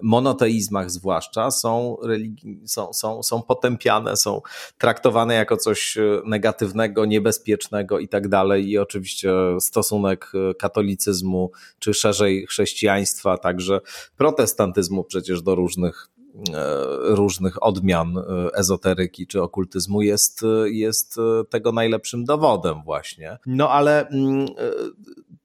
monoteizmach 0.03 0.91
zwłaszcza 0.91 1.51
są, 1.51 1.97
religi- 2.03 2.67
są, 2.67 2.93
są, 2.93 3.23
są 3.23 3.43
potępiane, 3.43 4.17
są 4.17 4.41
traktowane 4.79 5.35
jako 5.35 5.57
coś 5.57 5.97
e, 5.97 6.21
negatywnego, 6.25 7.05
niebezpiecznego 7.05 7.99
i 7.99 8.09
tak 8.09 8.29
dalej. 8.29 8.69
I 8.69 8.79
oczywiście 8.79 9.33
stosunek 9.61 10.33
e, 10.35 10.55
katolicyzmu, 10.55 11.51
czy 11.79 11.95
szerzej 11.95 12.47
chrześcijaństwa, 12.47 13.39
także 13.39 13.81
protestantyzmu 14.17 15.05
przecież 15.05 15.43
do 15.43 15.55
różnych 15.55 16.09
e, 16.55 16.75
różnych 17.03 17.63
odmian 17.63 18.15
ezoteryki 18.55 19.27
czy 19.27 19.43
okultyzmu 19.43 20.03
jest, 20.03 20.41
jest 20.65 21.17
tego 21.51 21.73
najlepszym 21.73 22.25
dowodem 22.25 22.83
właśnie. 22.85 23.39
No 23.47 23.71
ale 23.71 24.09
mm, 24.09 24.49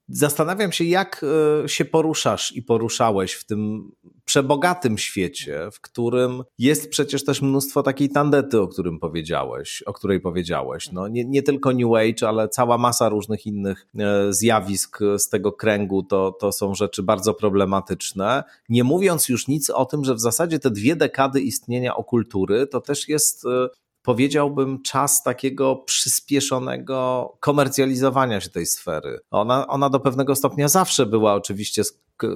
zastanawiam 0.08 0.72
się, 0.72 0.84
jak 0.84 1.26
się 1.66 1.86
poruszasz 1.86 2.52
i 2.52 2.62
poruszałeś 2.62 3.34
w 3.34 3.46
tym 3.46 3.92
przebogatym 4.34 4.98
świecie, 4.98 5.70
w 5.72 5.82
którym 5.82 6.44
jest 6.58 6.90
przecież 6.90 7.26
też 7.26 7.42
mnóstwo 7.42 7.84
takiej 7.84 8.10
tandety, 8.10 8.62
o 8.62 8.68
którym 8.68 9.00
powiedziałeś, 9.00 9.84
o 9.86 9.94
której 9.94 10.20
powiedziałeś. 10.20 10.92
No, 10.92 11.08
nie, 11.08 11.26
nie 11.26 11.44
tylko 11.44 11.72
New 11.72 11.94
Age, 11.94 12.28
ale 12.28 12.50
cała 12.50 12.78
masa 12.78 13.10
różnych 13.10 13.46
innych 13.46 13.88
e, 14.00 14.34
zjawisk 14.34 15.00
z 15.18 15.30
tego 15.30 15.52
kręgu 15.52 16.04
to, 16.04 16.32
to 16.32 16.52
są 16.52 16.76
rzeczy 16.76 17.04
bardzo 17.04 17.34
problematyczne. 17.34 18.44
Nie 18.70 18.84
mówiąc 18.84 19.30
już 19.30 19.48
nic 19.48 19.70
o 19.70 19.86
tym, 19.86 20.04
że 20.04 20.16
w 20.16 20.20
zasadzie 20.20 20.60
te 20.60 20.72
dwie 20.72 20.96
dekady 20.96 21.42
istnienia 21.42 21.96
okultury 21.96 22.68
to 22.68 22.82
też 22.82 23.10
jest 23.10 23.46
e, 23.46 23.70
powiedziałbym, 24.04 24.82
czas 24.82 25.24
takiego 25.24 25.76
przyspieszonego 25.76 27.30
komercjalizowania 27.40 28.42
się 28.42 28.50
tej 28.50 28.66
sfery. 28.66 29.20
Ona, 29.32 29.68
ona 29.68 29.90
do 29.90 30.00
pewnego 30.00 30.36
stopnia 30.36 30.68
zawsze 30.68 31.06
była 31.06 31.34
oczywiście 31.34 31.84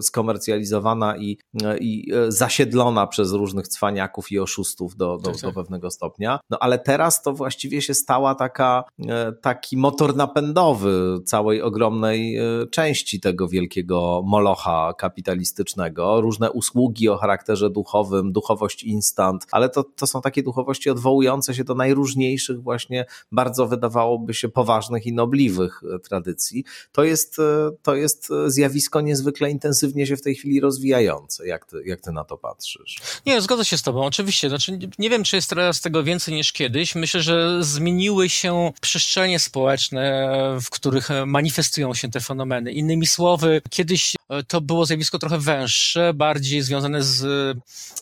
skomercjalizowana 0.01 1.17
i, 1.17 1.37
i 1.79 2.13
e, 2.13 2.31
zasiedlona 2.31 3.07
przez 3.07 3.31
różnych 3.31 3.67
cwaniaków 3.67 4.31
i 4.31 4.39
oszustów 4.39 4.95
do, 4.95 5.17
do, 5.17 5.31
tak, 5.31 5.41
tak. 5.41 5.41
do 5.41 5.53
pewnego 5.53 5.91
stopnia. 5.91 6.39
No 6.49 6.57
ale 6.59 6.79
teraz 6.79 7.21
to 7.21 7.33
właściwie 7.33 7.81
się 7.81 7.93
stała 7.93 8.35
taka, 8.35 8.83
e, 9.07 9.31
taki 9.41 9.77
motor 9.77 10.15
napędowy 10.15 11.19
całej 11.25 11.61
ogromnej 11.61 12.37
e, 12.37 12.43
części 12.71 13.19
tego 13.19 13.47
wielkiego 13.47 14.21
molocha 14.25 14.93
kapitalistycznego. 14.97 16.21
Różne 16.21 16.51
usługi 16.51 17.09
o 17.09 17.17
charakterze 17.17 17.69
duchowym, 17.69 18.31
duchowość 18.31 18.83
instant, 18.83 19.45
ale 19.51 19.69
to, 19.69 19.83
to 19.83 20.07
są 20.07 20.21
takie 20.21 20.43
duchowości 20.43 20.89
odwołujące 20.89 21.53
się 21.53 21.63
do 21.63 21.75
najróżniejszych 21.75 22.63
właśnie 22.63 23.05
bardzo 23.31 23.67
wydawałoby 23.67 24.33
się 24.33 24.49
poważnych 24.49 25.05
i 25.05 25.13
nobliwych 25.13 25.81
tradycji. 26.03 26.63
To 26.91 27.03
jest, 27.03 27.37
to 27.81 27.95
jest 27.95 28.29
zjawisko 28.47 29.01
niezwykle 29.01 29.51
intensywne 29.51 29.66
intensywnie 29.67 30.07
się 30.07 30.17
w 30.17 30.21
tej 30.21 30.35
chwili 30.35 30.59
rozwijające. 30.59 31.47
Jak 31.47 31.65
ty, 31.65 31.77
jak 31.85 32.01
ty 32.01 32.11
na 32.11 32.23
to 32.23 32.37
patrzysz? 32.37 32.97
Nie, 33.25 33.41
zgodzę 33.41 33.65
się 33.65 33.77
z 33.77 33.81
tobą, 33.81 34.05
oczywiście. 34.05 34.49
Znaczy, 34.49 34.79
nie 34.99 35.09
wiem, 35.09 35.23
czy 35.23 35.35
jest 35.35 35.49
teraz 35.49 35.81
tego 35.81 36.03
więcej 36.03 36.33
niż 36.33 36.51
kiedyś. 36.51 36.95
Myślę, 36.95 37.21
że 37.21 37.63
zmieniły 37.63 38.29
się 38.29 38.71
przestrzenie 38.81 39.39
społeczne, 39.39 40.29
w 40.61 40.69
których 40.69 41.09
manifestują 41.25 41.93
się 41.93 42.09
te 42.09 42.19
fenomeny. 42.19 42.71
Innymi 42.71 43.07
słowy, 43.07 43.61
kiedyś 43.69 44.15
e, 44.29 44.43
to 44.43 44.61
było 44.61 44.85
zjawisko 44.85 45.19
trochę 45.19 45.39
węższe, 45.39 46.13
bardziej 46.13 46.61
związane 46.61 47.03
z 47.03 47.57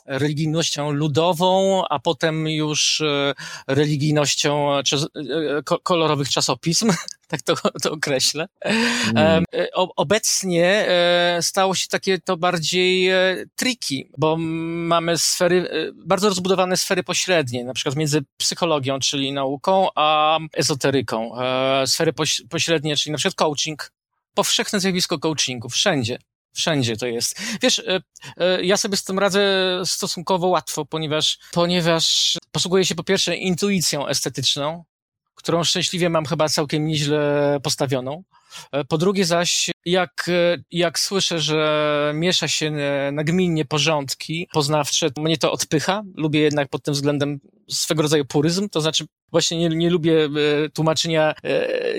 religijnością 0.05 0.91
ludową, 0.91 1.83
a 1.89 1.99
potem 1.99 2.47
już 2.47 3.01
e, 3.01 3.33
religijnością 3.67 4.77
e, 4.77 4.83
kolorowych 5.83 6.29
czasopism, 6.29 6.91
tak 7.27 7.41
to, 7.41 7.55
to 7.83 7.91
określę. 7.91 8.47
Mm. 9.15 9.43
Obecnie 9.73 10.87
stało 11.41 11.75
się 11.75 11.87
takie 11.87 12.19
to 12.19 12.37
bardziej 12.37 13.09
tricky, 13.55 14.09
bo 14.17 14.37
mamy 14.37 15.17
sfery, 15.17 15.91
bardzo 15.95 16.29
rozbudowane 16.29 16.77
sfery 16.77 17.03
pośrednie, 17.03 17.63
na 17.63 17.73
przykład 17.73 17.95
między 17.95 18.23
psychologią, 18.37 18.99
czyli 18.99 19.33
nauką, 19.33 19.87
a 19.95 20.39
ezoteryką. 20.53 21.31
Sfery 21.85 22.13
pośrednie, 22.49 22.97
czyli 22.97 23.11
na 23.11 23.17
przykład 23.17 23.35
coaching, 23.35 23.91
powszechne 24.33 24.79
zjawisko 24.79 25.19
coachingu, 25.19 25.69
wszędzie. 25.69 26.19
Wszędzie 26.55 26.97
to 26.97 27.07
jest. 27.07 27.41
Wiesz, 27.61 27.79
e, 27.79 28.01
e, 28.37 28.63
ja 28.63 28.77
sobie 28.77 28.97
z 28.97 29.03
tym 29.03 29.19
radzę 29.19 29.41
stosunkowo 29.85 30.47
łatwo, 30.47 30.85
ponieważ, 30.85 31.39
ponieważ 31.51 32.37
posługuję 32.51 32.85
się 32.85 32.95
po 32.95 33.03
pierwsze 33.03 33.35
intuicją 33.35 34.07
estetyczną, 34.07 34.83
którą 35.35 35.63
szczęśliwie 35.63 36.09
mam 36.09 36.25
chyba 36.25 36.49
całkiem 36.49 36.85
nieźle 36.85 37.59
postawioną. 37.63 38.23
E, 38.71 38.85
po 38.85 38.97
drugie 38.97 39.25
zaś, 39.25 39.71
jak, 39.85 40.29
jak 40.71 40.99
słyszę, 40.99 41.39
że 41.39 42.11
miesza 42.15 42.47
się 42.47 42.71
nagminnie 43.11 43.65
porządki 43.65 44.47
poznawcze, 44.53 45.09
mnie 45.17 45.37
to 45.37 45.51
odpycha. 45.51 46.03
Lubię 46.15 46.39
jednak 46.39 46.69
pod 46.69 46.83
tym 46.83 46.93
względem 46.93 47.39
swego 47.69 48.01
rodzaju 48.01 48.25
puryzm, 48.25 48.69
to 48.69 48.81
znaczy 48.81 49.05
właśnie 49.31 49.57
nie, 49.57 49.69
nie 49.69 49.89
lubię 49.89 50.25
e, 50.25 50.29
tłumaczenia 50.69 51.29
e, 51.29 51.35
e, 51.43 51.95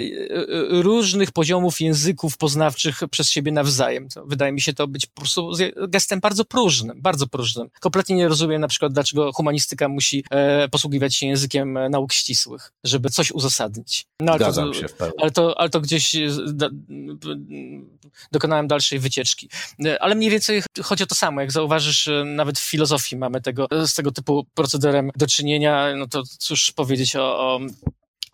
różnych 0.83 1.33
poziomów 1.33 1.81
języków 1.81 2.37
poznawczych 2.37 3.01
przez 3.11 3.31
siebie 3.31 3.53
nawzajem. 3.53 4.09
Wydaje 4.27 4.53
mi 4.53 4.61
się 4.61 4.73
to 4.73 4.89
być 4.89 5.07
po 5.07 5.21
prostu 5.21 5.53
gestem 5.89 6.21
bardzo 6.21 6.45
próżnym, 6.45 7.03
bardzo 7.03 7.27
próżnym. 7.27 7.69
Kompletnie 7.81 8.17
nie 8.17 8.29
rozumiem 8.29 8.61
na 8.61 8.69
przykład, 8.69 8.93
dlaczego 8.93 9.33
humanistyka 9.33 9.89
musi 9.89 10.25
posługiwać 10.71 11.15
się 11.15 11.27
językiem 11.27 11.79
nauk 11.91 12.13
ścisłych, 12.13 12.73
żeby 12.85 13.11
coś 13.11 13.33
uzasadnić. 13.33 14.07
No, 14.21 14.33
ale 14.33 14.39
Zgadzam 14.39 14.73
to, 14.73 14.75
się. 14.75 14.87
Ale 15.23 15.31
to, 15.31 15.61
ale 15.61 15.71
to 15.71 15.81
gdzieś 15.81 16.17
dokonałem 18.33 18.67
dalszej 18.67 18.99
wycieczki. 18.99 19.49
Ale 20.01 20.15
mniej 20.15 20.31
więcej 20.31 20.63
chodzi 20.83 21.03
o 21.03 21.07
to 21.07 21.15
samo. 21.15 21.41
Jak 21.41 21.53
zauważysz, 21.53 22.09
nawet 22.25 22.59
w 22.59 22.71
filozofii 22.71 23.17
mamy 23.17 23.41
tego, 23.41 23.69
z 23.87 23.95
tego 23.95 24.13
typu 24.13 24.47
procederem 24.55 25.11
do 25.17 25.27
czynienia, 25.27 25.97
no 25.97 26.07
to 26.07 26.23
cóż 26.39 26.73
powiedzieć 26.73 27.17
o 27.17 27.61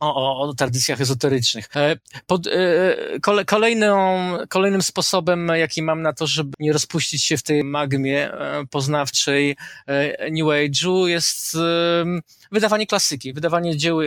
o, 0.02 0.14
o, 0.14 0.40
o, 0.40 0.54
tradycjach 0.54 1.00
ezoterycznych. 1.00 1.68
E, 1.76 1.96
pod, 2.26 2.46
e, 2.46 3.44
kolejną, 3.46 4.18
kolejnym 4.48 4.82
sposobem, 4.82 5.48
jaki 5.54 5.82
mam 5.82 6.02
na 6.02 6.12
to, 6.12 6.26
żeby 6.26 6.52
nie 6.60 6.72
rozpuścić 6.72 7.24
się 7.24 7.36
w 7.36 7.42
tej 7.42 7.64
magmie 7.64 8.32
e, 8.32 8.66
poznawczej 8.70 9.56
New 10.30 10.46
Age'u 10.46 11.06
jest 11.06 11.56
wydawanie 12.52 12.86
klasyki, 12.86 13.32
wydawanie 13.32 13.76
dzieł 13.76 13.98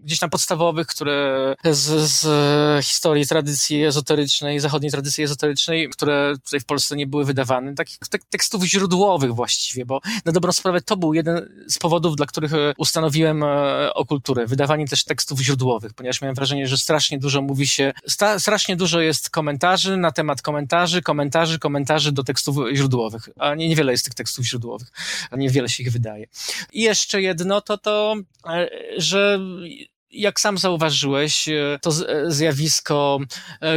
gdzieś 0.00 0.18
tam 0.18 0.30
podstawowych, 0.30 0.86
które 0.86 1.54
z, 1.64 2.10
z 2.10 2.84
historii 2.84 3.26
tradycji 3.26 3.84
ezoterycznej, 3.84 4.60
zachodniej 4.60 4.90
tradycji 4.90 5.24
ezoterycznej, 5.24 5.88
które 5.88 6.34
tutaj 6.44 6.60
w 6.60 6.64
Polsce 6.64 6.96
nie 6.96 7.06
były 7.06 7.24
wydawane, 7.24 7.74
takich 7.74 7.98
tekstów 8.30 8.64
źródłowych 8.64 9.34
właściwie, 9.34 9.86
bo 9.86 10.00
na 10.24 10.32
dobrą 10.32 10.52
sprawę 10.52 10.80
to 10.80 10.96
był 10.96 11.14
jeden 11.14 11.48
z 11.68 11.78
powodów, 11.78 12.16
dla 12.16 12.26
których 12.26 12.54
e, 12.54 12.74
ustanowiłem 12.78 13.42
e, 13.42 13.94
okulturę, 13.94 14.46
wydawanie 14.46 14.86
też 14.86 15.04
tekstów 15.04 15.40
źródłowych, 15.40 15.94
ponieważ 15.94 16.20
miałem 16.20 16.34
wrażenie, 16.34 16.68
że 16.68 16.78
strasznie 16.78 17.18
dużo 17.18 17.42
mówi 17.42 17.66
się, 17.66 17.92
strasznie 18.38 18.76
dużo 18.76 19.00
jest 19.00 19.30
komentarzy 19.30 19.96
na 19.96 20.12
temat 20.12 20.42
komentarzy, 20.42 21.02
komentarzy, 21.02 21.58
komentarzy 21.58 22.12
do 22.12 22.24
tekstów 22.24 22.56
źródłowych, 22.74 23.28
a 23.38 23.54
nie, 23.54 23.68
niewiele 23.68 23.92
jest 23.92 24.04
tych 24.04 24.14
tekstów 24.14 24.44
źródłowych, 24.44 24.88
a 25.30 25.36
niewiele 25.36 25.68
się 25.68 25.82
ich 25.82 25.92
wydaje. 25.92 26.26
I 26.72 26.82
jeszcze 26.82 27.22
jedno, 27.44 27.60
to 27.60 27.78
to, 27.78 28.14
e, 28.48 28.68
że 28.96 29.38
jak 30.14 30.40
sam 30.40 30.58
zauważyłeś, 30.58 31.48
e, 31.48 31.78
to 31.82 31.90
zjawisko 32.26 33.18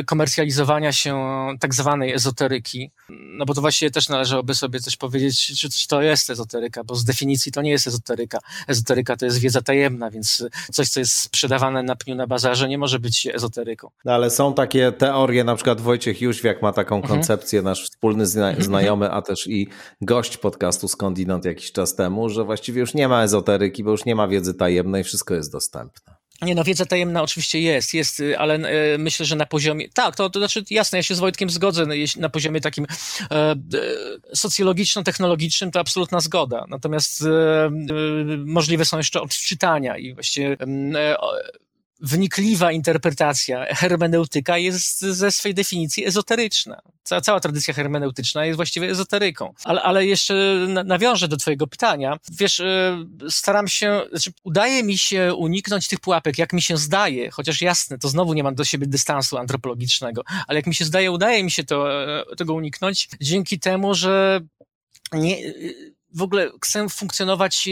komercjalizowania 0.05 0.91
się 0.91 1.17
tak 1.59 1.73
zwanej 1.73 2.13
ezoteryki, 2.13 2.91
no 3.09 3.45
bo 3.45 3.53
to 3.53 3.61
właściwie 3.61 3.91
też 3.91 4.09
należałoby 4.09 4.55
sobie 4.55 4.79
coś 4.79 4.95
powiedzieć, 4.95 5.59
czy, 5.59 5.69
czy 5.69 5.88
to 5.88 6.01
jest 6.01 6.29
ezoteryka, 6.29 6.83
bo 6.83 6.95
z 6.95 7.03
definicji 7.03 7.51
to 7.51 7.61
nie 7.61 7.71
jest 7.71 7.88
ezoteryka. 7.88 8.39
Ezoteryka 8.67 9.15
to 9.15 9.25
jest 9.25 9.39
wiedza 9.39 9.61
tajemna, 9.61 10.11
więc 10.11 10.45
coś, 10.71 10.89
co 10.89 10.99
jest 10.99 11.13
sprzedawane 11.13 11.83
na 11.83 11.95
pniu 11.95 12.15
na 12.15 12.27
bazarze, 12.27 12.67
nie 12.67 12.77
może 12.77 12.99
być 12.99 13.27
ezoteryką. 13.33 13.89
No 14.05 14.13
ale 14.13 14.29
są 14.29 14.53
takie 14.53 14.91
teorie, 14.91 15.43
na 15.43 15.55
przykład 15.55 15.81
Wojciech 15.81 16.21
Jóźwiak 16.21 16.61
ma 16.61 16.73
taką 16.73 16.95
mhm. 16.95 17.13
koncepcję, 17.13 17.61
nasz 17.61 17.83
wspólny 17.83 18.25
zna 18.25 18.47
mhm. 18.47 18.65
znajomy, 18.65 19.11
a 19.11 19.21
też 19.21 19.47
i 19.47 19.67
gość 20.01 20.38
podcastu 20.38 20.88
Skądinąd 20.88 21.45
jakiś 21.45 21.71
czas 21.71 21.95
temu, 21.95 22.29
że 22.29 22.43
właściwie 22.43 22.79
już 22.79 22.93
nie 22.93 23.07
ma 23.07 23.23
ezoteryki, 23.23 23.83
bo 23.83 23.91
już 23.91 24.05
nie 24.05 24.15
ma 24.15 24.27
wiedzy 24.27 24.53
tajemnej, 24.53 25.03
wszystko 25.03 25.33
jest 25.33 25.51
dostępne. 25.51 26.17
Nie, 26.41 26.55
no 26.55 26.63
wiedza 26.63 26.85
tajemna 26.85 27.21
oczywiście 27.21 27.61
jest, 27.61 27.93
jest, 27.93 28.19
y, 28.19 28.39
ale 28.39 28.55
y, 28.93 28.97
myślę, 28.97 29.25
że 29.25 29.35
na 29.35 29.45
poziomie, 29.45 29.89
tak, 29.93 30.15
to, 30.15 30.29
to 30.29 30.39
znaczy 30.39 30.63
jasne, 30.69 30.97
ja 30.97 31.03
się 31.03 31.15
z 31.15 31.19
Wojtkiem 31.19 31.49
zgodzę, 31.49 31.85
no, 31.85 31.93
na 32.17 32.29
poziomie 32.29 32.61
takim 32.61 32.85
e, 33.31 33.35
e, 33.35 33.55
socjologiczno-technologicznym 34.35 35.71
to 35.71 35.79
absolutna 35.79 36.19
zgoda, 36.19 36.65
natomiast 36.69 37.21
e, 37.21 37.65
e 37.65 37.69
możliwe 38.45 38.85
są 38.85 38.97
jeszcze 38.97 39.21
odczytania 39.21 39.97
i 39.97 40.13
właściwie 40.13 40.57
e, 40.95 41.17
wnikliwa 41.99 42.71
interpretacja, 42.71 43.75
hermeneutyka 43.75 44.57
jest 44.57 44.99
ze 44.99 45.31
swej 45.31 45.53
definicji 45.53 46.05
ezoteryczna. 46.05 46.81
Cała, 47.03 47.21
cała 47.21 47.39
tradycja 47.39 47.73
hermeneutyczna 47.73 48.45
jest 48.45 48.55
właściwie 48.55 48.89
ezoteryką. 48.89 49.53
Ale, 49.63 49.81
ale 49.81 50.05
jeszcze 50.05 50.65
nawiążę 50.85 51.27
do 51.27 51.37
twojego 51.37 51.67
pytania. 51.67 52.17
Wiesz, 52.31 52.59
e, 52.59 53.05
staram 53.29 53.67
się, 53.67 54.01
znaczy 54.09 54.31
udaje 54.43 54.83
mi 54.83 54.97
się 54.97 55.33
uniknąć 55.33 55.87
tych 55.87 55.99
pułapek, 55.99 56.37
jak 56.37 56.53
mi 56.53 56.61
się 56.61 56.77
zdaje, 56.77 57.31
chociaż 57.31 57.61
jasne, 57.61 57.97
to 57.97 58.07
znowu 58.07 58.33
nie 58.33 58.43
mam 58.43 58.55
do 58.55 58.65
siebie 58.65 58.87
dystansu 58.87 59.37
antropologicznego, 59.37 60.21
ale 60.47 60.59
jak 60.59 60.67
mi 60.67 60.75
się 60.75 60.85
zdaje, 60.85 61.11
udaje 61.11 61.43
mi 61.43 61.51
się 61.51 61.63
to, 61.63 62.03
e, 62.03 62.35
tego 62.37 62.53
uniknąć 62.53 63.09
dzięki 63.21 63.59
temu, 63.59 63.93
że 63.93 64.41
nie, 65.13 65.37
w 66.15 66.21
ogóle 66.21 66.51
chcę 66.65 66.89
funkcjonować 66.89 67.69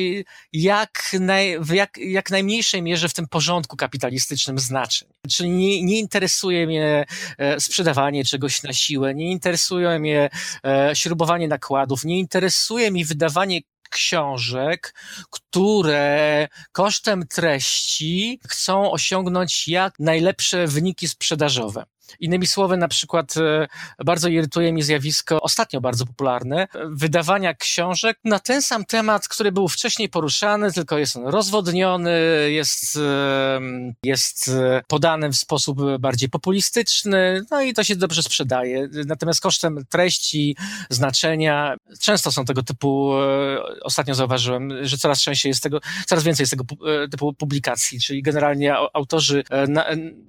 jak, 0.54 1.16
naj, 1.20 1.60
w 1.60 1.70
jak, 1.70 1.98
jak 1.98 2.32
najmniejszej 2.32 2.82
mierze 2.82 3.10
w 3.10 3.14
tym 3.14 3.28
porządku 3.28 3.78
kapitalistycznym 3.78 4.60
znaczeń. 4.60 5.10
Czyli 5.30 5.50
nie, 5.50 5.84
nie 5.84 6.00
interesuje 6.00 6.68
mnie 6.68 7.06
e, 7.38 7.60
sprzedawanie 7.60 8.26
czegoś 8.26 8.64
na 8.64 8.74
siłę, 8.74 9.16
nie 9.16 9.32
interesuje 9.32 10.00
mnie 10.00 10.30
e, 10.66 10.92
śrubowanie 10.94 11.48
nakładów, 11.48 12.06
nie 12.06 12.20
interesuje 12.20 12.92
mi 12.92 13.06
wydawanie 13.06 13.62
książek, 13.90 14.94
które 15.30 16.48
kosztem 16.72 17.28
treści 17.28 18.40
chcą 18.50 18.92
osiągnąć 18.92 19.68
jak 19.68 19.94
najlepsze 20.00 20.68
wyniki 20.68 21.08
sprzedażowe. 21.08 21.86
Innymi 22.20 22.48
słowy, 22.48 22.78
na 22.78 22.88
przykład 22.88 23.38
e, 23.38 23.68
bardzo 24.06 24.30
irytuje 24.30 24.74
mnie 24.74 24.84
zjawisko, 24.84 25.42
ostatnio 25.42 25.82
bardzo 25.82 26.06
popularne, 26.06 26.68
wydawania 26.86 27.54
książek 27.54 28.20
na 28.24 28.40
ten 28.40 28.62
sam 28.62 28.86
temat, 28.86 29.28
który 29.28 29.52
był 29.52 29.68
wcześniej 29.68 30.10
poruszany, 30.10 30.72
tylko 30.72 30.98
jest 30.98 31.16
on 31.16 31.28
rozwodniony, 31.28 32.12
jest, 32.50 32.96
e, 32.96 33.60
jest 34.04 34.48
e, 34.48 34.82
podany 34.88 35.30
w 35.30 35.36
sposób 35.36 35.80
bardziej 36.00 36.30
populistyczny, 36.30 37.42
no 37.52 37.62
i 37.62 37.74
to 37.74 37.84
się 37.84 37.96
dobrze 37.96 38.24
sprzedaje. 38.24 38.90
Natomiast 39.06 39.42
kosztem 39.42 39.86
treści, 39.90 40.56
znaczenia, 40.90 41.76
często 42.02 42.32
są 42.32 42.46
tego 42.46 42.64
typu, 42.64 43.14
ostatnio 43.82 44.16
zauważyłem, 44.16 44.86
że 44.86 44.98
coraz 44.98 45.22
częściej 45.22 45.50
jest 45.50 45.64
tego, 45.64 45.80
coraz 46.06 46.24
więcej 46.24 46.44
jest 46.44 46.52
tego 46.52 46.66
typu 47.12 47.34
publikacji, 47.34 48.00
czyli 48.00 48.22
generalnie 48.22 48.76
autorzy 48.94 49.44
na, 49.68 49.86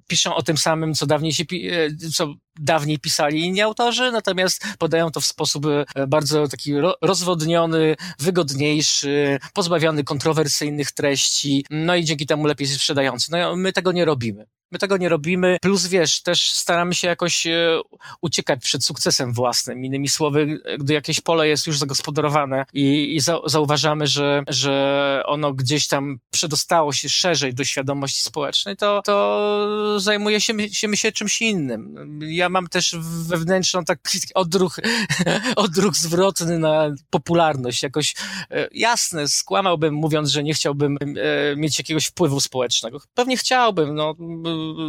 piszą 0.07 0.35
o 0.35 0.43
tym 0.43 0.57
samym, 0.57 0.93
co 0.93 1.05
dawniej 1.05 1.33
się 1.33 1.45
E, 1.66 1.66
co 2.13 2.33
dawniej 2.59 2.99
pisali 2.99 3.45
inni 3.45 3.61
autorzy, 3.61 4.11
natomiast 4.11 4.65
podają 4.79 5.11
to 5.11 5.21
w 5.21 5.25
sposób 5.25 5.65
e, 5.65 6.07
bardzo 6.07 6.47
taki 6.47 6.73
rozwodniony, 7.01 7.95
wygodniejszy, 8.19 9.39
pozbawiony 9.53 10.03
kontrowersyjnych 10.03 10.91
treści, 10.91 11.65
no 11.69 11.95
i 11.95 12.03
dzięki 12.03 12.25
temu 12.25 12.47
lepiej 12.47 12.67
sprzedający. 12.67 13.31
No 13.31 13.55
my 13.55 13.73
tego 13.73 13.91
nie 13.91 14.05
robimy. 14.05 14.45
My 14.71 14.79
tego 14.79 14.97
nie 14.97 15.09
robimy, 15.09 15.57
plus 15.61 15.87
wiesz, 15.87 16.21
też 16.21 16.51
staramy 16.51 16.95
się 16.95 17.07
jakoś 17.07 17.47
e, 17.47 17.79
uciekać 18.21 18.61
przed 18.61 18.85
sukcesem 18.85 19.33
własnym. 19.33 19.85
Innymi 19.85 20.09
słowy, 20.09 20.59
gdy 20.79 20.93
jakieś 20.93 21.21
pole 21.21 21.47
jest 21.47 21.67
już 21.67 21.77
zagospodarowane 21.77 22.65
i, 22.73 23.15
i 23.15 23.19
zauważamy, 23.45 24.07
że, 24.07 24.43
że 24.47 25.23
ono 25.25 25.53
gdzieś 25.53 25.87
tam 25.87 26.19
przedostało 26.31 26.93
się 26.93 27.09
szerzej 27.09 27.53
do 27.53 27.63
świadomości 27.63 28.21
społecznej, 28.21 28.77
to, 28.77 29.01
to 29.05 29.99
zajmuje 29.99 30.41
się, 30.41 30.69
się, 30.69 30.97
się 30.97 31.11
czymś 31.11 31.41
innym. 31.41 32.19
Ja 32.21 32.49
mam 32.49 32.67
też 32.67 32.95
wewnętrzną 33.27 33.85
taki 33.85 34.19
odruch, 34.35 34.79
odruch 35.55 35.95
zwrotny 35.95 36.59
na 36.59 36.95
popularność. 37.09 37.83
Jakoś 37.83 38.15
e, 38.51 38.67
jasne, 38.71 39.27
skłamałbym 39.27 39.93
mówiąc, 39.93 40.29
że 40.29 40.43
nie 40.43 40.53
chciałbym 40.53 40.97
e, 41.01 41.55
mieć 41.55 41.79
jakiegoś 41.79 42.05
wpływu 42.05 42.39
społecznego. 42.39 42.99
Pewnie 43.13 43.37
chciałbym, 43.37 43.95
no 43.95 44.15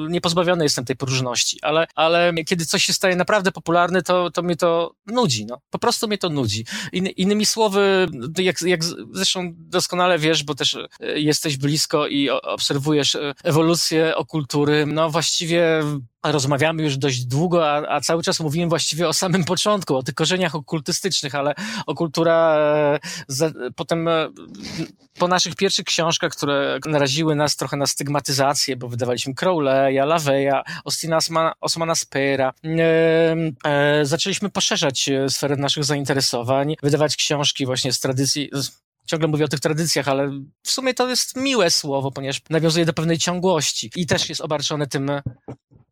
niepozbawiony 0.09 0.65
jestem 0.65 0.85
tej 0.85 0.97
próżności, 0.97 1.59
ale, 1.63 1.87
ale 1.95 2.33
kiedy 2.47 2.67
coś 2.67 2.85
się 2.85 2.93
staje 2.93 3.17
naprawdę 3.17 3.53
popularne, 3.53 4.03
to, 4.03 4.31
to 4.31 4.43
mnie 4.43 4.57
to 4.57 4.95
nudzi, 5.07 5.47
no. 5.47 5.61
Po 5.71 5.79
prostu 5.79 6.09
mnie 6.09 6.19
to 6.19 6.29
nudzi. 6.29 6.65
In, 6.93 7.07
innymi 7.07 7.47
słowy, 7.47 8.07
jak, 8.39 8.63
jak 8.63 8.85
zresztą 9.13 9.55
doskonale 9.57 10.19
wiesz, 10.19 10.45
bo 10.45 10.55
też 10.55 10.75
e, 10.75 10.87
jesteś 11.21 11.57
blisko 11.57 12.07
i 12.07 12.31
obserwujesz 12.31 13.15
e, 13.15 13.35
ewolucję 13.45 14.17
okultury, 14.17 14.87
no 14.87 15.11
właściwie 15.11 15.83
rozmawiamy 16.25 16.83
już 16.83 16.97
dość 16.97 17.25
długo, 17.25 17.71
a, 17.71 17.89
a, 17.89 18.01
cały 18.01 18.23
czas 18.23 18.41
mówimy 18.41 18.69
właściwie 18.69 19.09
o 19.09 19.13
samym 19.13 19.45
początku, 19.45 19.97
o 19.97 20.03
tych 20.03 20.15
korzeniach 20.15 20.55
okultystycznych, 20.55 21.35
ale 21.35 21.55
okultura 21.87 22.57
e, 22.59 22.99
za, 23.29 23.51
potem 23.77 24.09
e, 24.09 24.29
po 25.19 25.29
naszych 25.29 25.55
pierwszych 25.55 25.85
książkach, 25.85 26.33
które 26.33 26.79
naraziły 26.87 27.35
nas 27.35 27.57
trochę 27.57 27.77
na 27.77 27.87
stygmatyzację, 27.87 28.77
bo 28.77 28.89
wydawaliśmy 28.89 29.35
Crowley'a, 29.35 30.07
Laveya, 30.07 30.63
Ostina 30.85 31.17
Osmana, 31.17 31.53
Osmana 31.61 31.95
e, 32.15 33.37
e, 33.65 34.05
zaczęliśmy 34.05 34.51
poszerzać 34.51 35.09
e, 35.09 35.31
sferę 35.31 35.57
naszych 35.57 35.85
zainteresowań, 35.85 36.77
wydawać 36.83 37.17
książki 37.17 37.67
właśnie 37.67 37.93
z 37.93 38.01
tradycji, 38.01 38.51
ciągle 39.07 39.29
mówię 39.29 39.45
o 39.45 39.49
tych 39.49 39.61
tradycjach, 39.61 40.09
ale 40.09 40.31
w 40.63 40.71
sumie 40.71 40.95
to 40.95 41.09
jest 41.09 41.37
miłe 41.37 41.71
słowo, 41.71 42.11
ponieważ 42.11 42.41
nawiązuje 42.51 42.87
do 42.87 42.93
pewnej 42.93 43.19
ciągłości 43.19 43.91
i 43.97 44.07
też 44.07 44.29
jest 44.29 44.41
obarczone 44.41 44.87
tym 44.87 45.11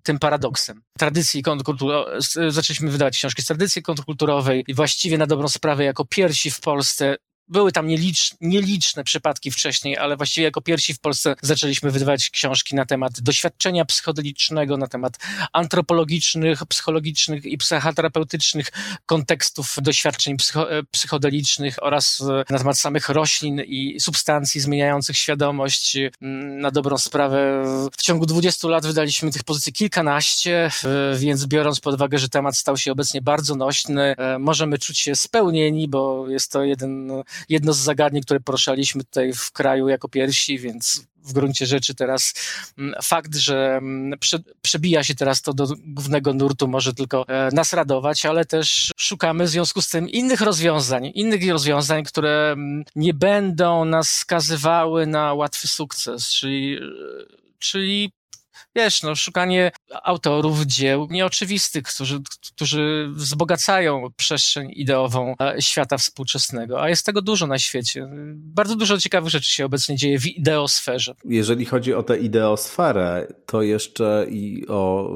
tym 0.07 0.19
paradoksem. 0.19 0.83
Tradycji 0.99 1.43
kontrkulturowej, 1.43 2.21
zaczęliśmy 2.49 2.91
wydawać 2.91 3.17
książki 3.17 3.43
z 3.43 3.47
tradycji 3.47 3.83
kontrkulturowej 3.83 4.65
i 4.69 4.75
właściwie 4.75 5.19
na 5.19 5.27
dobrą 5.27 5.49
sprawę 5.49 5.85
jako 5.85 6.05
pierwsi 6.05 6.51
w 6.51 6.61
Polsce 6.61 7.17
były 7.49 7.73
tam 7.73 7.87
nielicz, 7.87 8.35
nieliczne 8.41 9.05
przypadki 9.05 9.51
wcześniej, 9.51 9.99
ale 9.99 10.17
właściwie 10.17 10.45
jako 10.45 10.61
pierwsi 10.61 10.95
w 10.95 11.01
Polsce 11.01 11.35
zaczęliśmy 11.43 11.91
wydawać 11.91 12.31
książki 12.31 12.75
na 12.75 12.87
temat 12.87 13.21
doświadczenia 13.21 13.85
psychodelicznego, 13.85 14.77
na 14.77 14.87
temat 14.87 15.19
antropologicznych, 15.53 16.67
psychologicznych 16.67 17.45
i 17.45 17.59
psychoterapeutycznych 17.59 18.73
kontekstów 19.07 19.77
doświadczeń 19.83 20.37
psycho, 20.37 20.73
e, 20.73 20.83
psychodelicznych 20.83 21.77
oraz 21.83 22.21
e, 22.21 22.45
na 22.53 22.59
temat 22.59 22.79
samych 22.79 23.09
roślin 23.09 23.61
i 23.67 24.01
substancji 24.01 24.61
zmieniających 24.61 25.17
świadomość. 25.17 25.97
Mm, 25.97 26.61
na 26.61 26.71
dobrą 26.71 26.99
sprawę 26.99 27.65
w 27.99 28.03
ciągu 28.03 28.27
20 28.27 28.69
lat 28.69 28.87
wydaliśmy 28.87 29.31
tych 29.31 29.45
pozycji 29.45 29.73
kilkanaście, 29.73 30.71
e, 30.85 31.17
więc 31.17 31.47
biorąc 31.47 31.81
pod 31.81 31.95
uwagę, 31.95 32.19
że 32.19 32.29
temat 32.29 32.57
stał 32.57 32.77
się 32.77 32.93
obecnie 32.93 33.23
bardzo 33.23 33.55
nośny, 33.55 34.15
możemy 34.39 34.79
czuć 34.79 34.99
się 34.99 35.17
spełnieni, 35.17 35.89
bo 35.89 36.29
jest 36.29 36.53
to 36.53 36.65
jeden 36.65 37.11
jedno 37.49 37.73
z 37.73 37.79
zagadnień, 37.79 38.23
które 38.23 38.41
poruszaliśmy 38.41 39.05
tutaj 39.05 39.33
w 39.33 39.53
kraju 39.53 39.89
jako 39.89 40.09
pierwsi, 40.09 40.59
więc 40.59 41.07
w 41.27 41.33
gruncie 41.33 41.67
rzeczy 41.67 41.95
teraz 41.95 42.35
mm, 42.79 42.95
fakt, 43.03 43.37
że 43.37 43.77
mm, 43.77 44.19
przebija 44.63 45.05
się 45.05 45.15
teraz 45.15 45.43
to 45.43 45.53
do 45.53 45.67
głównego 45.87 46.35
nurtu 46.35 46.69
może 46.69 46.95
tylko 46.95 47.29
e, 47.29 47.51
nas 47.53 47.73
radować, 47.73 48.27
ale 48.27 48.45
też 48.45 48.93
szukamy 48.97 49.45
w 49.45 49.49
związku 49.49 49.83
z 49.83 49.89
tym 49.89 50.09
innych 50.09 50.41
rozwiązań, 50.41 51.11
innych 51.15 51.51
rozwiązań, 51.51 52.05
które 52.05 52.53
mm, 52.53 52.85
nie 52.97 53.15
będą 53.15 53.85
nas 53.85 54.11
skazywały 54.11 55.07
na 55.07 55.35
łatwy 55.35 55.69
sukces, 55.69 56.31
czyli 56.31 56.79
czyli 57.59 58.13
wiesz, 58.77 59.03
no, 59.03 59.15
szukanie 59.15 59.71
autorów 60.03 60.63
dzieł 60.63 61.07
nieoczywistych, 61.11 61.83
którzy, 61.83 62.21
którzy 62.55 63.09
wzbogacają 63.13 64.09
przestrzeń 64.17 64.71
ideową 64.73 65.35
e, 65.41 65.63
świata 65.63 65.99
współczesnego, 65.99 66.83
a 66.83 66.89
jest 66.89 67.07
tego 67.07 67.23
dużo 67.23 67.47
na 67.47 67.59
świecie. 67.59 68.09
Bardzo 68.35 68.77
dużo 68.77 68.99
ciekawych 68.99 69.31
rzeczy 69.31 69.53
się 69.53 69.65
obecnie 69.65 69.97
dzieje 69.97 70.19
w 70.19 70.27
ideosferze. 70.27 71.15
Jeżeli 71.25 71.65
chodzi 71.65 71.95
o 71.95 72.03
tę 72.03 72.19
ideosferę, 72.19 73.27
to 73.47 73.63
jeszcze 73.63 74.27
i 74.31 74.67
o, 74.69 75.11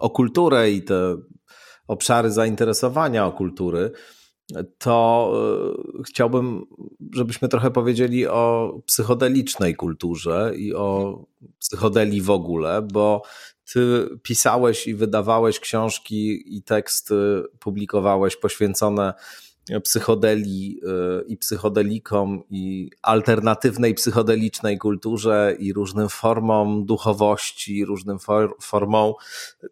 o 0.00 0.10
kulturę 0.10 0.70
i 0.70 0.82
te 0.82 1.16
obszary 1.88 2.30
zainteresowania 2.30 3.26
o 3.26 3.32
kultury, 3.32 3.90
to 4.78 5.32
chciałbym, 6.06 6.66
żebyśmy 7.14 7.48
trochę 7.48 7.70
powiedzieli 7.70 8.26
o 8.26 8.74
psychodelicznej 8.86 9.74
kulturze 9.74 10.52
i 10.56 10.74
o 10.74 11.18
psychodelii 11.58 12.20
w 12.20 12.30
ogóle, 12.30 12.82
bo 12.92 13.22
ty 13.72 14.08
pisałeś 14.22 14.86
i 14.86 14.94
wydawałeś 14.94 15.60
książki 15.60 16.56
i 16.56 16.62
teksty, 16.62 17.42
publikowałeś 17.58 18.36
poświęcone 18.36 19.14
psychodelii 19.82 20.80
y, 20.82 21.24
i 21.26 21.36
psychodelikom 21.36 22.42
i 22.50 22.90
alternatywnej 23.02 23.94
psychodelicznej 23.94 24.78
kulturze 24.78 25.56
i 25.58 25.72
różnym 25.72 26.08
formom 26.08 26.86
duchowości, 26.86 27.84
różnym 27.84 28.18
for, 28.18 28.56
formom 28.60 29.12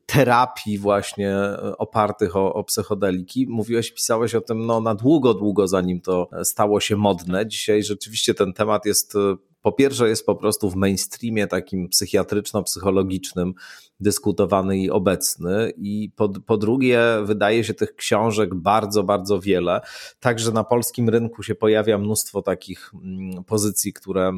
terapii 0.06 0.78
właśnie 0.78 1.36
opartych 1.78 2.36
o, 2.36 2.54
o 2.54 2.64
psychodeliki. 2.64 3.46
Mówiłeś, 3.48 3.92
pisałeś 3.92 4.34
o 4.34 4.40
tym 4.40 4.66
no, 4.66 4.80
na 4.80 4.94
długo, 4.94 5.34
długo 5.34 5.68
zanim 5.68 6.00
to 6.00 6.28
stało 6.44 6.80
się 6.80 6.96
modne. 6.96 7.46
Dzisiaj 7.46 7.82
rzeczywiście 7.82 8.34
ten 8.34 8.52
temat 8.52 8.86
jest 8.86 9.16
po 9.62 9.72
pierwsze 9.72 10.08
jest 10.08 10.26
po 10.26 10.36
prostu 10.36 10.70
w 10.70 10.76
mainstreamie 10.76 11.46
takim 11.46 11.88
psychiatryczno-psychologicznym 11.88 13.52
dyskutowany 14.00 14.78
i 14.78 14.90
obecny 14.90 15.72
i 15.76 16.10
po, 16.16 16.28
po 16.28 16.56
drugie 16.56 17.02
wydaje 17.24 17.64
się 17.64 17.74
tych 17.74 17.96
książek 17.96 18.54
bardzo, 18.54 19.02
bardzo 19.02 19.40
wiele. 19.40 19.80
Także 20.20 20.52
na 20.52 20.64
polskim 20.64 21.08
rynku 21.08 21.42
się 21.42 21.54
pojawia 21.54 21.98
mnóstwo 21.98 22.42
takich 22.42 22.92
mm, 22.94 23.44
pozycji, 23.44 23.92
które 23.92 24.32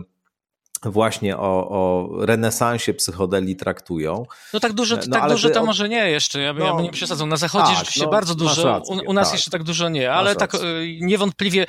właśnie 0.90 1.36
o, 1.36 1.68
o 1.68 2.08
renesansie 2.26 2.94
psychodeli 2.94 3.56
traktują. 3.56 4.26
No 4.52 4.60
tak 4.60 4.72
dużo, 4.72 4.96
no, 4.96 5.02
tak 5.20 5.30
dużo 5.30 5.50
to 5.50 5.62
o... 5.62 5.66
może 5.66 5.88
nie 5.88 6.10
jeszcze, 6.10 6.40
ja, 6.40 6.52
no, 6.52 6.64
ja 6.64 6.74
bym 6.74 6.84
nie 6.84 6.90
przesadzał. 6.90 7.26
Na 7.26 7.36
zachodzie 7.36 7.64
tak, 7.64 7.76
rzeczywiście 7.76 8.04
no, 8.04 8.10
bardzo 8.10 8.34
dużo, 8.34 8.64
rację, 8.64 8.94
u, 8.94 9.10
u, 9.10 9.12
nas 9.12 9.28
tak. 9.28 9.34
jeszcze 9.34 9.50
tak 9.50 9.62
dużo 9.62 9.88
nie, 9.88 10.12
ale 10.12 10.36
tak 10.36 10.52
rację. 10.52 10.68
niewątpliwie 11.00 11.66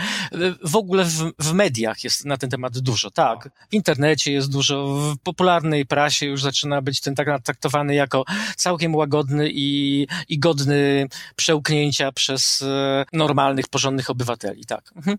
w 0.64 0.76
ogóle 0.76 1.06
w, 1.06 1.32
w, 1.40 1.54
mediach 1.54 2.04
jest 2.04 2.26
na 2.26 2.38
ten 2.38 2.50
temat 2.50 2.80
dużo, 2.80 3.12
tak. 3.12 3.50
W 3.70 3.74
internecie 3.74 4.32
jest 4.32 4.52
dużo, 4.52 4.88
w 4.88 5.18
popularnej 5.24 5.86
prasie 5.86 6.26
już 6.26 6.42
zaczyna 6.42 6.82
być 6.82 7.02
ten 7.02 7.16
tak 7.16 7.44
traktowany 7.44 7.96
jako 7.96 8.24
całkiem 8.56 8.96
łagodny 8.96 9.50
i, 9.52 10.08
i 10.30 10.40
godny 10.40 11.08
przełknięcia 11.36 12.12
przez 12.12 12.62
e, 12.62 13.06
normalnych, 13.14 13.68
porządnych 13.68 14.10
obywateli, 14.10 14.66
tak. 14.66 14.92
Mhm. 14.96 15.18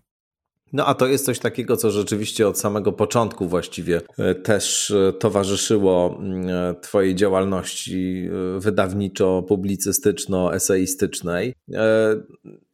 No 0.73 0.85
a 0.85 0.93
to 0.93 1.07
jest 1.07 1.25
coś 1.25 1.39
takiego, 1.39 1.77
co 1.77 1.91
rzeczywiście 1.91 2.47
od 2.47 2.59
samego 2.59 2.91
początku 2.91 3.47
właściwie 3.47 4.01
e, 4.17 4.35
też 4.35 4.91
e, 4.91 5.13
towarzyszyło 5.13 6.17
mm, 6.19 6.49
e, 6.49 6.75
Twojej 6.81 7.15
działalności 7.15 8.29
wydawniczo-publicystyczno-eseistycznej. 8.57 11.53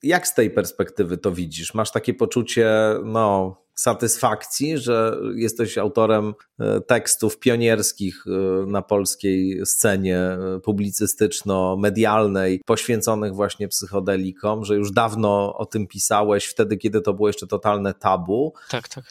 Jak 0.03 0.27
z 0.27 0.33
tej 0.33 0.49
perspektywy 0.49 1.17
to 1.17 1.31
widzisz? 1.31 1.73
Masz 1.73 1.91
takie 1.91 2.13
poczucie, 2.13 2.71
no, 3.03 3.62
satysfakcji, 3.75 4.77
że 4.77 5.17
jesteś 5.35 5.77
autorem 5.77 6.33
e, 6.59 6.81
tekstów 6.81 7.39
pionierskich 7.39 8.23
e, 8.27 8.31
na 8.65 8.81
polskiej 8.81 9.65
scenie 9.65 10.17
e, 10.17 10.59
publicystyczno-medialnej, 10.63 12.61
poświęconych 12.65 13.35
właśnie 13.35 13.67
psychodelikom, 13.67 14.65
że 14.65 14.75
już 14.75 14.91
dawno 14.91 15.57
o 15.57 15.65
tym 15.65 15.87
pisałeś, 15.87 16.45
wtedy, 16.45 16.77
kiedy 16.77 17.01
to 17.01 17.13
było 17.13 17.29
jeszcze 17.29 17.47
totalne 17.47 17.93
tabu. 17.93 18.53
Tak, 18.69 18.89
tak. 18.89 19.03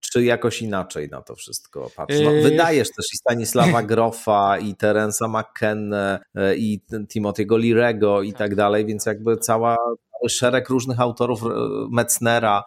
czy 0.00 0.24
jakoś 0.24 0.62
inaczej 0.62 1.08
na 1.08 1.22
to 1.22 1.34
wszystko 1.34 1.90
patrzysz? 1.96 2.20
No, 2.24 2.30
wydajesz 2.30 2.88
też 2.88 3.06
i 3.14 3.16
Stanisława 3.16 3.82
Grofa, 3.92 4.58
i 4.58 4.74
Terensa 4.74 5.28
McKenne, 5.28 6.20
i 6.56 6.80
Timothy'ego 6.90 7.58
Lirego 7.58 8.22
i 8.22 8.32
tak, 8.32 8.38
tak 8.38 8.54
dalej, 8.54 8.86
więc 8.86 9.06
jakby 9.06 9.36
cała 9.36 9.76
szereg 10.28 10.68
różnych 10.68 11.00
autorów 11.00 11.40
Metznera, 11.90 12.64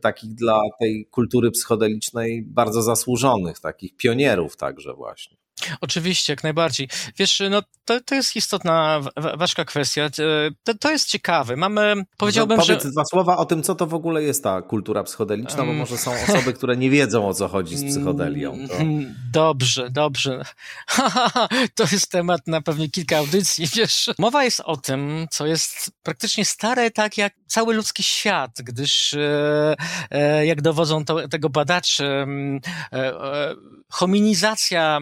takich 0.00 0.34
dla 0.34 0.60
tej 0.80 1.06
kultury 1.10 1.50
psychodelicznej 1.50 2.42
bardzo 2.42 2.82
zasłużonych, 2.82 3.60
takich 3.60 3.96
pionierów 3.96 4.56
także 4.56 4.94
właśnie. 4.94 5.45
Oczywiście, 5.80 6.32
jak 6.32 6.42
najbardziej. 6.42 6.88
Wiesz, 7.18 7.42
no 7.50 7.62
to, 7.84 8.00
to 8.00 8.14
jest 8.14 8.36
istotna, 8.36 9.00
ważka 9.16 9.64
kwestia. 9.64 10.10
To, 10.64 10.74
to 10.74 10.90
jest 10.90 11.08
ciekawe. 11.08 11.56
Mamy, 11.56 11.94
powiedziałbym, 12.16 12.58
Powiedz 12.58 12.82
że... 12.82 12.90
dwa 12.90 13.04
słowa 13.04 13.36
o 13.36 13.44
tym, 13.44 13.62
co 13.62 13.74
to 13.74 13.86
w 13.86 13.94
ogóle 13.94 14.22
jest 14.22 14.42
ta 14.42 14.62
kultura 14.62 15.02
psychodeliczna, 15.02 15.64
bo 15.64 15.72
może 15.72 15.98
są 15.98 16.12
osoby, 16.28 16.52
które 16.52 16.76
nie 16.76 16.90
wiedzą, 16.90 17.28
o 17.28 17.34
co 17.34 17.48
chodzi 17.48 17.76
z 17.76 17.84
psychodelią. 17.84 18.68
To... 18.68 18.74
Dobrze, 19.32 19.90
dobrze. 19.90 20.42
to 21.76 21.84
jest 21.92 22.10
temat 22.10 22.46
na 22.46 22.60
pewnie 22.60 22.88
kilka 22.88 23.18
audycji, 23.18 23.66
wiesz. 23.76 24.10
Mowa 24.18 24.44
jest 24.44 24.60
o 24.60 24.76
tym, 24.76 25.26
co 25.30 25.46
jest 25.46 25.90
praktycznie 26.02 26.44
stare 26.44 26.90
tak 26.90 27.18
jak 27.18 27.34
cały 27.46 27.74
ludzki 27.74 28.02
świat, 28.02 28.50
gdyż 28.64 29.14
e, 29.14 29.76
e, 30.10 30.46
jak 30.46 30.62
dowodzą 30.62 31.04
to, 31.04 31.28
tego 31.28 31.50
badacze, 31.50 32.26
e, 32.92 33.54
hominizacja 33.92 35.00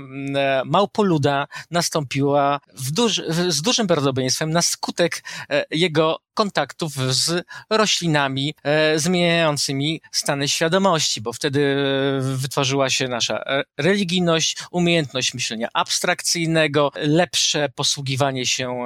małpoluda 0.65 1.47
nastąpiła 1.71 2.61
duży, 2.93 3.27
z 3.49 3.63
dużym 3.63 3.87
prawdopodobieństwem 3.87 4.51
na 4.51 4.63
skutek 4.63 5.23
e, 5.51 5.65
jego 5.71 6.19
kontaktów 6.35 6.93
z 6.95 7.47
roślinami 7.71 8.55
e, 8.63 8.99
zmieniającymi 8.99 10.01
stany 10.13 10.49
świadomości, 10.49 11.21
bo 11.21 11.33
wtedy 11.33 11.77
wytworzyła 12.21 12.91
się 12.91 13.09
nasza 13.09 13.39
e, 13.39 13.63
religijność, 13.79 14.57
umiejętność 14.71 15.35
myślenia 15.35 15.69
abstrakcyjnego, 15.73 16.91
lepsze 16.97 17.69
posługiwanie 17.69 18.47
się 18.47 18.85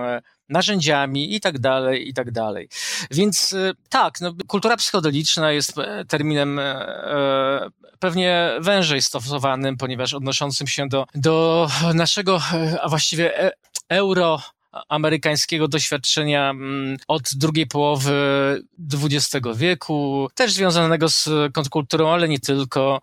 narzędziami 0.48 1.34
i 1.34 1.40
tak 1.40 1.58
dalej, 1.58 2.08
i 2.08 2.14
tak 2.14 2.30
dalej. 2.30 2.68
Więc 3.10 3.54
tak, 3.88 4.20
no, 4.20 4.34
kultura 4.46 4.76
psychodeliczna 4.76 5.52
jest 5.52 5.74
terminem 6.08 6.58
e, 6.58 7.70
pewnie 7.98 8.50
wężej 8.60 9.02
stosowanym, 9.02 9.76
ponieważ 9.76 10.14
odnoszącym 10.14 10.66
się 10.66 10.88
do, 10.88 11.06
do 11.14 11.68
naszego, 11.94 12.40
a 12.82 12.88
właściwie 12.88 13.40
e, 13.40 13.52
euro 13.88 14.42
amerykańskiego 14.88 15.68
doświadczenia 15.68 16.50
mm, 16.50 16.96
od 17.08 17.22
drugiej 17.34 17.66
połowy 17.66 18.12
XX 18.94 19.46
wieku, 19.56 20.28
też 20.34 20.52
związanego 20.52 21.08
z 21.08 21.28
kontrkulturą, 21.52 22.08
ale 22.10 22.28
nie 22.28 22.40
tylko. 22.40 23.00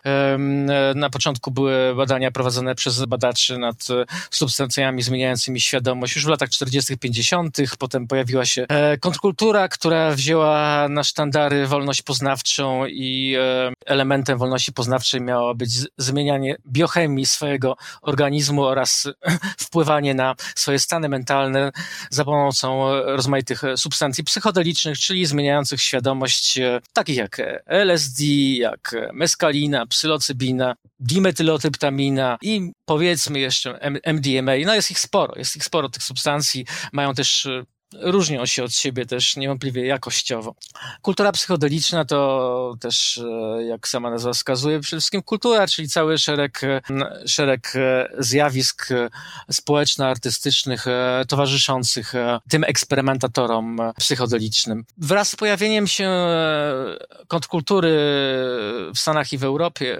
Na 0.95 1.09
początku 1.09 1.51
były 1.51 1.95
badania 1.95 2.31
prowadzone 2.31 2.75
przez 2.75 3.05
badaczy 3.05 3.57
nad 3.57 3.87
substancjami 4.31 5.01
zmieniającymi 5.01 5.59
świadomość 5.59 6.15
już 6.15 6.25
w 6.25 6.29
latach 6.29 6.49
40., 6.49 6.97
50., 6.97 7.57
potem 7.79 8.07
pojawiła 8.07 8.45
się 8.45 8.65
e, 8.69 8.97
kontrkultura, 8.97 9.67
która 9.67 10.11
wzięła 10.11 10.87
na 10.89 11.03
sztandary 11.03 11.67
wolność 11.67 12.01
poznawczą 12.01 12.85
i 12.85 13.35
e, 13.39 13.73
elementem 13.85 14.37
wolności 14.37 14.73
poznawczej 14.73 15.21
miało 15.21 15.55
być 15.55 15.69
zmienianie 15.97 16.55
biochemii 16.67 17.25
swojego 17.25 17.75
organizmu 18.01 18.63
oraz 18.63 19.07
wpływanie 19.65 20.13
na 20.13 20.35
swoje 20.55 20.79
stany 20.79 21.09
mentalne 21.09 21.71
za 22.09 22.25
pomocą 22.25 23.01
rozmaitych 23.05 23.61
substancji 23.75 24.23
psychodelicznych, 24.23 24.99
czyli 24.99 25.25
zmieniających 25.25 25.81
świadomość, 25.81 26.57
e, 26.57 26.81
takich 26.93 27.17
jak 27.17 27.41
LSD, 27.65 28.23
jak 28.57 28.95
meskalina, 29.13 29.85
psylocybina, 29.85 30.75
dimetylotyptamina 30.99 32.37
i 32.41 32.71
powiedzmy 32.85 33.39
jeszcze 33.39 33.79
MDMA. 34.03 34.51
No 34.65 34.75
jest 34.75 34.91
ich 34.91 34.99
sporo, 34.99 35.33
jest 35.37 35.55
ich 35.55 35.63
sporo 35.63 35.89
tych 35.89 36.03
substancji. 36.03 36.65
Mają 36.93 37.13
też 37.13 37.45
e, 37.45 37.63
różnią 38.01 38.45
się 38.45 38.63
od 38.63 38.73
siebie 38.73 39.05
też 39.05 39.35
niewątpliwie 39.35 39.85
jakościowo. 39.85 40.55
Kultura 41.01 41.31
psychodeliczna 41.31 42.05
to 42.05 42.75
też, 42.79 43.17
e, 43.17 43.63
jak 43.63 43.87
sama 43.87 44.09
nazwa 44.09 44.33
wskazuje, 44.33 44.79
przede 44.79 44.99
wszystkim 44.99 45.21
kultura, 45.21 45.67
czyli 45.67 45.89
cały 45.89 46.17
szereg, 46.17 46.61
szereg 47.25 47.73
e, 47.75 48.09
zjawisk 48.19 48.91
e, 48.91 49.09
społeczno-artystycznych 49.51 50.85
towarzyszących 51.27 52.13
tym 52.49 52.63
eksperymentatorom 52.63 53.77
psychodelicznym. 53.97 54.85
Wraz 54.97 55.29
z 55.29 55.35
pojawieniem 55.35 55.87
się 55.87 56.09
kontrkultury 57.27 57.89
w 58.95 58.99
Stanach 58.99 59.33
i 59.33 59.37
w 59.37 59.43
Europie, 59.43 59.99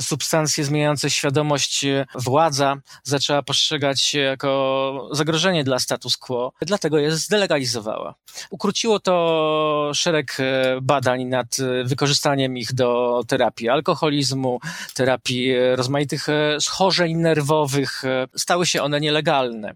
substancje 0.00 0.64
zmieniające 0.64 1.10
świadomość 1.10 1.86
władza 2.14 2.76
zaczęła 3.02 3.42
postrzegać 3.42 4.14
jako 4.14 5.08
zagrożenie 5.12 5.64
dla 5.64 5.78
status 5.78 6.16
quo. 6.16 6.52
Dlatego 6.60 6.98
jest 6.98 7.07
zdelegalizowała. 7.10 8.14
Ukróciło 8.50 9.00
to 9.00 9.90
szereg 9.94 10.36
e, 10.40 10.78
badań 10.82 11.24
nad 11.24 11.56
e, 11.60 11.84
wykorzystaniem 11.84 12.56
ich 12.56 12.72
do 12.72 13.20
terapii 13.28 13.68
alkoholizmu, 13.68 14.60
terapii 14.94 15.50
e, 15.50 15.76
rozmaitych 15.76 16.26
schorzeń 16.60 17.16
nerwowych. 17.16 18.02
Stały 18.36 18.66
się 18.66 18.82
one 18.82 19.00
nielegalne. 19.00 19.74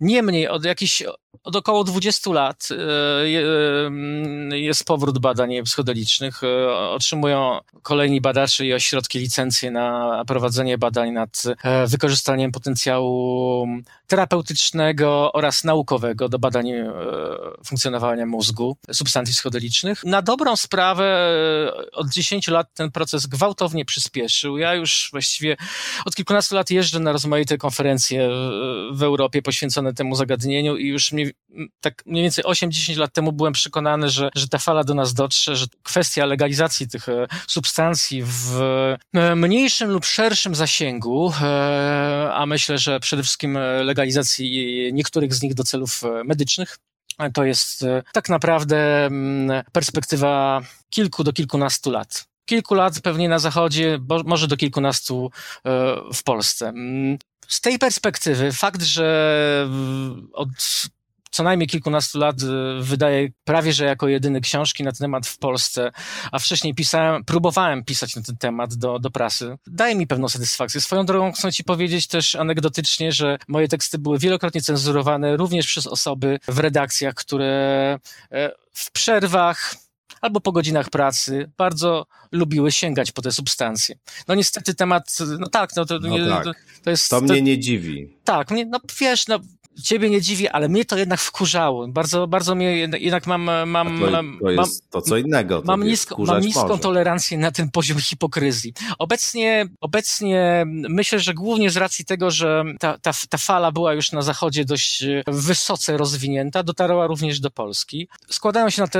Niemniej 0.00 0.48
od 0.48 0.62
od 1.44 1.56
około 1.56 1.84
20 1.84 2.30
lat 2.30 2.68
jest 4.50 4.84
powrót 4.84 5.18
badań 5.18 5.62
psychodelicznych. 5.64 6.40
Otrzymują 6.90 7.58
kolejni 7.82 8.20
badacze 8.20 8.66
i 8.66 8.74
ośrodki 8.74 9.18
licencje 9.18 9.70
na 9.70 10.22
prowadzenie 10.26 10.78
badań 10.78 11.10
nad 11.10 11.42
wykorzystaniem 11.86 12.52
potencjału 12.52 13.66
terapeutycznego 14.06 15.32
oraz 15.32 15.64
naukowego 15.64 16.28
do 16.28 16.38
badań 16.38 16.66
funkcjonowania 17.66 18.26
mózgu 18.26 18.76
substancji 18.92 19.32
psychodelicznych. 19.32 20.04
Na 20.04 20.22
dobrą 20.22 20.56
sprawę 20.56 21.32
od 21.92 22.08
10 22.08 22.48
lat 22.48 22.74
ten 22.74 22.90
proces 22.90 23.26
gwałtownie 23.26 23.84
przyspieszył. 23.84 24.58
Ja 24.58 24.74
już 24.74 25.08
właściwie 25.12 25.56
od 26.04 26.14
kilkunastu 26.14 26.54
lat 26.54 26.70
jeżdżę 26.70 27.00
na 27.00 27.12
rozmaite 27.12 27.58
konferencje 27.58 28.28
w 28.92 29.02
Europie 29.02 29.42
poświęcone 29.46 29.94
temu 29.94 30.14
zagadnieniu 30.14 30.76
i 30.76 30.86
już 30.88 31.12
mniej, 31.12 31.32
tak 31.80 32.02
mniej 32.06 32.22
więcej 32.22 32.44
8-10 32.44 32.98
lat 32.98 33.12
temu 33.12 33.32
byłem 33.32 33.52
przekonany, 33.52 34.10
że, 34.10 34.28
że 34.34 34.48
ta 34.48 34.58
fala 34.58 34.84
do 34.84 34.94
nas 34.94 35.14
dotrze, 35.14 35.56
że 35.56 35.66
kwestia 35.82 36.26
legalizacji 36.26 36.88
tych 36.88 37.08
e, 37.08 37.26
substancji 37.46 38.22
w 38.24 38.60
e, 39.14 39.36
mniejszym 39.36 39.90
lub 39.90 40.04
szerszym 40.04 40.54
zasięgu, 40.54 41.32
e, 41.42 42.30
a 42.34 42.46
myślę, 42.46 42.78
że 42.78 43.00
przede 43.00 43.22
wszystkim 43.22 43.58
legalizacji 43.82 44.90
niektórych 44.92 45.34
z 45.34 45.42
nich 45.42 45.54
do 45.54 45.64
celów 45.64 46.02
medycznych, 46.24 46.78
to 47.34 47.44
jest 47.44 47.84
tak 48.12 48.28
naprawdę 48.28 49.08
perspektywa 49.72 50.60
kilku 50.90 51.24
do 51.24 51.32
kilkunastu 51.32 51.90
lat 51.90 52.28
kilku 52.46 52.74
lat 52.74 53.00
pewnie 53.00 53.28
na 53.28 53.38
Zachodzie, 53.38 53.98
bo 54.00 54.22
może 54.22 54.48
do 54.48 54.56
kilkunastu 54.56 55.30
w 56.14 56.22
Polsce. 56.24 56.68
Mm, 56.68 57.18
z 57.48 57.60
tej 57.60 57.78
perspektywy 57.78 58.52
fakt, 58.52 58.82
że 58.82 59.68
od 60.32 60.48
co 61.36 61.42
najmniej 61.42 61.68
kilkunastu 61.68 62.18
lat 62.18 62.42
y, 62.42 62.46
wydaje 62.80 63.28
prawie, 63.44 63.72
że 63.72 63.84
jako 63.84 64.08
jedyny 64.08 64.40
książki 64.40 64.84
na 64.84 64.92
ten 64.92 64.98
temat 64.98 65.26
w 65.26 65.38
Polsce, 65.38 65.92
a 66.32 66.38
wcześniej 66.38 66.74
pisałem, 66.74 67.24
próbowałem 67.24 67.84
pisać 67.84 68.16
na 68.16 68.22
ten 68.22 68.36
temat 68.36 68.74
do, 68.74 68.98
do 68.98 69.10
prasy. 69.10 69.56
Daje 69.66 69.94
mi 69.94 70.06
pewną 70.06 70.28
satysfakcję. 70.28 70.80
Swoją 70.80 71.06
drogą 71.06 71.32
chcę 71.32 71.52
ci 71.52 71.64
powiedzieć 71.64 72.06
też 72.06 72.34
anegdotycznie, 72.34 73.12
że 73.12 73.38
moje 73.48 73.68
teksty 73.68 73.98
były 73.98 74.18
wielokrotnie 74.18 74.60
cenzurowane 74.60 75.36
również 75.36 75.66
przez 75.66 75.86
osoby 75.86 76.38
w 76.48 76.58
redakcjach, 76.58 77.14
które 77.14 77.98
e, 78.30 78.52
w 78.72 78.92
przerwach 78.92 79.74
albo 80.20 80.40
po 80.40 80.52
godzinach 80.52 80.90
pracy 80.90 81.50
bardzo 81.58 82.06
lubiły 82.32 82.72
sięgać 82.72 83.12
po 83.12 83.22
te 83.22 83.32
substancje. 83.32 83.98
No 84.28 84.34
niestety 84.34 84.74
temat, 84.74 85.18
no 85.38 85.48
tak, 85.48 85.70
no 85.76 85.84
to, 85.84 85.98
no 85.98 86.08
nie, 86.08 86.28
tak. 86.28 86.44
to, 86.44 86.52
to 86.82 86.90
jest... 86.90 87.10
To 87.10 87.20
mnie 87.20 87.42
nie 87.42 87.58
dziwi. 87.58 88.16
Tak, 88.24 88.50
mnie, 88.50 88.66
no 88.66 88.80
wiesz, 89.00 89.28
no 89.28 89.38
ciebie 89.82 90.10
nie 90.10 90.20
dziwi, 90.20 90.48
ale 90.48 90.68
mnie 90.68 90.84
to 90.84 90.98
jednak 90.98 91.20
wkurzało. 91.20 91.88
Bardzo, 91.88 92.26
bardzo 92.26 92.54
mnie 92.54 92.76
jednak 92.76 93.26
mam. 93.26 93.50
mam 93.66 94.00
to, 94.00 94.10
to 94.40 94.50
jest 94.50 94.82
mam, 94.82 94.90
to 94.90 95.02
co 95.02 95.16
innego. 95.16 95.62
mam, 95.64 95.84
nisko, 95.84 96.16
mam 96.18 96.40
niską 96.40 96.68
może. 96.68 96.82
tolerancję 96.82 97.38
na 97.38 97.52
ten 97.52 97.70
poziom 97.70 97.98
hipokryzji. 97.98 98.72
Obecnie, 98.98 99.66
obecnie 99.80 100.64
myślę, 100.66 101.20
że 101.20 101.34
głównie 101.34 101.70
z 101.70 101.76
racji 101.76 102.04
tego, 102.04 102.30
że 102.30 102.64
ta, 102.80 102.98
ta, 102.98 103.12
ta 103.28 103.38
fala 103.38 103.72
była 103.72 103.94
już 103.94 104.12
na 104.12 104.22
zachodzie 104.22 104.64
dość 104.64 105.04
wysoce 105.26 105.96
rozwinięta, 105.96 106.62
dotarła 106.62 107.06
również 107.06 107.40
do 107.40 107.50
Polski. 107.50 108.08
Składają 108.30 108.70
się 108.70 108.82
na 108.82 108.88
to 108.88 108.98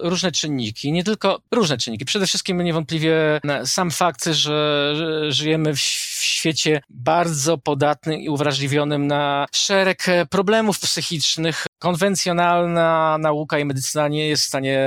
różne 0.00 0.32
czynniki, 0.32 0.92
nie 0.92 1.04
tylko 1.04 1.40
różne 1.50 1.78
czynniki. 1.78 2.04
Przede 2.04 2.26
wszystkim 2.26 2.62
niewątpliwie 2.62 3.40
sam 3.64 3.90
fakt, 3.90 4.24
że 4.24 4.94
żyjemy 5.28 5.74
w 5.74 5.80
świecie 5.80 6.82
bardzo 6.90 7.58
podatnym 7.58 8.20
i 8.20 8.28
uwrażliwionym 8.28 9.06
na 9.06 9.46
szereg 9.52 10.05
problemów 10.30 10.80
psychicznych 10.80 11.66
konwencjonalna 11.78 13.18
nauka 13.20 13.58
i 13.58 13.64
medycyna 13.64 14.08
nie 14.08 14.28
jest 14.28 14.42
w 14.42 14.46
stanie 14.46 14.78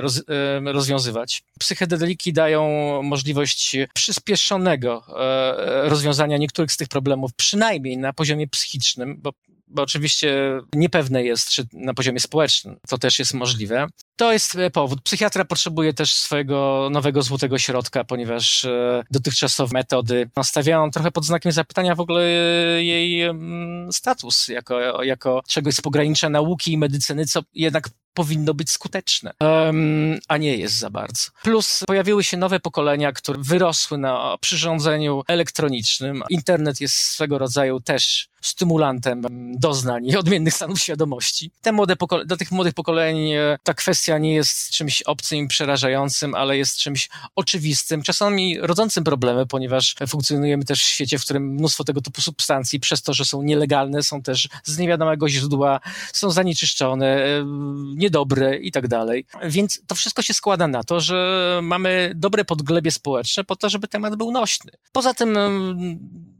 roz, 0.00 0.22
rozwiązywać. 0.64 1.42
Psychedeliki 1.60 2.32
dają 2.32 2.62
możliwość 3.02 3.76
przyspieszonego 3.94 5.04
e, 5.18 5.88
rozwiązania 5.88 6.36
niektórych 6.36 6.72
z 6.72 6.76
tych 6.76 6.88
problemów, 6.88 7.30
przynajmniej 7.36 7.98
na 7.98 8.12
poziomie 8.12 8.48
psychicznym, 8.48 9.16
bo 9.22 9.32
bo 9.74 9.82
oczywiście 9.82 10.60
niepewne 10.74 11.24
jest, 11.24 11.48
czy 11.48 11.66
na 11.72 11.94
poziomie 11.94 12.20
społecznym 12.20 12.76
to 12.88 12.98
też 12.98 13.18
jest 13.18 13.34
możliwe. 13.34 13.86
To 14.16 14.32
jest 14.32 14.56
e, 14.56 14.70
powód. 14.70 15.02
Psychiatra 15.02 15.44
potrzebuje 15.44 15.94
też 15.94 16.14
swojego 16.14 16.88
nowego 16.90 17.22
złotego 17.22 17.58
środka, 17.58 18.04
ponieważ 18.04 18.64
e, 18.64 19.04
dotychczasowe 19.10 19.72
metody 19.72 20.30
stawiają 20.42 20.90
trochę 20.90 21.10
pod 21.10 21.24
znakiem 21.24 21.52
zapytania 21.52 21.94
w 21.94 22.00
ogóle 22.00 22.22
e, 22.22 22.84
jej 22.84 23.30
status 23.90 24.48
jako, 24.48 25.02
jako 25.02 25.42
czegoś 25.48 25.74
z 25.74 25.80
pogranicza 25.80 26.28
nauki 26.28 26.72
i 26.72 26.78
medycyny, 26.78 27.26
co 27.26 27.40
jednak 27.54 27.88
powinno 28.14 28.54
być 28.54 28.70
skuteczne, 28.70 29.32
um, 29.40 30.18
a 30.28 30.36
nie 30.36 30.56
jest 30.56 30.78
za 30.78 30.90
bardzo. 30.90 31.22
Plus 31.42 31.80
pojawiły 31.86 32.24
się 32.24 32.36
nowe 32.36 32.60
pokolenia, 32.60 33.12
które 33.12 33.38
wyrosły 33.42 33.98
na 33.98 34.36
przyrządzeniu 34.40 35.22
elektronicznym. 35.28 36.22
Internet 36.30 36.80
jest 36.80 36.94
swego 36.94 37.38
rodzaju 37.38 37.80
też 37.80 38.28
stymulantem 38.40 39.22
doznań 39.58 40.06
i 40.06 40.16
odmiennych 40.16 40.54
stanów 40.54 40.80
świadomości. 40.80 41.50
Te 41.62 41.72
młode 41.72 41.96
do 42.26 42.36
tych 42.36 42.52
młodych 42.52 42.74
pokoleń 42.74 43.30
ta 43.62 43.74
kwestia 43.74 44.03
nie 44.08 44.34
jest 44.34 44.70
czymś 44.70 45.02
obcym 45.02 45.38
i 45.38 45.48
przerażającym, 45.48 46.34
ale 46.34 46.56
jest 46.56 46.78
czymś 46.78 47.08
oczywistym, 47.36 48.02
czasami 48.02 48.58
rodzącym 48.60 49.04
problemy, 49.04 49.46
ponieważ 49.46 49.94
funkcjonujemy 50.08 50.64
też 50.64 50.82
w 50.82 50.86
świecie, 50.86 51.18
w 51.18 51.24
którym 51.24 51.42
mnóstwo 51.42 51.84
tego 51.84 52.00
typu 52.00 52.20
substancji, 52.20 52.80
przez 52.80 53.02
to, 53.02 53.14
że 53.14 53.24
są 53.24 53.42
nielegalne, 53.42 54.02
są 54.02 54.22
też 54.22 54.48
z 54.64 54.78
niewiadomego 54.78 55.28
źródła, 55.28 55.80
są 56.12 56.30
zanieczyszczone, 56.30 57.24
niedobre 57.96 58.58
i 58.58 58.72
tak 58.72 58.88
dalej. 58.88 59.26
Więc 59.44 59.82
to 59.86 59.94
wszystko 59.94 60.22
się 60.22 60.34
składa 60.34 60.68
na 60.68 60.84
to, 60.84 61.00
że 61.00 61.60
mamy 61.62 62.12
dobre 62.14 62.44
podglebie 62.44 62.90
społeczne 62.90 63.44
po 63.44 63.56
to, 63.56 63.68
żeby 63.68 63.88
temat 63.88 64.16
był 64.16 64.32
nośny. 64.32 64.72
Poza 64.92 65.14
tym 65.14 65.38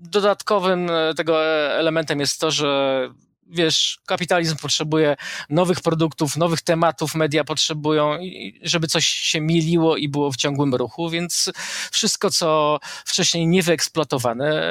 dodatkowym 0.01 0.91
e, 0.91 1.15
tego 1.15 1.45
elementem 1.75 2.21
jest 2.21 2.41
to, 2.41 2.51
że 2.51 3.09
wiesz, 3.47 3.99
kapitalizm 4.07 4.57
potrzebuje 4.57 5.17
nowych 5.51 5.81
produktów, 5.81 6.37
nowych 6.37 6.63
tematów, 6.63 7.15
media 7.15 7.45
potrzebują, 7.45 8.19
żeby 8.63 8.87
coś 8.87 9.07
się 9.07 9.41
miliło 9.41 9.97
i 9.97 10.09
było 10.09 10.33
w 10.33 10.37
ciągłym 10.37 10.75
ruchu, 10.75 11.11
więc 11.11 11.53
wszystko, 11.93 12.31
co 12.31 12.79
wcześniej 13.05 13.47
niewyeksploatowane, 13.47 14.63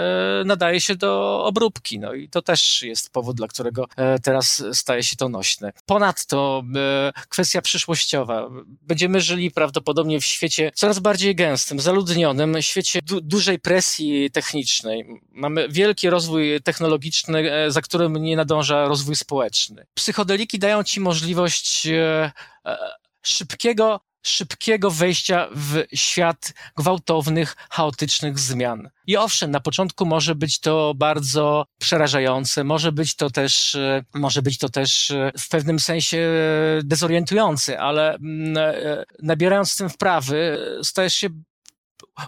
e, 0.42 0.44
nadaje 0.46 0.82
się 0.82 0.96
do 0.96 1.44
obróbki. 1.46 2.00
No 2.00 2.14
i 2.14 2.30
to 2.30 2.42
też 2.42 2.82
jest 2.82 3.10
powód, 3.10 3.38
dla 3.38 3.48
którego 3.48 3.88
e, 3.96 4.20
teraz 4.20 4.64
staje 4.74 5.04
się 5.04 5.16
to 5.16 5.30
nośne. 5.30 5.74
Ponadto 5.86 6.64
e, 6.76 7.12
kwestia 7.30 7.62
przyszłościowa. 7.62 8.50
Będziemy 8.82 9.22
żyli 9.22 9.52
prawdopodobnie 9.52 10.20
w 10.20 10.26
świecie 10.26 10.72
coraz 10.76 11.00
bardziej 11.00 11.36
gęstym, 11.36 11.80
zaludnionym, 11.80 12.62
świecie 12.62 13.02
du 13.02 13.22
dużej 13.22 13.60
presji 13.60 14.32
technicznej. 14.32 15.06
Mamy 15.32 15.70
wielki 15.70 16.10
rozwój 16.10 16.62
technologiczny, 16.64 17.44
za 17.68 17.82
którym 17.82 18.14
nie 18.14 18.36
nadąża 18.64 18.88
rozwój 18.88 19.16
społeczny. 19.16 19.86
Psychodeliki 19.94 20.60
dają 20.60 20.84
ci 20.84 21.00
możliwość 21.00 21.88
e, 21.88 22.32
e, 22.66 22.78
szybkiego, 23.22 24.00
szybkiego 24.26 24.92
wejścia 24.92 25.48
w 25.52 25.84
świat 25.94 26.54
gwałtownych, 26.78 27.56
chaotycznych 27.70 28.40
zmian. 28.40 28.90
I 29.08 29.18
owszem, 29.18 29.52
na 29.52 29.60
początku 29.60 30.06
może 30.06 30.36
być 30.36 30.60
to 30.60 30.94
bardzo 30.96 31.66
przerażające, 31.80 32.64
może 32.64 32.92
być 32.92 33.16
to 33.16 33.30
też, 33.30 33.76
e, 33.76 34.04
może 34.14 34.42
być 34.42 34.58
to 34.58 34.70
też 34.70 35.14
w 35.40 35.50
pewnym 35.50 35.80
sensie 35.80 36.30
dezorientujące, 36.84 37.80
ale 37.80 38.16
mm, 38.16 38.56
nabierając 39.24 39.76
tym 39.76 39.90
wprawy, 39.90 40.58
stajesz 40.84 41.14
się 41.14 41.30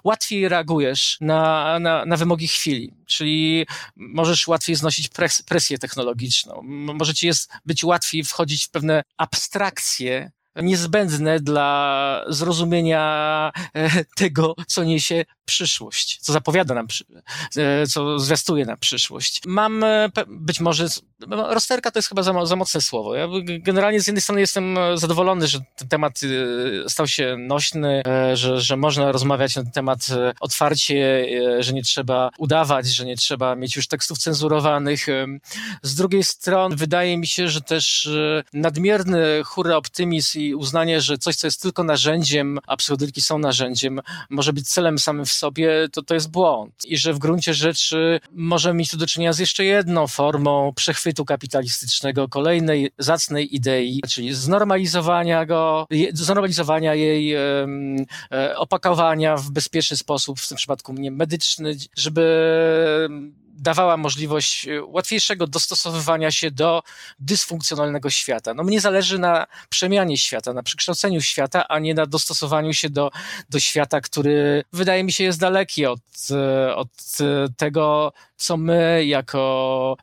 łatwiej 0.04 0.50
reagujesz 0.50 1.18
na, 1.22 1.80
na, 1.80 2.06
na 2.06 2.18
wymogi 2.18 2.48
chwili, 2.48 2.94
czyli 3.06 3.66
możesz 3.96 4.48
łatwiej 4.48 4.76
znosić 4.76 5.08
pres, 5.08 5.42
presję 5.42 5.78
technologiczną, 5.78 6.62
może 6.64 7.14
ci 7.14 7.28
jest 7.28 7.52
być 7.66 7.84
łatwiej 7.84 8.24
wchodzić 8.24 8.66
w 8.66 8.70
pewne 8.70 9.04
abstrakcje 9.18 10.32
niezbędne 10.56 11.40
dla 11.40 12.22
zrozumienia 12.28 13.52
e, 13.74 14.06
tego, 14.16 14.56
co 14.68 14.84
niesie 14.84 15.26
przyszłość, 15.46 16.18
co 16.22 16.34
zapowiada 16.34 16.74
nam, 16.74 16.88
e, 17.58 17.88
co 17.88 18.20
zwiastuje 18.20 18.66
nam 18.66 18.78
przyszłość. 18.78 19.42
Mam 19.46 19.84
e, 19.84 20.10
być 20.28 20.60
może, 20.60 20.88
no, 21.28 21.54
rozterka 21.54 21.92
to 21.92 22.00
jest 22.00 22.10
chyba 22.10 22.24
za, 22.24 22.46
za 22.46 22.56
mocne 22.56 22.82
słowo. 22.82 23.16
Ja 23.16 23.28
generalnie 23.60 24.02
z 24.02 24.08
jednej 24.08 24.22
strony 24.22 24.42
jestem 24.42 24.78
zadowolony, 24.96 25.48
że 25.48 25.60
ten 25.76 25.88
temat 25.88 26.20
stał 26.88 27.08
się 27.08 27.38
nośny, 27.40 28.04
że, 28.34 28.62
że 28.62 28.78
można 28.78 29.12
rozmawiać 29.12 29.56
na 29.56 29.64
ten 29.64 29.72
temat 29.72 30.08
otwarcie, 30.40 31.28
że 31.60 31.74
nie 31.74 31.84
trzeba 31.84 32.30
udawać, 32.38 32.88
że 32.88 33.06
nie 33.06 33.18
trzeba 33.18 33.56
mieć 33.56 33.76
już 33.76 33.88
tekstów 33.88 34.18
cenzurowanych. 34.18 35.06
Z 35.82 35.96
drugiej 35.96 36.24
strony 36.24 36.76
wydaje 36.76 37.18
mi 37.18 37.28
się, 37.28 37.50
że 37.50 37.62
też 37.62 38.10
nadmierny 38.54 39.44
hura 39.44 39.78
optymizm 39.78 40.45
i 40.48 40.56
uznanie, 40.56 41.02
że 41.02 41.18
coś, 41.18 41.36
co 41.36 41.48
jest 41.48 41.62
tylko 41.62 41.84
narzędziem, 41.84 42.60
a 42.68 42.78
psychodeliki 42.78 43.22
są 43.22 43.38
narzędziem, 43.38 44.02
może 44.30 44.54
być 44.54 44.70
celem 44.70 45.00
samym 45.00 45.26
w 45.26 45.32
sobie, 45.32 45.90
to 45.92 46.02
to 46.02 46.14
jest 46.14 46.32
błąd. 46.32 46.74
I 46.86 46.98
że 46.98 47.14
w 47.14 47.20
gruncie 47.20 47.54
rzeczy 47.54 48.20
możemy 48.32 48.80
mieć 48.80 48.92
tu 48.92 48.98
do 48.98 49.08
czynienia 49.08 49.34
z 49.34 49.40
jeszcze 49.40 49.66
jedną 49.66 50.08
formą 50.08 50.74
przechwytu 50.76 51.26
kapitalistycznego, 51.26 52.28
kolejnej 52.28 52.92
zacnej 52.98 53.56
idei, 53.56 54.02
czyli 54.10 54.34
znormalizowania 54.34 55.46
go, 55.46 55.88
znormalizowania 56.14 56.96
jej, 56.96 57.34
e, 57.34 58.58
opakowania 58.58 59.38
w 59.38 59.52
bezpieczny 59.52 59.98
sposób, 59.98 60.40
w 60.40 60.48
tym 60.48 60.58
przypadku 60.58 60.94
nie 60.94 61.12
medyczny, 61.12 61.76
żeby 61.98 62.26
dawała 63.56 63.98
możliwość 63.98 64.68
e, 64.68 64.84
łatwiejszego 64.84 65.48
dostosowywania 65.48 66.32
się 66.32 66.52
do 66.52 66.84
dysfunkcjonalnego 67.20 68.10
świata. 68.10 68.54
No 68.54 68.64
mnie 68.64 68.82
zależy 68.82 69.20
na 69.20 69.48
przemianie 69.70 70.18
świata, 70.18 70.54
na 70.54 70.64
przekształceniu 70.64 71.22
świata, 71.22 71.68
a 71.68 71.80
nie 71.80 71.94
na 71.94 72.06
dostosowaniu 72.06 72.74
się 72.74 72.90
do, 72.90 73.12
do 73.50 73.60
świata, 73.60 74.02
który 74.02 74.64
wydaje 74.74 75.04
mi 75.04 75.12
się 75.12 75.24
jest 75.24 75.40
daleki 75.40 75.86
od, 75.86 76.00
e, 76.32 76.76
od 76.76 76.90
e, 77.22 77.48
tego, 77.58 78.14
co 78.36 78.58
my 78.58 79.06
jako 79.06 79.98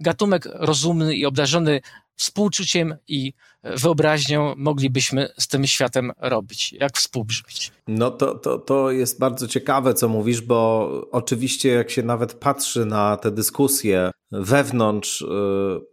gatunek 0.00 0.48
rozumny 0.52 1.16
i 1.16 1.26
obdarzony 1.26 1.80
współczuciem 2.16 2.96
i 3.08 3.32
wyobraźnią 3.64 4.54
moglibyśmy 4.56 5.28
z 5.38 5.48
tym 5.48 5.66
światem 5.66 6.12
robić, 6.18 6.72
jak 6.72 6.96
współżyć. 6.96 7.72
No 7.88 8.10
to, 8.10 8.34
to, 8.34 8.58
to 8.58 8.90
jest 8.90 9.18
bardzo 9.18 9.48
ciekawe, 9.48 9.94
co 9.94 10.08
mówisz, 10.08 10.40
bo 10.40 10.90
oczywiście 11.12 11.68
jak 11.68 11.90
się 11.90 12.02
nawet 12.02 12.34
patrzy 12.34 12.84
na 12.84 13.16
te 13.16 13.30
dyskusje 13.30 14.10
wewnątrz, 14.30 15.20
y, 15.22 15.26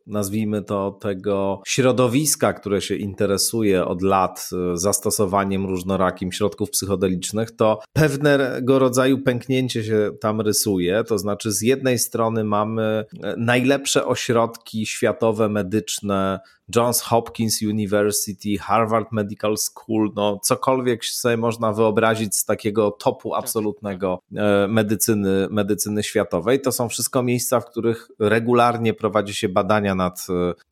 nazwijmy 0.08 0.64
to, 0.64 0.92
tego 1.02 1.62
środowiska, 1.68 2.54
które 2.54 2.82
się 2.82 2.96
interesuje 2.96 3.86
od 3.86 4.02
lat 4.02 4.50
y, 4.74 4.78
zastosowaniem 4.78 5.66
różnorakim 5.66 6.32
środków 6.32 6.70
psychodelicznych, 6.70 7.52
to 7.52 7.80
pewnego 7.94 8.80
rodzaju 8.80 9.22
pęknięcie 9.22 9.84
się 9.84 10.12
tam 10.22 10.42
rysuje. 10.42 11.04
To 11.04 11.18
znaczy, 11.18 11.52
z 11.52 11.62
jednej 11.62 12.00
strony 12.00 12.44
mamy 12.44 13.06
najlepsze 13.38 14.06
ośrodki 14.06 14.86
światowe 14.86 15.50
medyczne, 15.50 16.40
Johns 16.76 17.02
Hopkins 17.02 17.62
University, 17.62 18.58
Harvard 18.58 19.12
Medical 19.12 19.58
School, 19.58 20.12
no 20.16 20.40
cokolwiek 20.44 21.06
sobie 21.06 21.38
można 21.38 21.74
wyobrazić 21.74 22.36
z 22.36 22.46
takiego 22.46 22.92
topu 22.92 23.32
tak, 23.32 23.40
absolutnego 23.40 24.20
medycyny, 24.68 25.48
medycyny 25.50 26.04
światowej. 26.04 26.62
To 26.62 26.72
są 26.72 26.90
wszystko 26.90 27.24
miejsca, 27.24 27.60
w 27.60 27.66
których 27.66 28.08
regularnie 28.30 28.94
prowadzi 28.94 29.34
się 29.34 29.50
badania 29.50 29.96
nad 29.96 30.28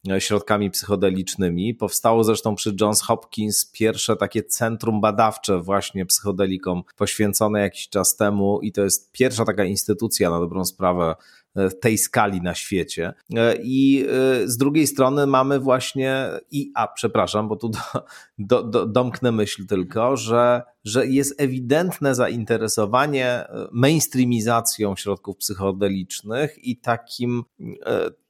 e, 0.10 0.22
środkami 0.22 0.72
psychodelicznymi. 0.72 1.76
Powstało 1.76 2.24
zresztą 2.24 2.56
przy 2.56 2.76
Johns 2.82 3.01
Hopkins 3.01 3.72
pierwsze 3.72 4.16
takie 4.16 4.43
centrum 4.43 5.01
badawcze 5.01 5.60
właśnie 5.60 6.06
psychodelikom 6.06 6.84
poświęcone 6.97 7.62
jakiś 7.62 7.89
czas 7.89 8.16
temu 8.16 8.60
i 8.62 8.72
to 8.72 8.84
jest 8.84 9.12
pierwsza 9.12 9.45
taka 9.45 9.64
instytucja 9.64 10.30
na 10.30 10.39
dobrą 10.39 10.66
sprawę 10.66 11.16
tej 11.82 11.97
skali 11.97 12.41
na 12.41 12.56
świecie. 12.56 13.14
E, 13.36 13.56
I 13.64 14.06
e, 14.43 14.47
z 14.47 14.58
drugiej 14.58 14.88
strony 14.88 15.28
mamy 15.28 15.60
właśnie, 15.60 16.28
i 16.51 16.72
a 16.76 16.88
przepraszam, 16.88 17.47
bo 17.47 17.56
tu 17.56 17.72
do, 18.38 18.64
do, 18.64 18.86
domknę 18.86 19.32
myśl 19.32 19.66
tylko, 19.66 20.18
że, 20.18 20.62
że 20.84 21.08
jest 21.08 21.41
ewidentne 21.41 22.16
zainteresowanie 22.16 23.28
e, 23.28 23.68
mainstreamizacją 23.72 24.95
środków 24.95 25.38
psychodelicznych 25.38 26.66
i 26.66 26.78
takim 26.78 27.43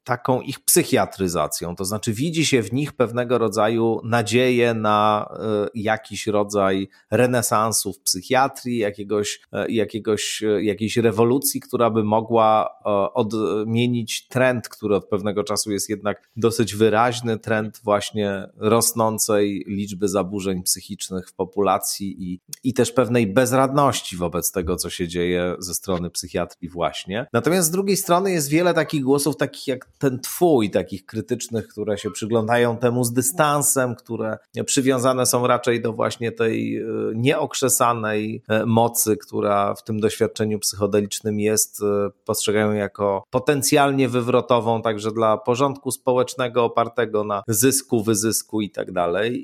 taką 0.04 0.42
ich 0.42 0.60
psychiatryzacją. 0.60 1.76
To 1.76 1.86
znaczy, 1.86 2.14
widzi 2.14 2.46
się 2.46 2.64
w 2.64 2.74
nich 2.74 2.94
pewnego 2.94 3.38
rodzaju 3.38 4.02
nadzieję 4.04 4.74
na 4.74 5.30
e, 5.40 5.68
jakiś 5.76 6.28
rodzaj 6.28 6.90
renesansu 7.12 7.94
w 7.94 8.00
psychiatrii, 8.00 8.78
jakiegoś, 8.78 9.42
e, 9.52 9.72
jakiegoś, 9.72 10.44
e, 10.44 10.64
jakiejś 10.64 10.98
rewolucji, 10.98 11.62
która 11.62 11.90
by 11.90 12.04
mogła 12.04 12.70
odmienić 13.14 14.28
trend, 14.28 14.70
który 14.70 14.96
od 14.96 15.08
pewnego 15.08 15.44
czasu 15.44 15.72
jest 15.72 15.90
jednak 15.90 16.30
dosyć 16.36 16.76
wyraźny, 16.76 17.40
trend 17.40 17.80
właśnie 17.84 18.50
rosnącej 18.58 19.64
liczby 19.68 20.08
zaburzeń 20.08 20.64
psychicznych 20.64 21.30
w 21.30 21.34
populacji 21.34 22.24
i, 22.24 22.40
i 22.64 22.74
też 22.74 22.92
pewnej 22.92 23.28
bezradności 23.28 24.18
wobec 24.18 24.52
tego, 24.52 24.76
co 24.76 24.90
się 24.90 25.08
dzieje 25.08 25.56
ze 25.60 25.74
strony 25.74 26.10
psychiatrii 26.10 26.70
właśnie. 26.70 27.28
Natomiast 27.34 27.68
z 27.68 27.72
drugiej 27.72 27.98
strony 27.98 28.32
jest 28.32 28.50
wiele 28.50 28.74
takich 28.74 29.04
głosów, 29.04 29.38
takich 29.38 29.68
jak 29.68 29.93
ten 30.04 30.20
twój, 30.20 30.72
takich 30.72 31.06
krytycznych, 31.06 31.68
które 31.68 31.98
się 31.98 32.12
przyglądają 32.12 32.78
temu 32.78 33.04
z 33.04 33.14
dystansem, 33.14 33.96
które 33.96 34.38
przywiązane 34.66 35.26
są 35.26 35.48
raczej 35.48 35.82
do 35.82 35.94
właśnie 35.94 36.32
tej 36.32 36.78
e, 36.78 36.86
nieokrzesanej 37.16 38.44
e, 38.50 38.66
mocy, 38.66 39.18
która 39.18 39.76
w 39.76 39.84
tym 39.84 40.00
doświadczeniu 40.00 40.60
psychodelicznym 40.60 41.40
jest, 41.40 41.82
e, 41.82 42.10
postrzegają 42.26 42.74
jako 42.74 43.24
potencjalnie 43.30 44.10
wywrotową 44.10 44.82
także 44.82 45.12
dla 45.12 45.38
porządku 45.38 45.92
społecznego 45.92 46.64
opartego 46.64 47.24
na 47.24 47.44
zysku, 47.48 48.04
wyzysku 48.04 48.62
i 48.62 48.70
tak 48.70 48.92
dalej. 48.92 49.44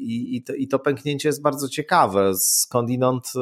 I, 0.57 0.67
to, 0.67 0.79
pęknięcie 0.79 1.29
jest 1.29 1.41
bardzo 1.41 1.69
ciekawe. 1.69 2.31
Skądinąd 2.35 3.33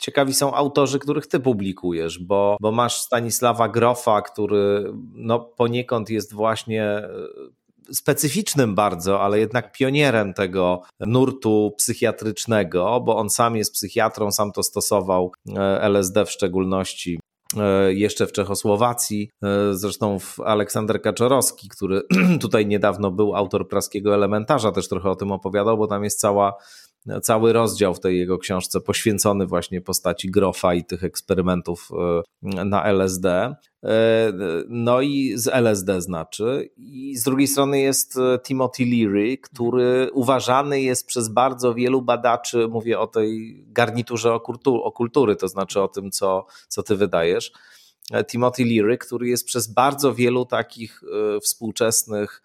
ciekawi 0.00 0.34
są 0.34 0.54
autorzy, 0.54 0.98
których 0.98 1.26
ty 1.26 1.40
publikujesz, 1.40 2.18
bo, 2.18 2.56
bo 2.60 2.72
masz 2.72 3.00
Stanisława 3.00 3.68
Grofa, 3.68 4.22
który 4.22 4.92
no, 5.14 5.40
poniekąd 5.40 6.10
jest 6.10 6.34
właśnie 6.34 6.84
e, 6.84 7.10
specyficznym 7.92 8.74
bardzo, 8.74 9.20
ale 9.20 9.38
jednak 9.38 9.72
pionierem 9.72 10.34
tego 10.34 10.82
nurtu 11.00 11.74
psychiatrycznego, 11.76 13.00
bo 13.00 13.16
on 13.16 13.30
sam 13.30 13.56
jest 13.56 13.74
psychiatrą, 13.74 14.32
sam 14.32 14.52
to 14.52 14.62
stosował, 14.62 15.32
e, 15.56 15.82
LSD 15.82 16.26
w 16.26 16.30
szczególności 16.30 17.20
e, 17.56 17.94
jeszcze 17.94 18.26
w 18.26 18.32
Czechosłowacji. 18.32 19.30
Zresztą 19.72 20.18
Aleksander 20.44 21.02
Kaczorowski, 21.02 21.68
który 21.68 22.02
tutaj 22.40 22.66
niedawno 22.66 23.10
był 23.10 23.36
autor 23.36 23.68
praskiego 23.68 24.14
elementarza, 24.14 24.72
też 24.72 24.88
trochę 24.88 25.10
o 25.10 25.16
tym 25.16 25.32
opowiadał, 25.32 25.78
bo 25.78 25.86
tam 25.86 26.04
jest 26.04 26.20
cała 26.20 26.56
cały 27.22 27.52
rozdział 27.52 27.94
w 27.94 28.00
tej 28.00 28.18
jego 28.18 28.38
książce 28.38 28.80
poświęcony 28.80 29.46
właśnie 29.46 29.80
postaci 29.80 30.30
Grofa 30.30 30.74
i 30.74 30.84
tych 30.84 31.04
eksperymentów 31.04 31.88
e, 32.56 32.64
na 32.64 32.84
LSD. 32.84 33.28
E, 33.28 33.56
no 34.68 35.00
i 35.00 35.32
z 35.36 35.48
LSD 35.48 36.02
znaczy. 36.02 36.70
I 36.76 37.16
z 37.16 37.22
drugiej 37.22 37.48
strony 37.48 37.80
jest 37.80 38.16
e, 38.16 38.38
Timothy 38.38 38.84
Leary, 38.84 39.38
który 39.38 40.10
uważany 40.12 40.80
jest 40.80 41.06
przez 41.06 41.28
bardzo 41.28 41.74
wielu 41.74 42.02
badaczy, 42.02 42.68
mówię 42.68 42.98
o 42.98 43.06
tej 43.06 43.64
garniturze 43.66 44.34
okultury, 44.64 45.36
to 45.36 45.48
znaczy 45.48 45.82
o 45.82 45.88
tym, 45.88 46.10
co, 46.10 46.46
co 46.68 46.82
ty 46.82 46.96
wydajesz. 46.96 47.52
Timothy 48.30 48.64
Leary, 48.64 48.98
który 48.98 49.28
jest 49.28 49.44
przez 49.44 49.72
bardzo 49.72 50.14
wielu 50.14 50.46
takich 50.46 51.02
współczesnych 51.42 52.42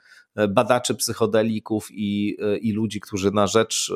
badaczy 0.50 0.96
psychodelików 0.96 1.88
i, 1.92 2.38
i 2.62 2.72
ludzi, 2.72 3.00
którzy 3.02 3.32
na 3.32 3.48
rzecz 3.48 3.92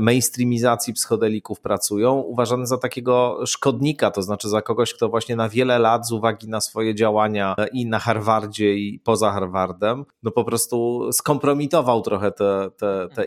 mainstreamizacji 0.00 0.92
psychodelików 0.92 1.60
pracują, 1.60 2.14
uważany 2.14 2.66
za 2.66 2.78
takiego 2.78 3.40
szkodnika, 3.46 4.10
to 4.10 4.22
znaczy 4.22 4.48
za 4.48 4.62
kogoś, 4.62 4.94
kto 4.94 5.08
właśnie 5.08 5.36
na 5.36 5.48
wiele 5.48 5.78
lat 5.78 6.08
z 6.08 6.12
uwagi 6.12 6.48
na 6.48 6.60
swoje 6.60 6.94
działania 6.94 7.54
i 7.72 7.86
na 7.86 7.98
Harvardzie 7.98 8.74
i 8.74 9.00
poza 9.04 9.32
Harvardem, 9.32 10.04
no 10.22 10.30
po 10.30 10.44
prostu 10.44 11.08
skompromitował 11.12 12.02
trochę 12.02 12.32
te, 12.32 12.70
te, 12.76 13.08
te 13.14 13.26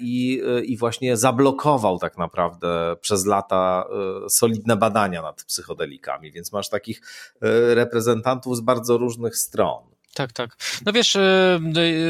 i, 0.00 0.42
i 0.64 0.76
właśnie 0.76 1.16
zablokował 1.16 1.98
tak 1.98 2.18
naprawdę 2.18 2.96
przez 3.00 3.26
lata 3.26 3.84
e, 4.24 4.28
solidne 4.28 4.76
badania 4.76 5.22
nad 5.22 5.44
psychodelikami, 5.44 6.32
więc 6.32 6.52
masz 6.52 6.68
takich 6.68 7.00
e, 7.42 7.74
reprezentantów 7.74 8.56
z 8.56 8.60
bardzo 8.60 8.98
różnych 8.98 9.36
stron. 9.36 9.95
Tak, 10.16 10.32
tak. 10.32 10.56
No 10.86 10.92
wiesz, 10.92 11.16
e, 11.16 11.60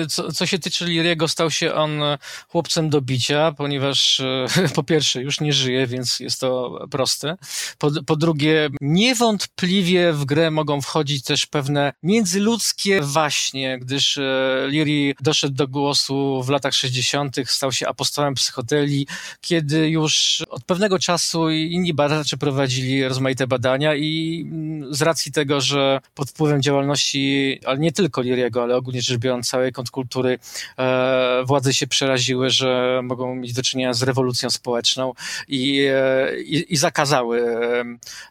e, 0.02 0.06
co, 0.06 0.32
co 0.32 0.46
się 0.46 0.58
tyczy 0.58 0.84
Liriego, 0.84 1.28
stał 1.28 1.50
się 1.50 1.74
on 1.74 2.00
chłopcem 2.48 2.90
do 2.90 3.00
bicia, 3.00 3.52
ponieważ 3.52 4.22
po 4.74 4.82
pierwsze 4.82 5.22
już 5.22 5.40
nie 5.40 5.52
żyje, 5.52 5.86
więc 5.86 6.20
jest 6.20 6.40
to 6.40 6.78
proste. 6.90 7.36
Po, 7.78 7.90
po 8.06 8.16
drugie, 8.16 8.70
niewątpliwie 8.80 10.12
w 10.12 10.24
grę 10.24 10.50
mogą 10.50 10.80
wchodzić 10.80 11.24
też 11.24 11.46
pewne 11.46 11.92
międzyludzkie 12.02 13.00
waśnie, 13.02 13.78
gdyż 13.78 14.18
Liri 14.66 15.14
doszedł 15.20 15.54
do 15.54 15.68
głosu 15.68 16.42
w 16.42 16.48
latach 16.48 16.74
60., 16.74 17.36
stał 17.46 17.72
się 17.72 17.88
apostołem 17.88 18.34
psychodeli, 18.34 19.06
kiedy 19.40 19.90
już 19.90 20.44
od 20.48 20.64
pewnego 20.64 20.98
czasu 20.98 21.50
inni 21.50 21.94
badacze 21.94 22.36
prowadzili 22.36 23.08
rozmaite 23.08 23.46
badania 23.46 23.94
i 23.94 24.44
mm, 24.52 24.94
z 24.94 25.02
racji 25.02 25.32
tego, 25.32 25.60
że 25.60 26.00
pod 26.14 26.30
wpływem 26.30 26.62
działalności, 26.62 27.60
ale 27.64 27.78
nie 27.78 27.92
tylko 27.96 28.22
Liriego, 28.22 28.62
ale 28.62 28.76
ogólnie 28.76 29.02
rzecz 29.02 29.18
biorąc 29.18 29.48
całej 29.48 29.72
kontrkultury, 29.72 30.38
e, 30.78 31.42
władze 31.44 31.74
się 31.74 31.86
przeraziły, 31.86 32.50
że 32.50 33.00
mogą 33.02 33.34
mieć 33.34 33.52
do 33.52 33.62
czynienia 33.62 33.94
z 33.94 34.02
rewolucją 34.02 34.50
społeczną 34.50 35.12
i, 35.48 35.86
e, 35.90 36.40
i, 36.40 36.72
i 36.72 36.76
zakazały 36.76 37.44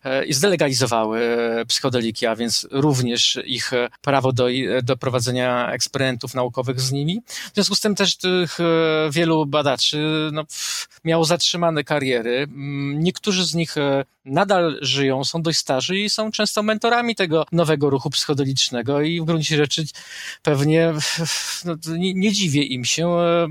e, 0.04 0.26
i 0.26 0.34
zdelegalizowały 0.34 1.20
psychodeliki, 1.68 2.26
a 2.26 2.36
więc 2.36 2.68
również 2.72 3.40
ich 3.46 3.72
prawo 4.02 4.32
do, 4.32 4.48
do 4.84 4.98
prowadzenia 4.98 5.72
eksperymentów 5.72 6.34
naukowych 6.34 6.82
z 6.82 6.92
nimi. 6.92 7.22
W 7.28 7.54
związku 7.54 7.76
z 7.76 7.80
tym 7.80 7.96
też 7.96 8.18
tych 8.18 8.58
wielu 9.12 9.46
badaczy 9.46 10.30
no, 10.34 10.44
miało 11.04 11.26
zatrzymane 11.26 11.84
kariery. 11.84 12.38
Mm, 12.38 13.04
niektórzy 13.04 13.46
z 13.46 13.56
nich 13.56 13.76
nadal 14.26 14.78
żyją, 14.82 15.24
są 15.24 15.42
dość 15.42 15.60
starzy 15.60 15.98
i 16.00 16.10
są 16.10 16.32
często 16.32 16.64
mentorami 16.64 17.16
tego 17.16 17.46
nowego 17.52 17.90
ruchu 17.90 18.10
psychodelicznego 18.10 19.02
i 19.02 19.22
w 19.22 19.26
gruncie 19.26 19.55
rzeczy 19.56 19.84
pewnie 20.42 20.94
no, 21.66 21.76
nie, 21.98 22.14
nie, 22.14 22.32
dziwię 22.32 22.64
im 22.64 22.86
się, 22.86 23.10
e, 23.10 23.48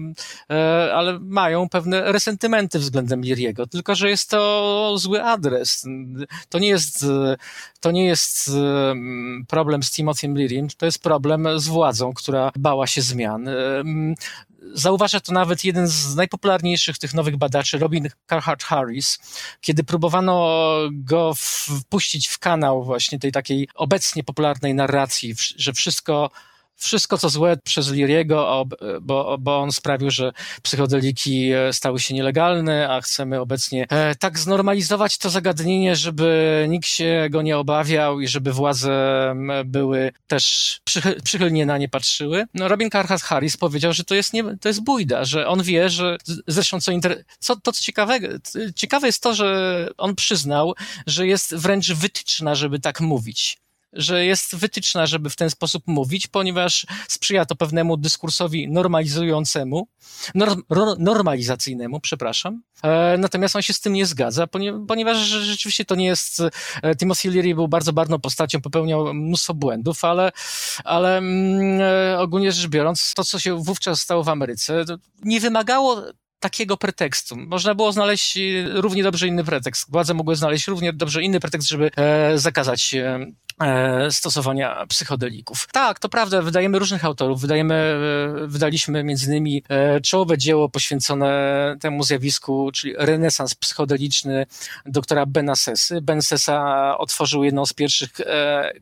e, 0.51 0.95
ale 0.95 1.19
mają 1.21 1.69
pewne 1.69 2.13
resentymenty 2.13 2.79
względem 2.79 3.23
Liriego, 3.23 3.67
tylko 3.67 3.95
że 3.95 4.11
jest 4.11 4.31
to 4.31 4.95
zły 4.99 5.23
adres. 5.23 5.85
To 6.49 6.59
nie 6.59 6.69
jest, 6.69 7.07
to 7.81 7.91
nie 7.91 8.07
jest 8.07 8.51
problem 9.49 9.83
z 9.83 9.91
Timothym 9.91 10.39
Liriem, 10.39 10.69
to 10.77 10.87
jest 10.87 11.03
problem 11.03 11.61
z 11.61 11.69
władzą, 11.69 12.15
która 12.15 12.53
bała 12.57 12.87
się 12.87 13.03
zmian. 13.03 13.49
Zauważa 14.73 15.21
to 15.21 15.33
nawet 15.33 15.65
jeden 15.65 15.89
z 15.89 16.17
najpopularniejszych 16.17 16.99
tych 16.99 17.15
nowych 17.15 17.37
badaczy, 17.37 17.79
Robin 17.79 18.09
Carhart 18.29 18.63
Harris, 18.63 19.19
kiedy 19.61 19.85
próbowano 19.85 20.49
go 20.93 21.33
wpuścić 21.37 22.29
w 22.29 22.39
kanał 22.39 22.85
właśnie 22.85 23.19
tej 23.19 23.33
takiej 23.33 23.69
obecnie 23.75 24.25
popularnej 24.25 24.75
narracji, 24.75 25.35
że 25.57 25.73
wszystko 25.73 26.31
wszystko 26.77 27.19
co 27.19 27.29
złe 27.29 27.57
przez 27.65 27.93
Liriego, 27.93 28.65
bo, 29.01 29.37
bo 29.41 29.61
on 29.61 29.73
sprawił, 29.73 30.11
że 30.11 30.33
psychodeliki 30.63 31.53
e, 31.53 31.73
stały 31.73 32.01
się 32.01 32.15
nielegalne, 32.15 32.89
a 32.91 33.01
chcemy 33.01 33.41
obecnie 33.41 33.87
e, 33.91 34.15
tak 34.15 34.39
znormalizować 34.39 35.19
to 35.19 35.31
zagadnienie, 35.31 35.97
żeby 35.97 36.67
nikt 36.69 36.87
się 36.87 37.27
go 37.31 37.43
nie 37.43 37.59
obawiał 37.59 38.21
i 38.21 38.29
żeby 38.29 38.53
władze 38.53 39.35
były 39.65 40.13
też 40.27 40.81
przychylnie 41.25 41.67
na 41.67 41.79
nie 41.79 41.89
patrzyły. 41.89 42.45
No, 42.55 42.69
Robin 42.69 42.91
Carhart 42.91 43.23
Harris 43.23 43.57
powiedział, 43.57 43.93
że 43.93 44.05
to 44.05 44.15
jest, 44.15 44.33
nie, 44.33 44.45
to 44.61 44.69
jest 44.69 44.85
bójda, 44.85 45.25
że 45.25 45.47
on 45.47 45.63
wie, 45.63 45.91
że 45.91 46.17
zresztą 46.47 46.81
co, 46.81 46.93
inter... 46.93 47.25
co 47.39 47.57
to 47.57 47.73
co 47.73 47.83
ciekawe, 47.83 48.19
ciekawe 48.77 49.07
jest 49.07 49.23
to, 49.23 49.35
że 49.35 49.89
on 49.97 50.15
przyznał, 50.15 50.75
że 51.07 51.27
jest 51.27 51.55
wręcz 51.55 51.93
wytyczna, 51.93 52.55
żeby 52.55 52.81
tak 52.81 53.01
mówić 53.01 53.64
że 53.95 54.25
jest 54.25 54.57
wytyczna, 54.57 55.07
żeby 55.07 55.31
w 55.31 55.37
ten 55.37 55.51
sposób 55.51 55.83
mówić, 55.87 56.27
ponieważ 56.27 56.87
sprzyja 57.09 57.45
to 57.45 57.55
pewnemu 57.55 57.97
dyskursowi 57.97 58.69
normalizującemu, 58.69 59.89
norm, 60.35 60.63
normalizacyjnemu, 60.99 62.01
przepraszam. 62.01 62.63
E, 62.83 63.17
natomiast 63.19 63.57
on 63.57 63.63
się 63.63 63.73
z 63.73 63.81
tym 63.81 63.93
nie 63.93 64.07
zgadza, 64.07 64.47
ponieważ 64.89 65.19
rzeczywiście 65.19 65.85
to 65.85 65.95
nie 65.95 66.07
jest. 66.07 66.43
E, 66.83 66.97
Timothy 66.97 67.31
Leary 67.31 67.55
był 67.55 67.69
bardzo 67.69 67.93
barwną 67.93 68.21
postacią, 68.21 68.61
popełniał 68.61 69.15
mnóstwo 69.15 69.55
błędów, 69.55 70.05
ale, 70.05 70.33
ale 70.85 71.19
mm, 71.19 71.81
e, 71.81 72.19
ogólnie 72.19 72.53
rzecz 72.53 72.71
biorąc, 72.71 73.13
to, 73.15 73.25
co 73.25 73.39
się 73.39 73.63
wówczas 73.63 74.01
stało 74.01 74.25
w 74.25 74.29
Ameryce, 74.29 74.85
nie 75.23 75.41
wymagało 75.41 76.03
takiego 76.45 76.77
pretekstu. 76.77 77.37
Można 77.37 77.75
było 77.75 77.93
znaleźć 77.93 78.39
równie 78.73 79.03
dobrze 79.03 79.29
inny 79.29 79.45
pretekst. 79.45 79.91
Władze 79.91 80.15
mogły 80.15 80.37
znaleźć 80.37 80.67
równie 80.69 80.93
dobrze 80.93 81.23
inny 81.23 81.41
pretekst, 81.41 81.69
żeby 81.69 81.91
e, 81.97 82.39
zakazać 82.39 82.95
e, 82.95 83.27
E, 83.63 84.11
stosowania 84.11 84.87
psychodelików. 84.87 85.69
Tak, 85.73 85.99
to 85.99 86.09
prawda, 86.09 86.43
wydajemy 86.43 86.79
różnych 86.79 87.05
autorów. 87.05 87.41
Wydajemy, 87.41 87.75
e, 87.75 88.47
wydaliśmy 88.47 89.05
między 89.05 89.27
innymi 89.27 89.63
e, 89.69 90.01
czołowe 90.01 90.39
dzieło 90.39 90.69
poświęcone 90.69 91.77
temu 91.81 92.03
zjawisku, 92.03 92.71
czyli 92.75 92.95
renesans 92.99 93.55
psychodeliczny 93.55 94.47
doktora 94.87 95.27
Bena 95.27 95.57
Sesy. 95.57 96.01
Ben 96.01 96.23
Sessa 96.23 96.99
otworzył 96.99 97.45
jedną 97.45 97.67
z 97.67 97.73
pierwszych 97.73 98.11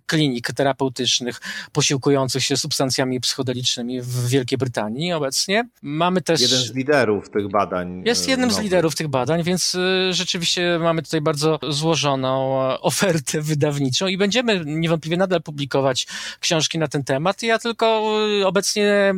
klinik 0.07 0.53
terapeutycznych 0.53 1.41
posiłkujących 1.73 2.45
się 2.45 2.57
substancjami 2.57 3.21
psychodelicznymi 3.21 4.01
w 4.01 4.29
Wielkiej 4.29 4.59
Brytanii 4.59 5.13
obecnie. 5.13 5.69
Mamy 5.83 6.23
też... 6.23 6.41
Jeden 6.41 6.59
z 6.59 6.75
liderów 6.75 7.31
tych 7.31 7.49
badań. 7.53 8.03
Jest 8.07 8.29
jednym 8.29 8.49
nowych. 8.49 8.63
z 8.63 8.65
liderów 8.65 8.95
tych 8.95 9.09
badań, 9.09 9.43
więc 9.43 9.77
rzeczywiście 10.11 10.79
mamy 10.81 11.03
tutaj 11.03 11.21
bardzo 11.21 11.59
złożoną 11.69 12.59
ofertę 12.81 13.41
wydawniczą 13.41 14.07
i 14.07 14.19
będziemy 14.19 14.63
niewątpliwie 14.67 15.17
nadal 15.17 15.43
publikować 15.43 16.07
książki 16.41 16.79
na 16.79 16.89
ten 16.89 17.05
temat. 17.05 17.43
Ja 17.43 17.59
tylko 17.59 18.17
y, 18.41 18.47
obecnie, 18.47 19.15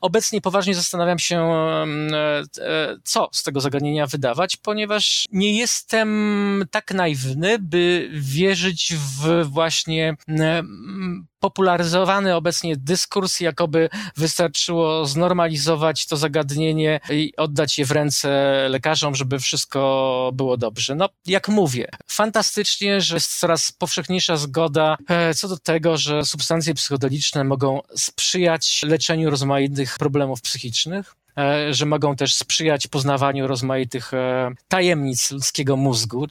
obecnie 0.00 0.40
poważnie 0.40 0.74
zastanawiam 0.74 1.18
się, 1.18 1.40
mm, 1.40 2.14
e, 2.14 2.42
e, 2.64 2.96
co 3.04 3.28
z 3.32 3.42
tego 3.42 3.60
zagadnienia 3.60 4.06
wydawać, 4.06 4.56
ponieważ 4.56 5.24
nie 5.32 5.58
jestem 5.58 6.64
tak 6.70 6.94
naiwny, 6.94 7.58
by 7.58 8.10
wierzyć 8.12 8.94
w 8.96 9.44
właśnie 9.44 10.16
mm, 10.28 11.26
popularyzowany 11.40 12.34
obecnie 12.34 12.76
dyskurs, 12.76 13.40
jakoby 13.40 13.88
wystarczyło 14.16 15.06
znormalizować 15.06 16.06
to 16.06 16.16
zagadnienie 16.16 17.00
i 17.10 17.32
oddać 17.36 17.78
je 17.78 17.84
w 17.84 17.90
ręce 17.90 18.28
lekarzom, 18.68 19.14
żeby 19.14 19.38
wszystko 19.38 20.30
było 20.34 20.56
dobrze. 20.56 20.94
No, 20.94 21.08
jak 21.26 21.48
mówię, 21.48 21.88
fantastycznie, 22.06 23.00
że 23.00 23.16
jest 23.16 23.38
coraz 23.38 23.72
powszechniejsza 23.72 24.36
zgoda 24.36 24.96
e, 25.08 25.34
co 25.34 25.48
do 25.48 25.58
tego, 25.58 25.96
że 25.96 26.24
substancje 26.24 26.74
psychodeliczne 26.74 27.44
mogą 27.44 27.80
sprzyjać 27.96 28.82
leczeniu 28.82 29.30
rozmaitych 29.30 29.98
problemów 29.98 30.40
psychicznych 30.40 31.14
e, 31.38 31.74
że 31.74 31.86
mogą 31.86 32.16
też 32.16 32.34
sprzyjać 32.34 32.86
poznawaniu 32.86 33.46
rozmaitych 33.46 34.14
e, 34.14 34.50
tajemnic 34.68 35.30
ludzkiego 35.30 35.76
mózgu, 35.76 36.26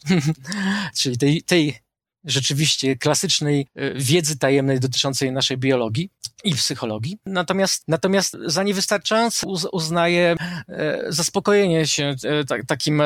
czyli 1.00 1.18
tej, 1.18 1.44
tej 1.44 1.87
rzeczywiście 2.24 2.96
klasycznej 2.96 3.68
e, 3.76 3.94
wiedzy 3.94 4.38
tajemnej 4.38 4.80
dotyczącej 4.80 5.32
naszej 5.32 5.58
biologii 5.58 6.10
i 6.44 6.56
psychologii. 6.56 7.18
Natomiast, 7.26 7.84
natomiast 7.88 8.38
za 8.46 8.64
niewystarczające 8.64 9.48
uznaję 9.72 10.36
e, 10.70 11.06
zaspokojenie 11.08 11.88
się 11.88 12.16
e, 12.24 12.64
takim, 12.66 13.02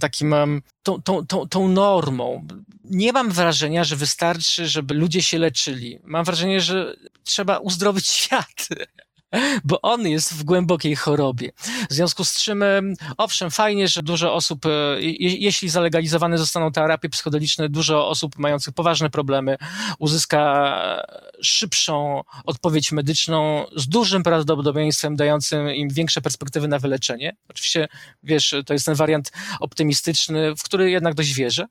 takim 0.00 0.34
tą, 0.82 1.02
tą, 1.02 1.26
tą, 1.26 1.48
tą 1.48 1.68
normą. 1.68 2.46
Nie 2.84 3.12
mam 3.12 3.30
wrażenia, 3.30 3.84
że 3.84 3.96
wystarczy, 3.96 4.66
żeby 4.66 4.94
ludzie 4.94 5.22
się 5.22 5.38
leczyli. 5.38 5.98
Mam 6.04 6.24
wrażenie, 6.24 6.60
że 6.60 6.96
trzeba 7.24 7.58
uzdrowić 7.58 8.06
świat 8.20 8.68
bo 9.64 9.80
on 9.80 10.08
jest 10.08 10.34
w 10.34 10.44
głębokiej 10.44 10.96
chorobie. 10.96 11.52
W 11.90 11.92
związku 11.92 12.24
z 12.24 12.42
czym, 12.42 12.64
owszem, 13.18 13.50
fajnie, 13.50 13.88
że 13.88 14.02
dużo 14.02 14.34
osób, 14.34 14.66
e, 14.66 14.70
jeśli 15.20 15.68
zalegalizowane 15.68 16.38
zostaną 16.38 16.72
terapie 16.72 17.08
psychodeliczne, 17.08 17.68
dużo 17.68 18.08
osób 18.08 18.38
mających 18.38 18.74
poważne 18.74 19.10
problemy 19.10 19.56
uzyska 19.98 20.40
szybszą 21.42 22.22
odpowiedź 22.44 22.92
medyczną 22.92 23.64
z 23.76 23.88
dużym 23.88 24.22
prawdopodobieństwem 24.22 25.16
dającym 25.16 25.74
im 25.74 25.88
większe 25.88 26.20
perspektywy 26.20 26.68
na 26.68 26.78
wyleczenie. 26.78 27.36
Oczywiście, 27.48 27.88
wiesz, 28.22 28.54
to 28.66 28.72
jest 28.72 28.86
ten 28.86 28.94
wariant 28.94 29.32
optymistyczny, 29.60 30.54
w 30.56 30.62
który 30.62 30.90
jednak 30.90 31.14
dość 31.14 31.34
wierzę. 31.34 31.66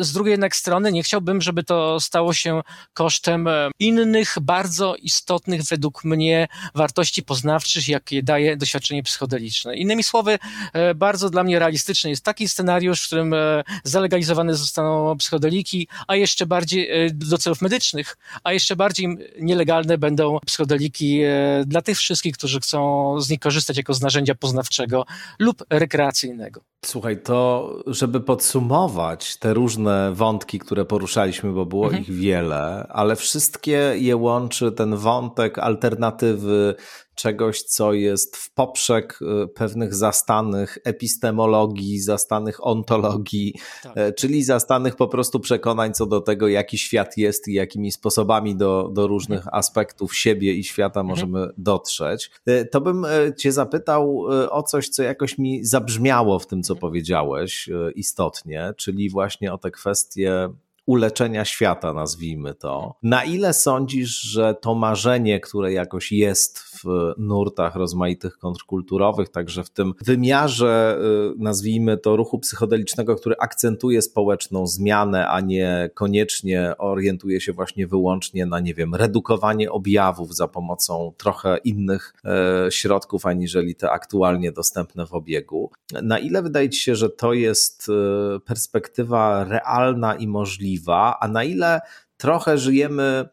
Z 0.00 0.12
drugiej 0.12 0.30
jednak 0.30 0.56
strony 0.56 0.92
nie 0.92 1.02
chciałbym, 1.02 1.42
żeby 1.42 1.64
to 1.64 2.00
stało 2.00 2.32
się 2.32 2.60
kosztem 2.92 3.48
innych, 3.78 4.34
bardzo 4.40 4.96
istotnych 4.96 5.62
według 5.62 6.04
mnie 6.04 6.48
wartości 6.74 7.22
poznawczych, 7.22 7.88
jakie 7.88 8.22
daje 8.22 8.56
doświadczenie 8.56 9.02
psychodeliczne. 9.02 9.76
Innymi 9.76 10.02
słowy, 10.02 10.38
e, 10.72 10.94
bardzo 10.94 11.30
dla 11.30 11.44
mnie 11.44 11.58
realistyczny 11.58 12.10
jest 12.10 12.24
taki 12.24 12.48
scenariusz, 12.48 13.02
w 13.02 13.06
którym 13.06 13.34
e, 13.34 13.62
zalegalizowane 13.84 14.54
zostaną 14.54 15.16
psychodeliki, 15.16 15.88
a 16.06 16.16
jeszcze 16.16 16.46
bardziej 16.46 16.90
e, 16.90 17.10
do 17.10 17.38
celów 17.38 17.62
medycznych, 17.62 18.16
a 18.44 18.52
jeszcze 18.52 18.76
bardziej 18.80 19.18
nielegalne 19.40 19.98
będą 19.98 20.38
psychodeliki 20.46 21.20
dla 21.66 21.82
tych 21.82 21.98
wszystkich, 21.98 22.34
którzy 22.34 22.60
chcą 22.60 22.80
z 23.20 23.30
nich 23.30 23.40
korzystać 23.40 23.76
jako 23.76 23.94
z 23.94 24.02
narzędzia 24.02 24.34
poznawczego 24.34 25.04
lub 25.38 25.64
rekreacyjnego. 25.70 26.60
Słuchaj, 26.84 27.22
to 27.22 27.70
żeby 27.86 28.20
podsumować 28.20 29.36
te 29.36 29.54
różne 29.54 30.12
wątki, 30.14 30.58
które 30.58 30.84
poruszaliśmy, 30.84 31.52
bo 31.52 31.66
było 31.66 31.84
mhm. 31.84 32.02
ich 32.02 32.10
wiele, 32.10 32.86
ale 32.88 33.16
wszystkie 33.16 33.92
je 33.96 34.16
łączy 34.16 34.72
ten 34.72 34.96
wątek 34.96 35.58
alternatywy 35.58 36.74
czegoś, 37.20 37.62
co 37.62 37.92
jest 37.92 38.36
w 38.36 38.54
poprzek 38.54 39.18
y, 39.44 39.48
pewnych 39.48 39.94
zastanych 39.94 40.78
epistemologii, 40.84 42.00
zastanych 42.00 42.66
ontologii, 42.66 43.54
tak. 43.82 43.92
E, 43.96 44.12
czyli 44.12 44.44
zastanych 44.44 44.96
po 44.96 45.08
prostu 45.08 45.40
przekonań 45.40 45.94
co 45.94 46.06
do 46.06 46.20
tego, 46.20 46.48
jaki 46.48 46.78
świat 46.78 47.16
jest 47.16 47.48
i 47.48 47.52
jakimi 47.52 47.92
sposobami 47.92 48.56
do, 48.56 48.90
do 48.92 49.06
różnych 49.06 49.38
mhm. 49.38 49.54
aspektów 49.54 50.16
siebie 50.16 50.54
i 50.54 50.64
świata 50.64 51.00
mhm. 51.00 51.06
możemy 51.06 51.48
dotrzeć. 51.58 52.30
E, 52.46 52.64
to 52.64 52.80
bym 52.80 53.04
e, 53.04 53.34
Cię 53.36 53.52
zapytał 53.52 54.24
o 54.50 54.62
coś, 54.62 54.88
co 54.88 55.02
jakoś 55.02 55.38
mi 55.38 55.64
zabrzmiało 55.64 56.38
w 56.38 56.46
tym, 56.46 56.62
co 56.62 56.72
mhm. 56.74 56.80
powiedziałeś 56.80 57.68
istotnie, 57.94 58.72
czyli 58.76 59.10
właśnie 59.10 59.52
o 59.52 59.58
te 59.58 59.70
kwestie 59.70 60.48
uleczenia 60.90 61.44
świata, 61.44 61.92
nazwijmy 61.92 62.54
to. 62.54 62.94
Na 63.02 63.24
ile 63.24 63.54
sądzisz, 63.54 64.20
że 64.20 64.54
to 64.60 64.74
marzenie, 64.74 65.40
które 65.40 65.72
jakoś 65.72 66.12
jest 66.12 66.58
w 66.84 67.12
nurtach 67.18 67.74
rozmaitych 67.74 68.38
kontrkulturowych, 68.38 69.28
także 69.28 69.64
w 69.64 69.70
tym 69.70 69.94
wymiarze, 70.04 70.98
y, 71.32 71.34
nazwijmy 71.38 71.98
to, 71.98 72.16
ruchu 72.16 72.38
psychodelicznego, 72.38 73.16
który 73.16 73.34
akcentuje 73.38 74.02
społeczną 74.02 74.66
zmianę, 74.66 75.28
a 75.28 75.40
nie 75.40 75.90
koniecznie 75.94 76.74
orientuje 76.78 77.40
się 77.40 77.52
właśnie 77.52 77.86
wyłącznie 77.86 78.46
na, 78.46 78.60
nie 78.60 78.74
wiem, 78.74 78.94
redukowanie 78.94 79.70
objawów 79.70 80.36
za 80.36 80.48
pomocą 80.48 81.12
trochę 81.16 81.58
innych 81.64 82.14
e, 82.24 82.66
środków, 82.70 83.26
aniżeli 83.26 83.74
te 83.74 83.90
aktualnie 83.90 84.52
dostępne 84.52 85.06
w 85.06 85.14
obiegu. 85.14 85.70
Na 86.02 86.18
ile 86.18 86.42
wydaje 86.42 86.70
ci 86.70 86.80
się, 86.80 86.96
że 86.96 87.10
to 87.10 87.32
jest 87.32 87.88
e, 87.88 88.40
perspektywa 88.40 89.44
realna 89.44 90.14
i 90.14 90.26
możliwa, 90.26 91.16
a 91.20 91.28
na 91.28 91.44
ile 91.44 91.80
trochę 92.16 92.58
żyjemy 92.58 93.28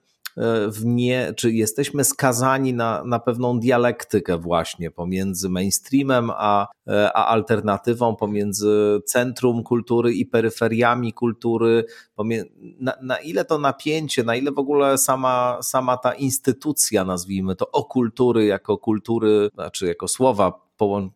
w 0.67 0.85
nie, 0.85 1.33
czy 1.37 1.51
jesteśmy 1.51 2.03
skazani 2.03 2.73
na, 2.73 3.03
na 3.03 3.19
pewną 3.19 3.59
dialektykę 3.59 4.37
właśnie 4.37 4.91
pomiędzy 4.91 5.49
mainstreamem 5.49 6.31
a, 6.33 6.67
e, 6.87 7.11
a 7.13 7.25
alternatywą, 7.25 8.15
pomiędzy 8.15 9.01
centrum 9.05 9.63
kultury 9.63 10.13
i 10.13 10.25
peryferiami 10.25 11.13
kultury, 11.13 11.85
na, 12.79 12.93
na 13.01 13.17
ile 13.17 13.45
to 13.45 13.57
napięcie, 13.57 14.23
na 14.23 14.35
ile 14.35 14.51
w 14.51 14.59
ogóle 14.59 14.97
sama, 14.97 15.57
sama 15.61 15.97
ta 15.97 16.13
instytucja, 16.13 17.05
nazwijmy 17.05 17.55
to, 17.55 17.71
okultury 17.71 18.45
jako 18.45 18.77
kultury, 18.77 19.49
znaczy 19.53 19.87
jako 19.87 20.07
słowa 20.07 20.67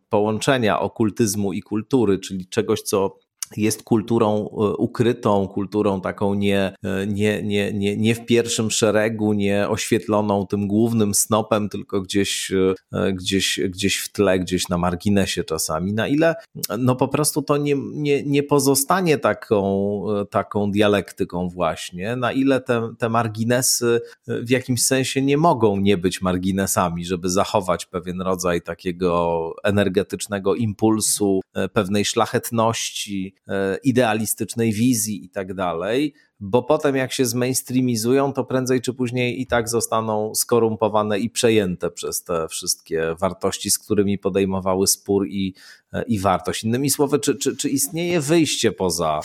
połączenia 0.09 0.79
okultyzmu 0.79 1.53
i 1.53 1.61
kultury, 1.61 2.19
czyli 2.19 2.47
czegoś, 2.47 2.81
co 2.81 3.19
jest 3.57 3.83
kulturą 3.83 4.37
e, 4.37 4.75
ukrytą, 4.75 5.47
kulturą 5.47 6.01
taką 6.01 6.33
nie, 6.33 6.75
e, 6.83 7.07
nie, 7.07 7.43
nie, 7.43 7.73
nie, 7.73 7.97
nie 7.97 8.15
w 8.15 8.25
pierwszym 8.25 8.71
szeregu, 8.71 9.33
nie 9.33 9.69
oświetloną 9.69 10.47
tym 10.47 10.67
głównym 10.67 11.13
snopem, 11.13 11.69
tylko 11.69 12.01
gdzieś, 12.01 12.51
e, 12.91 13.13
gdzieś, 13.13 13.59
gdzieś 13.69 13.97
w 13.97 14.11
tle, 14.11 14.39
gdzieś 14.39 14.69
na 14.69 14.77
marginesie 14.77 15.43
czasami. 15.43 15.93
Na 15.93 16.07
ile 16.07 16.35
no 16.79 16.95
po 16.95 17.07
prostu 17.07 17.41
to 17.41 17.57
nie, 17.57 17.75
nie, 17.93 18.23
nie 18.23 18.43
pozostanie 18.43 19.17
taką, 19.17 20.01
taką 20.29 20.71
dialektyką 20.71 21.49
właśnie, 21.49 22.15
na 22.15 22.31
ile 22.31 22.61
te, 22.61 22.93
te 22.97 23.09
marginesy 23.09 24.01
w 24.27 24.49
jakimś 24.49 24.83
sensie 24.83 25.21
nie 25.21 25.37
mogą 25.37 25.77
nie 25.77 25.97
być 25.97 26.21
marginesami, 26.21 27.05
żeby 27.05 27.29
zachować 27.29 27.85
pewien 27.85 28.21
rodzaj 28.21 28.61
takiego 28.61 29.51
energetycznego 29.63 30.55
impulsu, 30.55 31.41
pewnej 31.73 32.05
szlachetności, 32.05 33.35
idealistycznej 33.83 34.73
wizji 34.73 35.25
i 35.25 35.29
tak 35.29 35.53
dalej, 35.53 36.13
bo 36.43 36.63
potem 36.63 36.95
jak 36.95 37.11
się 37.11 37.25
zmainstreamizują, 37.25 38.33
to 38.33 38.43
prędzej 38.43 38.81
czy 38.81 38.93
później 38.93 39.41
i 39.41 39.47
tak 39.47 39.69
zostaną 39.69 40.35
skorumpowane 40.35 41.19
i 41.19 41.29
przejęte 41.29 41.91
przez 41.91 42.23
te 42.23 42.47
wszystkie 42.47 43.15
wartości, 43.19 43.71
z 43.71 43.79
którymi 43.79 44.17
podejmowały 44.17 44.87
spór 44.87 45.27
i, 45.27 45.53
e, 45.93 46.03
i 46.03 46.19
wartość. 46.19 46.63
Innymi 46.63 46.89
słowy, 46.89 47.19
czy, 47.19 47.35
czy, 47.35 47.55
czy 47.55 47.69
istnieje 47.69 48.21
wyjście 48.21 48.71
poza 48.71 49.19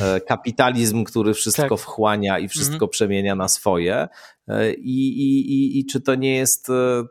e, 0.00 0.20
kapitalizm, 0.20 1.04
który 1.04 1.34
wszystko 1.34 1.68
tak. 1.68 1.78
wchłania 1.78 2.38
i 2.38 2.48
wszystko 2.48 2.74
mhm. 2.74 2.90
przemienia 2.90 3.34
na 3.34 3.48
swoje? 3.48 4.08
I, 4.78 5.08
i, 5.08 5.52
i, 5.52 5.78
I 5.78 5.86
czy 5.86 6.00
to 6.00 6.14
nie 6.14 6.36
jest, 6.36 6.68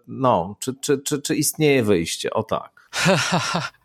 no, 0.08 0.56
czy, 0.60 0.76
czy, 0.82 0.98
czy, 0.98 1.22
czy 1.22 1.36
istnieje 1.36 1.84
wyjście? 1.84 2.34
O 2.34 2.44
tak. 2.44 2.90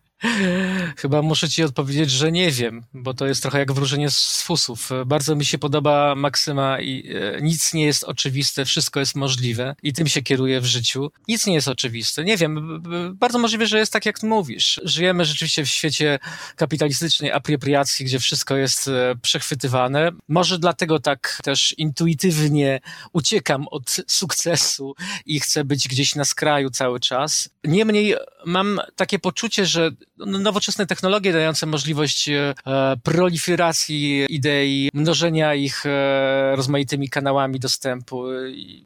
Chyba 0.96 1.22
muszę 1.22 1.48
ci 1.48 1.62
odpowiedzieć, 1.62 2.10
że 2.10 2.32
nie 2.32 2.50
wiem, 2.50 2.84
bo 2.94 3.14
to 3.14 3.26
jest 3.26 3.42
trochę 3.42 3.58
jak 3.58 3.72
wróżenie 3.72 4.10
z 4.10 4.42
fusów. 4.42 4.90
Bardzo 5.06 5.36
mi 5.36 5.44
się 5.44 5.58
podoba 5.58 6.14
maksyma 6.14 6.80
i 6.80 7.12
e, 7.14 7.42
nic 7.42 7.74
nie 7.74 7.84
jest 7.84 8.04
oczywiste, 8.04 8.64
wszystko 8.64 9.00
jest 9.00 9.14
możliwe 9.14 9.74
i 9.82 9.92
tym 9.92 10.06
się 10.06 10.22
kieruję 10.22 10.60
w 10.60 10.64
życiu. 10.64 11.10
Nic 11.28 11.46
nie 11.46 11.54
jest 11.54 11.68
oczywiste. 11.68 12.24
Nie 12.24 12.36
wiem, 12.36 12.82
bardzo 13.14 13.38
możliwe, 13.38 13.66
że 13.66 13.78
jest 13.78 13.92
tak, 13.92 14.06
jak 14.06 14.22
mówisz. 14.22 14.80
Żyjemy 14.84 15.24
rzeczywiście 15.24 15.64
w 15.64 15.68
świecie 15.68 16.18
kapitalistycznej 16.56 17.32
apropriacji, 17.32 18.06
gdzie 18.06 18.18
wszystko 18.18 18.56
jest 18.56 18.88
e, 18.88 19.14
przechwytywane. 19.22 20.12
Może 20.28 20.58
dlatego 20.58 20.98
tak 20.98 21.40
też 21.44 21.74
intuitywnie 21.78 22.80
uciekam 23.12 23.68
od 23.68 23.96
sukcesu 24.06 24.94
i 25.26 25.40
chcę 25.40 25.64
być 25.64 25.88
gdzieś 25.88 26.14
na 26.14 26.24
skraju 26.24 26.70
cały 26.70 27.00
czas. 27.00 27.48
Niemniej 27.64 28.14
mam 28.46 28.80
takie 28.96 29.18
poczucie, 29.18 29.66
że 29.66 29.90
nowoczesne 30.18 30.86
technologie 30.86 31.32
dające 31.32 31.66
możliwość 31.66 32.28
e, 32.28 32.54
proliferacji 33.02 34.26
idei, 34.28 34.90
mnożenia 34.94 35.54
ich 35.54 35.86
e, 35.86 36.56
rozmaitymi 36.56 37.08
kanałami 37.08 37.60
dostępu, 37.60 38.24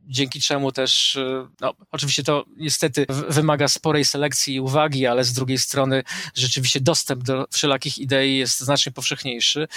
dzięki 0.09 0.41
czemu 0.41 0.73
też, 0.73 1.17
e, 1.17 1.49
no, 1.61 1.75
oczywiście 1.93 2.23
to 2.23 2.45
niestety 2.57 3.07
wymaga 3.29 3.69
sporej 3.69 4.05
selekcji 4.05 4.55
i 4.55 4.61
uwagi, 4.61 5.07
ale 5.07 5.25
z 5.25 5.33
drugiej 5.33 5.59
strony 5.59 6.03
rzeczywiście 6.35 6.81
dostęp 6.81 7.23
do 7.23 7.47
wszelakich 7.51 7.99
idei 7.99 8.39
jest 8.39 8.61
znacznie 8.61 8.93
powszechniejszy, 8.93 9.69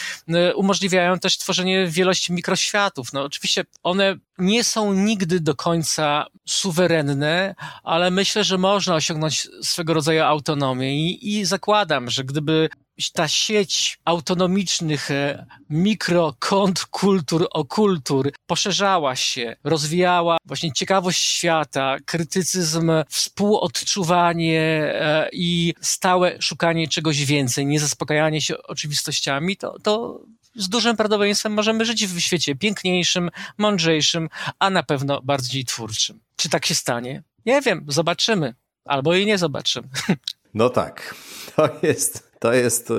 umożliwiają 0.56 1.20
też 1.20 1.38
tworzenie 1.38 1.88
wielości 1.88 2.34
mikroświatów. 2.34 3.14
No, 3.14 3.24
oczywiście 3.24 3.66
one 3.84 4.18
nie 4.38 4.64
są 4.64 4.94
nigdy 4.94 5.40
do 5.40 5.56
końca 5.56 6.26
suwerenne, 6.48 7.56
ale 7.84 8.12
myślę, 8.12 8.44
że 8.44 8.58
można 8.58 8.96
osiągnąć 8.96 9.48
swego 9.62 9.94
rodzaju 9.94 10.24
autonomię. 10.24 10.96
I, 10.96 11.38
i 11.38 11.46
zakładam, 11.46 12.10
że 12.10 12.24
gdyby 12.24 12.70
ta 13.14 13.28
sieć 13.28 14.00
autonomicznych 14.06 15.12
e, 15.12 15.46
mikrokontrkultur, 15.70 17.48
okultur 17.52 18.32
poszerzała 18.48 19.16
się, 19.16 19.56
rozwijała 19.64 20.38
właśnie 20.46 20.72
ciekawość 20.72 21.22
świata, 21.22 21.98
krytycyzm, 22.06 22.92
współodczuwanie 23.10 24.62
e, 24.62 25.30
i 25.32 25.74
stałe 25.82 26.42
szukanie 26.42 26.88
czegoś 26.88 27.26
więcej, 27.26 27.66
nie 27.66 27.80
zaspokajanie 27.80 28.42
się 28.42 28.64
oczywistościami, 28.64 29.58
to, 29.58 29.80
to 29.80 30.20
z 30.56 30.70
dużym 30.70 30.96
prawdopodobieństwem 30.96 31.54
możemy 31.54 31.86
żyć 31.86 32.08
w 32.08 32.20
świecie 32.20 32.56
piękniejszym, 32.56 33.30
mądrzejszym, 33.58 34.30
a 34.60 34.70
na 34.70 34.84
pewno 34.84 35.22
bardziej 35.22 35.66
twórczym. 35.66 36.20
Czy 36.36 36.50
tak 36.50 36.66
się 36.66 36.76
stanie? 36.76 37.24
Nie 37.46 37.62
wiem, 37.62 37.86
zobaczymy. 37.88 38.56
Albo 38.86 39.16
i 39.16 39.26
nie 39.26 39.38
zobaczymy. 39.38 39.88
No 40.54 40.70
tak, 40.70 41.16
to 41.56 41.70
jest, 41.84 42.32
to 42.40 42.54
jest 42.54 42.92
e, 42.92 42.94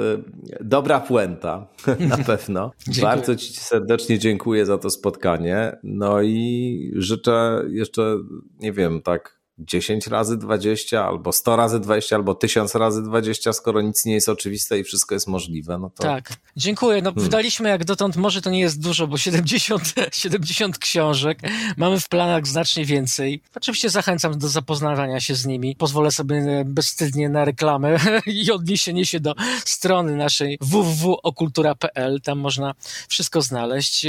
dobra 0.60 1.00
puenta, 1.00 1.66
na 1.98 2.18
pewno. 2.18 2.72
Bardzo 3.02 3.36
Ci 3.36 3.52
serdecznie 3.52 4.18
dziękuję 4.18 4.66
za 4.66 4.78
to 4.78 4.90
spotkanie. 4.90 5.76
No 5.82 6.22
i 6.22 6.92
życzę 6.96 7.64
jeszcze, 7.70 8.16
nie 8.60 8.72
wiem, 8.72 9.02
tak 9.02 9.33
10 9.58 10.06
razy 10.06 10.36
20, 10.36 11.06
albo 11.06 11.32
100 11.32 11.56
razy 11.56 11.80
20, 11.80 12.16
albo 12.16 12.34
1000 12.34 12.74
razy 12.74 13.02
20, 13.02 13.52
skoro 13.52 13.80
nic 13.80 14.04
nie 14.04 14.14
jest 14.14 14.28
oczywiste 14.28 14.78
i 14.78 14.84
wszystko 14.84 15.14
jest 15.14 15.26
możliwe. 15.26 15.78
No 15.78 15.90
to... 15.90 16.02
Tak, 16.02 16.32
dziękuję. 16.56 17.02
No, 17.02 17.10
hmm. 17.10 17.24
Wydaliśmy 17.24 17.68
jak 17.68 17.84
dotąd, 17.84 18.16
może 18.16 18.42
to 18.42 18.50
nie 18.50 18.60
jest 18.60 18.82
dużo, 18.82 19.06
bo 19.06 19.18
70, 19.18 19.94
70 20.12 20.78
książek. 20.84 21.38
Mamy 21.76 22.00
w 22.00 22.08
planach 22.08 22.46
znacznie 22.46 22.84
więcej. 22.84 23.42
Oczywiście 23.54 23.90
zachęcam 23.90 24.38
do 24.38 24.48
zapoznawania 24.48 25.20
się 25.20 25.34
z 25.34 25.46
nimi. 25.46 25.76
Pozwolę 25.76 26.10
sobie 26.10 26.64
bezwstydnie 26.66 27.28
na 27.28 27.44
reklamę 27.44 27.98
i 28.26 28.52
odniesienie 28.52 29.06
się 29.06 29.20
do 29.20 29.34
strony 29.64 30.16
naszej 30.16 30.58
www.okultura.pl. 30.60 32.20
Tam 32.20 32.38
można 32.38 32.74
wszystko 33.08 33.42
znaleźć 33.42 34.06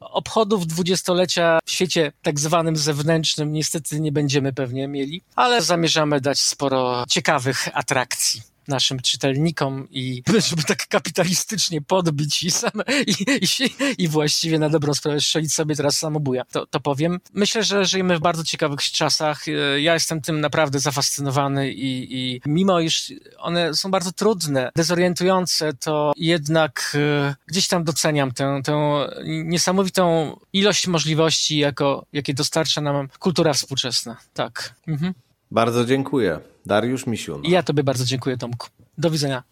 obchodów 0.00 0.66
dwudziestolecia 0.66 1.58
w 1.64 1.70
świecie 1.70 2.12
tak 2.22 2.40
zwanym 2.40 2.76
zewnętrznym 2.76 3.52
niestety 3.52 4.00
nie 4.00 4.12
będziemy 4.12 4.52
pewnie 4.52 4.88
mieli, 4.88 5.22
ale 5.36 5.62
zamierzamy 5.62 6.20
dać 6.20 6.40
sporo 6.40 7.04
ciekawych 7.08 7.68
atrakcji 7.72 8.42
naszym 8.68 9.00
czytelnikom 9.00 9.88
i 9.90 10.22
żeby 10.48 10.62
tak 10.62 10.86
kapitalistycznie 10.86 11.80
podbić 11.82 12.42
i, 12.42 12.50
same, 12.50 12.84
i, 13.06 13.12
i, 13.40 13.70
i 14.02 14.08
właściwie 14.08 14.58
na 14.58 14.68
dobrą 14.68 14.94
sprawę 14.94 15.20
strzelić 15.20 15.54
sobie 15.54 15.76
teraz 15.76 15.98
samobuja, 15.98 16.44
to, 16.44 16.66
to 16.66 16.80
powiem. 16.80 17.20
Myślę, 17.34 17.64
że 17.64 17.84
żyjemy 17.84 18.18
w 18.18 18.20
bardzo 18.20 18.44
ciekawych 18.44 18.82
czasach. 18.82 19.48
E, 19.48 19.80
ja 19.80 19.94
jestem 19.94 20.20
tym 20.20 20.40
naprawdę 20.40 20.80
zafascynowany 20.80 21.72
i, 21.72 22.18
i 22.18 22.40
mimo 22.46 22.80
iż 22.80 23.12
one 23.38 23.74
są 23.74 23.90
bardzo 23.90 24.12
trudne, 24.12 24.70
dezorientujące, 24.76 25.72
to 25.72 26.12
jednak 26.16 26.96
e, 26.98 27.34
gdzieś 27.46 27.68
tam 27.68 27.84
doceniam 27.84 28.32
tę, 28.32 28.60
tę 28.64 29.06
niesamowitą 29.24 30.36
ilość 30.52 30.86
możliwości, 30.86 31.58
jako, 31.58 32.06
jakie 32.12 32.34
dostarcza 32.34 32.80
nam 32.80 33.08
kultura 33.18 33.52
współczesna. 33.52 34.16
Tak. 34.34 34.74
Mhm. 34.88 35.14
Bardzo 35.50 35.84
dziękuję. 35.84 36.40
Dariusz 36.66 37.06
Misiun. 37.06 37.42
I 37.42 37.50
ja 37.50 37.62
Tobie 37.62 37.82
bardzo 37.82 38.04
dziękuję, 38.04 38.36
Tomku. 38.36 38.66
Do 38.98 39.10
widzenia. 39.10 39.42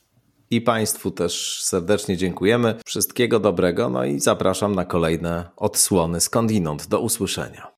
I 0.50 0.60
Państwu 0.60 1.10
też 1.10 1.62
serdecznie 1.62 2.16
dziękujemy. 2.16 2.74
Wszystkiego 2.84 3.40
dobrego, 3.40 3.90
no 3.90 4.04
i 4.04 4.20
zapraszam 4.20 4.74
na 4.74 4.84
kolejne 4.84 5.48
odsłony 5.56 6.20
skądinąd. 6.20 6.86
Do 6.86 7.00
usłyszenia. 7.00 7.75